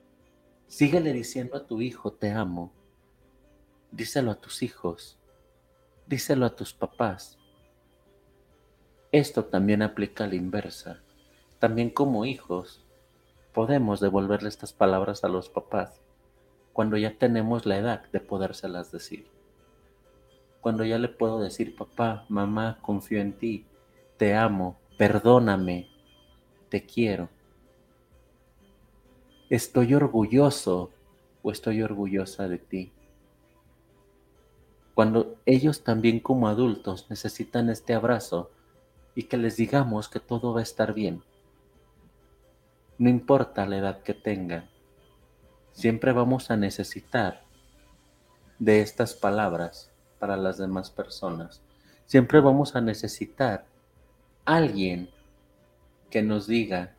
Síguele 0.67 1.13
diciendo 1.15 1.57
a 1.57 1.67
tu 1.67 1.81
hijo, 1.81 2.13
te 2.13 2.31
amo. 2.31 2.73
Díselo 3.91 4.31
a 4.31 4.35
tus 4.35 4.63
hijos. 4.63 5.19
Díselo 6.07 6.45
a 6.45 6.55
tus 6.55 6.75
papás. 6.75 7.39
Esto 9.13 9.47
también 9.47 9.81
aplica 9.81 10.25
a 10.25 10.27
la 10.27 10.35
inversa. 10.35 11.01
También 11.59 11.89
como 11.89 12.27
hijos, 12.27 12.85
podemos 13.55 14.01
devolverle 14.01 14.51
estas 14.51 14.75
palabras 14.75 15.25
a 15.25 15.29
los 15.29 15.49
papás 15.49 16.03
cuando 16.75 16.99
ya 16.99 17.17
tenemos 17.17 17.65
la 17.65 17.79
edad 17.79 18.11
de 18.13 18.21
podérselas 18.21 18.93
decir. 18.93 19.27
Cuando 20.61 20.85
ya 20.85 20.99
le 20.99 21.09
puedo 21.09 21.41
decir, 21.41 21.77
papá, 21.77 22.27
mamá, 22.29 22.79
confío 22.83 23.21
en 23.21 23.33
ti, 23.39 23.65
te 24.19 24.35
amo, 24.35 24.77
perdóname, 24.99 25.89
te 26.69 26.85
quiero. 26.85 27.31
Estoy 29.51 29.95
orgulloso 29.95 30.91
o 31.43 31.51
estoy 31.51 31.83
orgullosa 31.83 32.49
de 32.49 32.59
ti. 32.59 32.93
Cuando 34.95 35.37
ellos 35.45 35.83
también 35.83 36.21
como 36.21 36.49
adultos 36.49 37.07
necesitan 37.11 37.69
este 37.69 37.95
abrazo 37.95 38.51
y 39.15 39.25
que 39.25 39.37
les 39.37 39.57
digamos 39.57 40.09
que 40.09 40.21
todo 40.21 40.55
va 40.55 40.61
a 40.61 40.63
estar 40.63 40.95
bien 40.95 41.23
no 42.99 43.09
importa 43.09 43.67
la 43.67 43.79
edad 43.79 44.03
que 44.03 44.15
tengan, 44.15 44.69
siempre 45.73 46.13
vamos 46.13 46.51
a 46.51 46.57
necesitar 46.57 47.43
de 48.59 48.81
estas 48.81 49.15
palabras 49.15 49.91
para 50.19 50.37
las 50.37 50.59
demás 50.59 50.91
personas. 50.91 51.61
Siempre 52.07 52.41
vamos 52.41 52.77
a 52.77 52.81
necesitar 52.81 53.67
alguien 54.45 55.11
que 56.11 56.23
nos 56.23 56.47
diga 56.47 56.94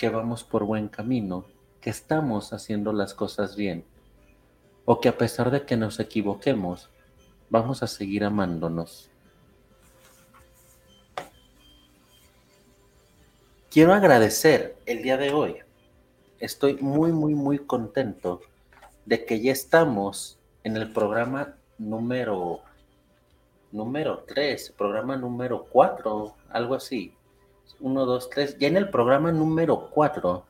que 0.00 0.08
vamos 0.08 0.44
por 0.44 0.64
buen 0.64 0.88
camino, 0.88 1.44
que 1.82 1.90
estamos 1.90 2.54
haciendo 2.54 2.90
las 2.94 3.12
cosas 3.12 3.54
bien, 3.54 3.84
o 4.86 4.98
que 4.98 5.10
a 5.10 5.18
pesar 5.18 5.50
de 5.50 5.66
que 5.66 5.76
nos 5.76 6.00
equivoquemos, 6.00 6.88
vamos 7.50 7.82
a 7.82 7.86
seguir 7.86 8.24
amándonos. 8.24 9.10
Quiero 13.70 13.92
agradecer 13.92 14.78
el 14.86 15.02
día 15.02 15.18
de 15.18 15.34
hoy 15.34 15.56
estoy 16.38 16.78
muy, 16.80 17.12
muy, 17.12 17.34
muy 17.34 17.58
contento 17.58 18.40
de 19.04 19.26
que 19.26 19.42
ya 19.42 19.52
estamos 19.52 20.38
en 20.64 20.78
el 20.78 20.94
programa 20.94 21.56
número 21.76 22.60
número 23.70 24.24
3, 24.26 24.72
programa 24.78 25.18
número 25.18 25.66
4, 25.70 26.34
algo 26.48 26.74
así. 26.74 27.14
1, 27.80 28.06
2, 28.06 28.30
3, 28.30 28.58
ya 28.58 28.68
en 28.68 28.76
el 28.76 28.90
programa 28.90 29.32
número 29.32 29.90
4. 29.90 30.44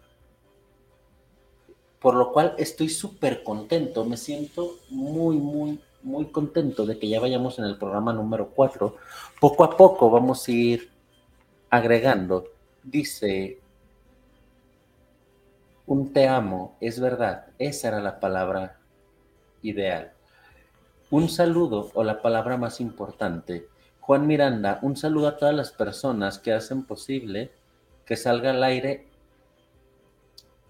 Por 2.01 2.14
lo 2.14 2.33
cual 2.33 2.55
estoy 2.57 2.89
súper 2.89 3.43
contento, 3.43 4.05
me 4.05 4.16
siento 4.16 4.77
muy, 4.89 5.37
muy, 5.37 5.81
muy 6.03 6.27
contento 6.27 6.87
de 6.87 6.99
que 6.99 7.09
ya 7.09 7.21
vayamos 7.21 7.59
en 7.59 7.66
el 7.66 7.77
programa 7.77 8.12
número 8.12 8.49
4. 8.49 8.97
Poco 9.39 9.64
a 9.64 9.77
poco 9.77 10.11
vamos 10.11 10.49
a 10.49 10.53
ir 10.53 10.91
agregando. 11.68 12.45
Dice, 12.83 13.61
un 15.87 16.12
te 16.12 16.29
amo, 16.29 16.77
es 16.81 17.01
verdad, 17.01 17.47
esa 17.59 17.89
era 17.89 18.01
la 18.01 18.21
palabra 18.21 18.79
ideal. 19.62 20.12
Un 21.11 21.29
saludo 21.29 21.91
o 21.95 22.05
la 22.05 22.23
palabra 22.23 22.57
más 22.57 22.81
importante. 22.81 23.66
Juan 24.11 24.27
Miranda, 24.27 24.81
un 24.83 24.97
saludo 24.97 25.29
a 25.29 25.37
todas 25.37 25.55
las 25.55 25.71
personas 25.71 26.41
que 26.41 26.53
hacen 26.53 26.83
posible 26.83 27.53
que 28.05 28.17
salga 28.17 28.51
al 28.51 28.65
aire 28.65 29.07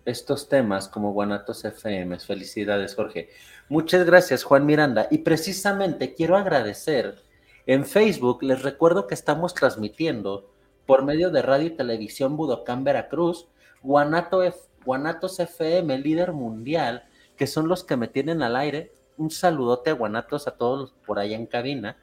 estos 0.05 0.51
temas 0.51 0.89
como 0.89 1.15
Guanatos 1.15 1.65
FM. 1.65 2.19
Felicidades, 2.19 2.95
Jorge. 2.95 3.31
Muchas 3.71 4.05
gracias, 4.05 4.45
Juan 4.45 4.67
Miranda. 4.67 5.09
Y 5.11 5.21
precisamente 5.21 6.13
quiero 6.15 6.37
agradecer. 6.37 7.23
En 7.65 7.87
Facebook 7.87 8.43
les 8.43 8.61
recuerdo 8.61 9.07
que 9.07 9.15
estamos 9.15 9.55
transmitiendo 9.55 10.51
por 10.85 11.03
medio 11.03 11.31
de 11.31 11.41
radio 11.41 11.69
y 11.69 11.77
televisión 11.77 12.37
Budocán 12.37 12.85
Veracruz, 12.85 13.49
Guanato 13.83 14.43
Guanatos 14.85 15.41
FM, 15.41 15.97
líder 16.01 16.33
mundial, 16.33 17.05
que 17.39 17.47
son 17.47 17.69
los 17.69 17.85
que 17.85 17.97
me 17.97 18.09
tienen 18.09 18.43
al 18.43 18.55
aire 18.55 18.93
un 19.17 19.31
saludote 19.31 19.89
a 19.89 19.95
Guanatos 19.95 20.47
a 20.47 20.51
todos 20.51 20.93
por 21.07 21.19
allá 21.19 21.37
en 21.37 21.47
cabina. 21.47 21.97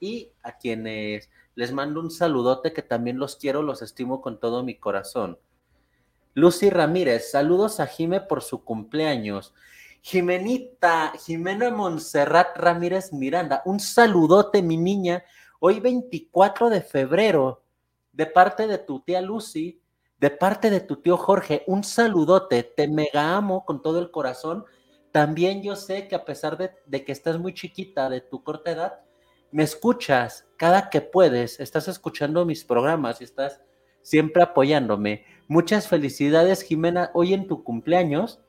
y 0.00 0.32
a 0.42 0.58
quienes 0.58 1.30
les 1.54 1.72
mando 1.72 2.00
un 2.00 2.10
saludote 2.10 2.72
que 2.72 2.82
también 2.82 3.18
los 3.18 3.36
quiero, 3.36 3.62
los 3.62 3.82
estimo 3.82 4.20
con 4.20 4.40
todo 4.40 4.62
mi 4.62 4.76
corazón. 4.76 5.38
Lucy 6.34 6.68
Ramírez, 6.68 7.30
saludos 7.30 7.78
a 7.78 7.86
Jime 7.86 8.20
por 8.20 8.42
su 8.42 8.64
cumpleaños. 8.64 9.54
Jimenita, 10.02 11.12
Jimena 11.24 11.70
Montserrat 11.70 12.56
Ramírez 12.56 13.12
Miranda, 13.12 13.62
un 13.64 13.80
saludote, 13.80 14.62
mi 14.62 14.76
niña, 14.76 15.24
hoy 15.60 15.80
24 15.80 16.68
de 16.70 16.82
febrero, 16.82 17.62
de 18.12 18.26
parte 18.26 18.66
de 18.66 18.78
tu 18.78 19.00
tía 19.00 19.20
Lucy, 19.22 19.80
de 20.18 20.30
parte 20.30 20.70
de 20.70 20.80
tu 20.80 20.96
tío 20.96 21.16
Jorge, 21.16 21.64
un 21.66 21.84
saludote, 21.84 22.62
te 22.64 22.88
mega 22.88 23.36
amo 23.36 23.64
con 23.64 23.80
todo 23.80 23.98
el 23.98 24.10
corazón. 24.10 24.64
También 25.12 25.62
yo 25.62 25.76
sé 25.76 26.08
que 26.08 26.16
a 26.16 26.24
pesar 26.24 26.58
de, 26.58 26.72
de 26.86 27.04
que 27.04 27.12
estás 27.12 27.38
muy 27.38 27.54
chiquita, 27.54 28.10
de 28.10 28.20
tu 28.20 28.42
corta 28.42 28.72
edad, 28.72 29.00
me 29.54 29.62
escuchas 29.62 30.48
cada 30.56 30.90
que 30.90 31.00
puedes, 31.00 31.60
estás 31.60 31.86
escuchando 31.86 32.44
mis 32.44 32.64
programas 32.64 33.20
y 33.20 33.24
estás 33.24 33.60
siempre 34.02 34.42
apoyándome. 34.42 35.24
Muchas 35.46 35.86
felicidades, 35.86 36.62
Jimena, 36.62 37.12
hoy 37.14 37.34
en 37.34 37.46
tu 37.46 37.62
cumpleaños. 37.62 38.40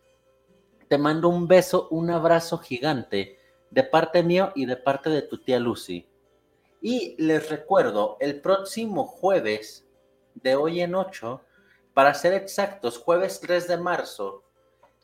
Te 0.87 0.97
mando 0.97 1.29
un 1.29 1.47
beso, 1.47 1.87
un 1.91 2.09
abrazo 2.09 2.57
gigante 2.57 3.37
de 3.69 3.83
parte 3.83 4.23
mío 4.23 4.51
y 4.55 4.65
de 4.65 4.77
parte 4.77 5.11
de 5.11 5.21
tu 5.21 5.37
tía 5.37 5.59
Lucy. 5.59 6.09
Y 6.81 7.15
les 7.19 7.51
recuerdo, 7.51 8.17
el 8.19 8.41
próximo 8.41 9.05
jueves 9.05 9.85
de 10.33 10.55
hoy 10.55 10.81
en 10.81 10.95
8, 10.95 11.39
para 11.93 12.15
ser 12.15 12.33
exactos, 12.33 12.97
jueves 12.97 13.39
3 13.41 13.67
de 13.67 13.77
marzo, 13.77 14.43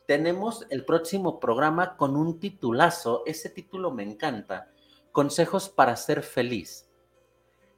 tenemos 0.08 0.66
el 0.70 0.84
próximo 0.84 1.38
programa 1.38 1.96
con 1.96 2.16
un 2.16 2.40
titulazo. 2.40 3.22
Ese 3.24 3.50
título 3.50 3.92
me 3.92 4.02
encanta 4.02 4.72
consejos 5.12 5.68
para 5.68 5.94
ser 5.96 6.22
feliz. 6.22 6.88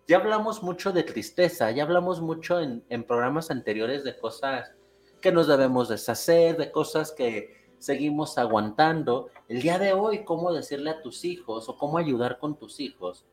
Ya 0.07 0.19
hablamos 0.19 0.63
mucho 0.63 0.93
de 0.93 1.03
tristeza, 1.03 1.71
ya 1.71 1.83
hablamos 1.83 2.21
mucho 2.21 2.61
en, 2.61 3.05
programas 3.05 3.51
anteriores 3.51 4.05
de 4.05 4.17
cosas 4.17 4.73
que 5.21 5.33
nos 5.33 5.49
debemos 5.49 5.89
deshacer, 5.89 6.57
de 6.57 6.71
cosas 6.71 7.11
que 7.11 7.73
seguimos 7.79 8.39
aguantando. 8.39 9.31
El 9.49 9.63
día 9.63 9.79
de 9.79 9.93
hoy, 9.93 10.25
cómo 10.25 10.53
decirle 10.53 10.91
a 10.91 11.03
tus 11.03 11.25
hijos 11.25 11.69
o 11.69 11.77
cómo 11.77 11.99
ayudar 11.99 12.39
con 12.39 12.57
tus 12.57 12.81
hijos. 12.81 13.25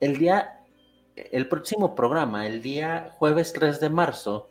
El 0.00 0.18
día, 0.18 0.64
el 1.14 1.48
próximo 1.48 1.94
programa, 1.94 2.46
el 2.46 2.60
día 2.60 3.14
jueves 3.18 3.52
3 3.52 3.80
de 3.80 3.88
marzo, 3.88 4.50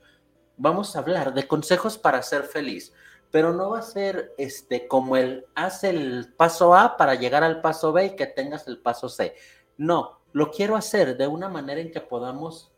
vamos 0.57 0.95
a 0.95 0.99
hablar 0.99 1.33
de 1.33 1.45
consejos 1.45 1.97
para 1.97 2.21
ser 2.23 2.43
feliz 2.43 2.93
pero 3.35 3.51
no 3.51 3.71
va 3.71 3.79
a 3.79 3.81
ser 3.81 4.33
este 4.37 4.87
como 4.87 5.17
el 5.17 5.45
haz 5.55 5.83
el 5.83 6.33
paso 6.37 6.73
A 6.73 6.95
para 6.95 7.15
llegar 7.15 7.43
al 7.43 7.59
paso 7.59 7.91
B 7.91 8.05
y 8.05 8.15
que 8.15 8.27
tengas 8.27 8.65
el 8.65 8.77
paso 8.77 9.09
C. 9.09 9.35
No, 9.75 10.21
lo 10.31 10.51
quiero 10.51 10.77
hacer 10.77 11.17
de 11.17 11.27
una 11.27 11.49
manera 11.49 11.81
en 11.81 11.91
que 11.91 11.99
podamos 11.99 12.71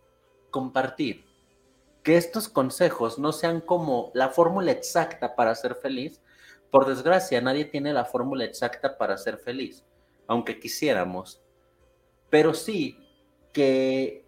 compartir. 0.50 1.28
Que 2.02 2.18
estos 2.18 2.50
consejos 2.50 3.20
no 3.20 3.34
sean 3.34 3.62
como 3.62 4.10
la 4.16 4.30
fórmula 4.30 4.72
exacta 4.72 5.36
para 5.36 5.54
ser 5.54 5.76
feliz. 5.76 6.22
Por 6.72 6.88
desgracia, 6.88 7.40
nadie 7.40 7.66
tiene 7.66 7.94
la 7.94 8.06
fórmula 8.06 8.44
exacta 8.44 8.98
para 8.98 9.16
ser 9.20 9.38
feliz, 9.38 9.86
aunque 10.26 10.60
quisiéramos. 10.60 11.40
Pero 12.32 12.56
sí 12.56 12.98
que 13.54 14.26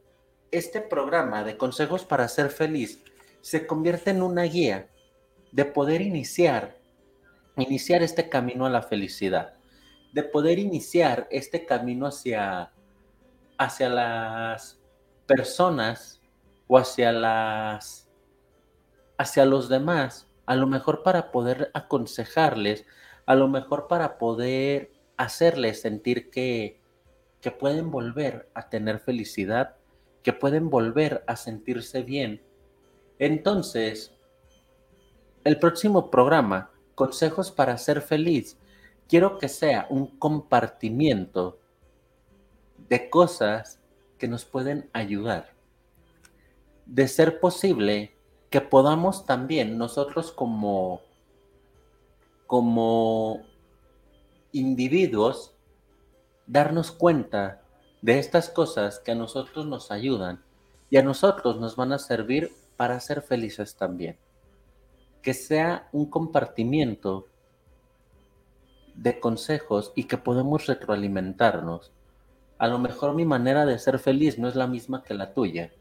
este 0.52 0.80
programa 0.80 1.44
de 1.44 1.58
consejos 1.58 2.06
para 2.06 2.28
ser 2.28 2.52
feliz 2.52 3.04
se 3.42 3.66
convierte 3.66 4.12
en 4.12 4.22
una 4.22 4.44
guía 4.44 4.92
de 5.52 5.66
poder 5.66 6.02
iniciar, 6.02 6.78
iniciar 7.58 8.02
este 8.02 8.30
camino 8.30 8.66
a 8.66 8.70
la 8.70 8.82
felicidad, 8.82 9.54
de 10.14 10.24
poder 10.24 10.60
iniciar 10.60 11.28
este 11.32 11.66
camino 11.66 12.08
hacia, 12.08 12.72
hacia 13.58 13.90
las 13.90 14.80
personas 15.26 16.22
o 16.68 16.78
hacia 16.78 17.12
las 17.12 18.10
hacia 19.20 19.46
los 19.46 19.68
demás, 19.68 20.30
a 20.46 20.56
lo 20.56 20.66
mejor 20.66 21.04
para 21.04 21.32
poder 21.32 21.72
aconsejarles, 21.74 22.86
a 23.26 23.36
lo 23.36 23.50
mejor 23.50 23.90
para 23.90 24.18
poder 24.18 24.94
hacerles 25.18 25.82
sentir 25.82 26.30
que, 26.30 26.80
que 27.42 27.52
pueden 27.52 27.92
volver 27.92 28.50
a 28.54 28.70
tener 28.70 29.00
felicidad, 29.00 29.76
que 30.24 30.32
pueden 30.32 30.70
volver 30.70 31.26
a 31.28 31.36
sentirse 31.36 32.02
bien. 32.02 32.42
Entonces, 33.20 34.16
el 35.44 35.60
próximo 35.60 36.10
programa, 36.12 36.72
Consejos 36.96 37.50
para 37.50 37.78
ser 37.78 38.02
feliz, 38.02 38.58
quiero 39.08 39.38
que 39.38 39.48
sea 39.48 39.88
un 39.90 40.08
compartimiento 40.20 41.58
de 42.90 43.10
cosas 43.10 43.80
que 44.18 44.28
nos 44.28 44.44
pueden 44.44 44.90
ayudar. 44.92 45.54
De 46.86 47.08
ser 47.08 47.40
posible 47.40 48.18
que 48.50 48.60
podamos 48.60 49.26
también 49.26 49.78
nosotros 49.78 50.32
como 50.32 51.02
como 52.48 53.44
individuos 54.52 55.56
darnos 56.48 56.92
cuenta 56.92 57.62
de 58.02 58.18
estas 58.18 58.50
cosas 58.50 59.00
que 59.00 59.12
a 59.12 59.16
nosotros 59.16 59.68
nos 59.68 59.92
ayudan 59.92 60.44
y 60.90 60.98
a 60.98 61.04
nosotros 61.04 61.60
nos 61.60 61.76
van 61.76 61.94
a 61.94 62.00
servir 62.00 62.52
para 62.76 63.00
ser 63.00 63.22
felices 63.22 63.76
también 63.76 64.18
que 65.22 65.34
sea 65.34 65.90
un 65.92 66.06
compartimiento 66.10 67.28
de 68.96 69.20
consejos 69.20 69.92
y 69.96 70.06
que 70.06 70.18
podemos 70.18 70.68
retroalimentarnos. 70.68 71.92
A 72.58 72.68
lo 72.68 72.80
mejor 72.80 73.16
mi 73.16 73.26
manera 73.26 73.66
de 73.66 73.80
ser 73.80 74.00
feliz 74.00 74.38
no 74.38 74.48
es 74.48 74.56
la 74.56 74.68
misma 74.68 75.04
que 75.04 75.14
la 75.14 75.34
tuya, 75.34 75.72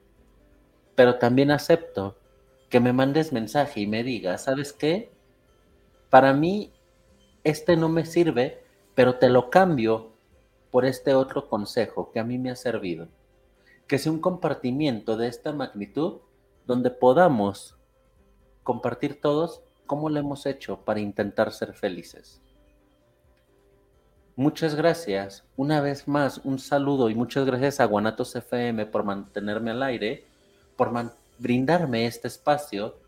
pero 0.95 1.19
también 1.19 1.51
acepto 1.51 2.17
que 2.69 2.81
me 2.81 2.93
mandes 2.93 3.33
mensaje 3.33 3.81
y 3.81 3.87
me 3.87 4.05
digas, 4.05 4.45
¿sabes 4.45 4.73
qué? 4.73 5.11
Para 6.11 6.33
mí 6.33 6.73
este 7.45 7.77
no 7.77 7.89
me 7.89 8.05
sirve, 8.05 8.63
pero 8.95 9.17
te 9.17 9.29
lo 9.29 9.51
cambio 9.51 10.13
por 10.71 10.85
este 10.85 11.15
otro 11.15 11.49
consejo 11.49 12.11
que 12.13 12.21
a 12.21 12.25
mí 12.25 12.39
me 12.39 12.51
ha 12.51 12.57
servido. 12.57 13.09
Que 13.87 13.99
sea 13.99 14.13
un 14.13 14.21
compartimiento 14.21 15.17
de 15.17 15.29
esta 15.29 15.53
magnitud 15.53 16.19
donde 16.67 16.91
podamos 16.91 17.78
compartir 18.69 19.19
todos 19.19 19.63
cómo 19.87 20.11
lo 20.11 20.21
hemos 20.21 20.45
hecho 20.45 20.85
para 20.85 21.01
intentar 21.01 21.55
ser 21.55 21.73
felices. 21.73 22.43
Muchas 24.37 24.75
gracias. 24.75 25.47
Una 25.57 25.81
vez 25.81 26.07
más, 26.07 26.43
un 26.45 26.59
saludo 26.59 27.09
y 27.09 27.15
muchas 27.15 27.47
gracias 27.47 27.81
a 27.81 27.87
Guanatos 27.87 28.37
FM 28.37 28.85
por 28.85 29.05
mantenerme 29.05 29.71
al 29.71 29.83
aire, 29.83 30.27
por 30.77 30.93
brindarme 31.39 32.05
este 32.05 32.29
espacio. 32.29 32.99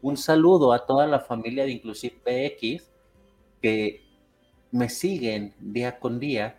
Un 0.00 0.16
saludo 0.16 0.72
a 0.72 0.86
toda 0.86 1.06
la 1.06 1.20
familia 1.20 1.64
de 1.64 1.72
Inclusive 1.72 2.16
PX 2.24 2.90
que 3.60 4.02
me 4.70 4.88
siguen 4.88 5.52
día 5.58 5.98
con 5.98 6.18
día. 6.18 6.58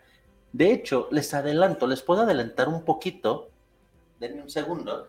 De 0.54 0.72
hecho, 0.72 1.08
les 1.10 1.34
adelanto, 1.34 1.88
les 1.88 2.04
puedo 2.04 2.22
adelantar 2.22 2.70
un 2.70 2.86
poquito. 2.86 3.50
Denme 4.20 4.44
un 4.44 4.52
segundo. 4.52 5.08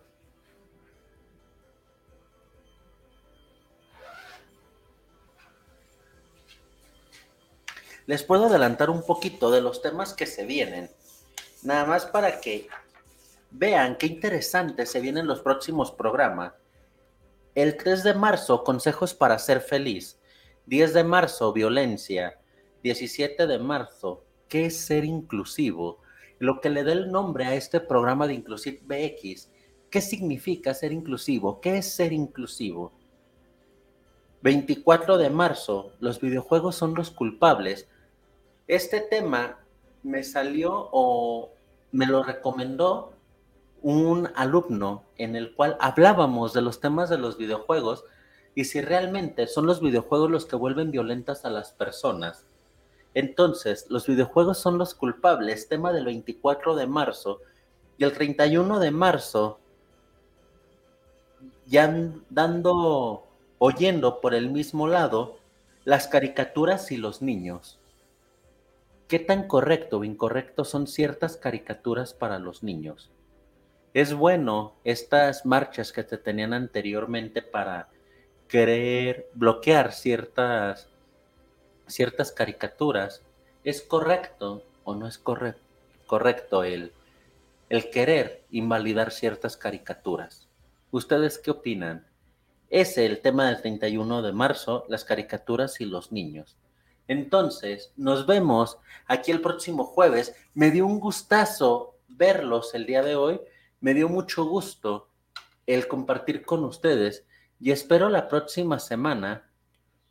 Les 8.07 8.23
puedo 8.23 8.47
adelantar 8.47 8.91
un 8.91 9.05
poquito 9.05 9.51
de 9.51 9.61
los 9.61 9.83
temas 9.83 10.15
que 10.15 10.27
se 10.27 10.45
vienen, 10.45 10.91
nada 11.63 11.85
más 11.85 12.07
para 12.07 12.41
que 12.41 12.69
vean 13.51 13.97
qué 13.97 14.07
interesante 14.07 14.87
se 14.87 15.01
vienen 15.01 15.27
los 15.27 15.41
próximos 15.41 15.93
programas. 15.93 16.55
El 17.55 17.77
3 17.77 18.03
de 18.03 18.15
marzo, 18.15 18.65
consejos 18.65 19.15
para 19.15 19.39
ser 19.39 19.61
feliz. 19.61 20.19
10 20.67 20.95
de 20.95 21.05
marzo, 21.05 21.53
violencia. 21.53 22.39
17 22.83 23.47
de 23.47 23.59
marzo, 23.59 24.25
¿qué 24.49 24.67
es 24.67 24.77
ser 24.77 25.05
inclusivo? 25.05 26.01
Lo 26.39 26.61
que 26.61 26.71
le 26.71 26.83
da 26.83 26.93
el 26.93 27.13
nombre 27.13 27.45
a 27.45 27.55
este 27.55 27.79
programa 27.79 28.27
de 28.27 28.35
Inclusive 28.35 28.81
BX. 28.83 29.51
¿Qué 29.91 30.01
significa 30.01 30.75
ser 30.75 30.93
inclusivo? 30.93 31.61
¿Qué 31.61 31.77
es 31.79 31.95
ser 31.95 32.13
inclusivo? 32.13 32.93
24 34.43 35.19
de 35.19 35.31
marzo, 35.31 35.93
los 36.01 36.21
videojuegos 36.21 36.75
son 36.75 36.95
los 36.95 37.11
culpables. 37.11 37.89
Este 38.67 39.01
tema 39.01 39.59
me 40.03 40.25
salió 40.25 40.89
o 40.93 41.53
me 41.93 42.07
lo 42.07 42.25
recomendó 42.25 43.13
un 43.83 44.29
alumno 44.35 45.05
en 45.17 45.37
el 45.37 45.55
cual 45.55 45.77
hablábamos 45.81 46.53
de 46.53 46.63
los 46.63 46.81
temas 46.81 47.09
de 47.09 47.19
los 47.19 47.37
videojuegos 47.37 48.05
y 48.55 48.65
si 48.65 48.81
realmente 48.81 49.47
son 49.47 49.67
los 49.67 49.81
videojuegos 49.81 50.31
los 50.31 50.47
que 50.47 50.57
vuelven 50.57 50.91
violentas 50.91 51.45
a 51.45 51.51
las 51.51 51.73
personas. 51.73 52.45
Entonces, 53.15 53.87
los 53.91 54.07
videojuegos 54.07 54.59
son 54.59 54.79
los 54.79 54.95
culpables, 54.95 55.69
tema 55.69 55.93
del 55.93 56.07
24 56.07 56.75
de 56.75 56.87
marzo 56.87 57.41
y 57.97 58.05
el 58.05 58.13
31 58.13 58.81
de 58.81 58.91
marzo, 58.91 59.61
ya 61.67 61.95
dando 62.31 63.27
oyendo 63.65 64.21
por 64.21 64.35
el 64.35 64.51
mismo 64.51 64.89
lado 64.89 65.39
las 65.85 66.09
caricaturas 66.09 66.91
y 66.91 66.97
los 66.97 67.23
niños. 67.23 67.79
¿Qué 69.07 69.21
tan 69.21 69.47
correcto 69.47 69.99
o 70.01 70.05
incorrecto 70.05 70.65
son 70.65 70.89
ciertas 70.89 71.37
caricaturas 71.37 72.13
para 72.13 72.41
los 72.41 72.65
niños? 72.65 73.13
Es 73.95 74.15
bueno 74.15 74.75
estas 74.83 75.47
marchas 75.47 75.93
que 75.93 76.03
te 76.03 76.19
tenían 76.19 76.55
anteriormente 76.55 77.41
para 77.41 77.89
querer 78.49 79.31
bloquear 79.35 79.93
ciertas, 79.93 80.89
ciertas 81.87 82.33
caricaturas. 82.33 83.23
¿Es 83.63 83.81
correcto 83.81 84.65
o 84.83 84.97
no 84.97 85.07
es 85.07 85.19
correcto, 85.19 85.63
correcto 86.09 86.65
el, 86.65 86.93
el 87.69 87.91
querer 87.91 88.43
invalidar 88.51 89.13
ciertas 89.13 89.57
caricaturas? 89.57 90.49
¿Ustedes 90.91 91.39
qué 91.39 91.53
opinan? 91.53 92.12
Es 92.73 92.97
el 92.97 93.21
tema 93.21 93.49
del 93.49 93.61
31 93.61 94.23
de 94.23 94.33
marzo, 94.33 94.87
las 94.89 95.05
caricaturas 95.05 95.79
y 95.83 95.85
los 95.85 96.11
niños. 96.11 96.57
Entonces, 97.07 97.93
nos 97.97 98.27
vemos 98.27 98.79
aquí 99.07 99.31
el 99.31 99.43
próximo 99.43 99.85
jueves. 99.85 100.35
Me 100.55 100.71
dio 100.71 100.87
un 100.87 100.99
gustazo 100.99 101.99
verlos 102.09 102.75
el 102.75 102.87
día 102.87 103.03
de 103.03 103.15
hoy. 103.15 103.43
Me 103.81 103.93
dio 103.93 104.09
mucho 104.09 104.47
gusto 104.47 105.11
el 105.67 105.87
compartir 105.87 106.47
con 106.47 106.65
ustedes 106.65 107.27
y 107.61 107.73
espero 107.73 108.09
la 108.09 108.27
próxima 108.27 108.79
semana 108.79 109.51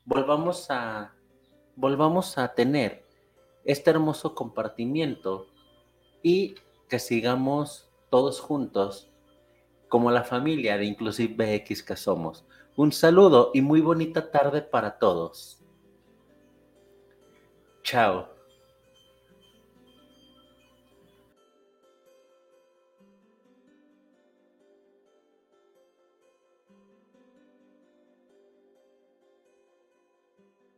volvamos 0.06 0.68
a 0.70 1.16
volvamos 1.76 2.38
a 2.38 2.54
tener 2.54 3.04
este 3.66 3.90
hermoso 3.90 4.36
compartimiento 4.36 5.48
y 6.22 6.56
que 6.88 7.00
sigamos 7.00 7.90
todos 8.12 8.40
juntos 8.40 9.12
como 9.92 10.10
la 10.10 10.24
familia 10.24 10.78
de 10.78 10.86
Inclusive 10.86 11.60
BX 11.60 11.84
que 11.84 11.96
somos. 11.98 12.46
Un 12.76 12.92
saludo 12.92 13.52
y 13.54 13.62
muy 13.62 13.82
bonita 13.82 14.32
tarde 14.32 14.62
para 14.62 14.98
todos. 14.98 15.62
Chao. 17.84 18.31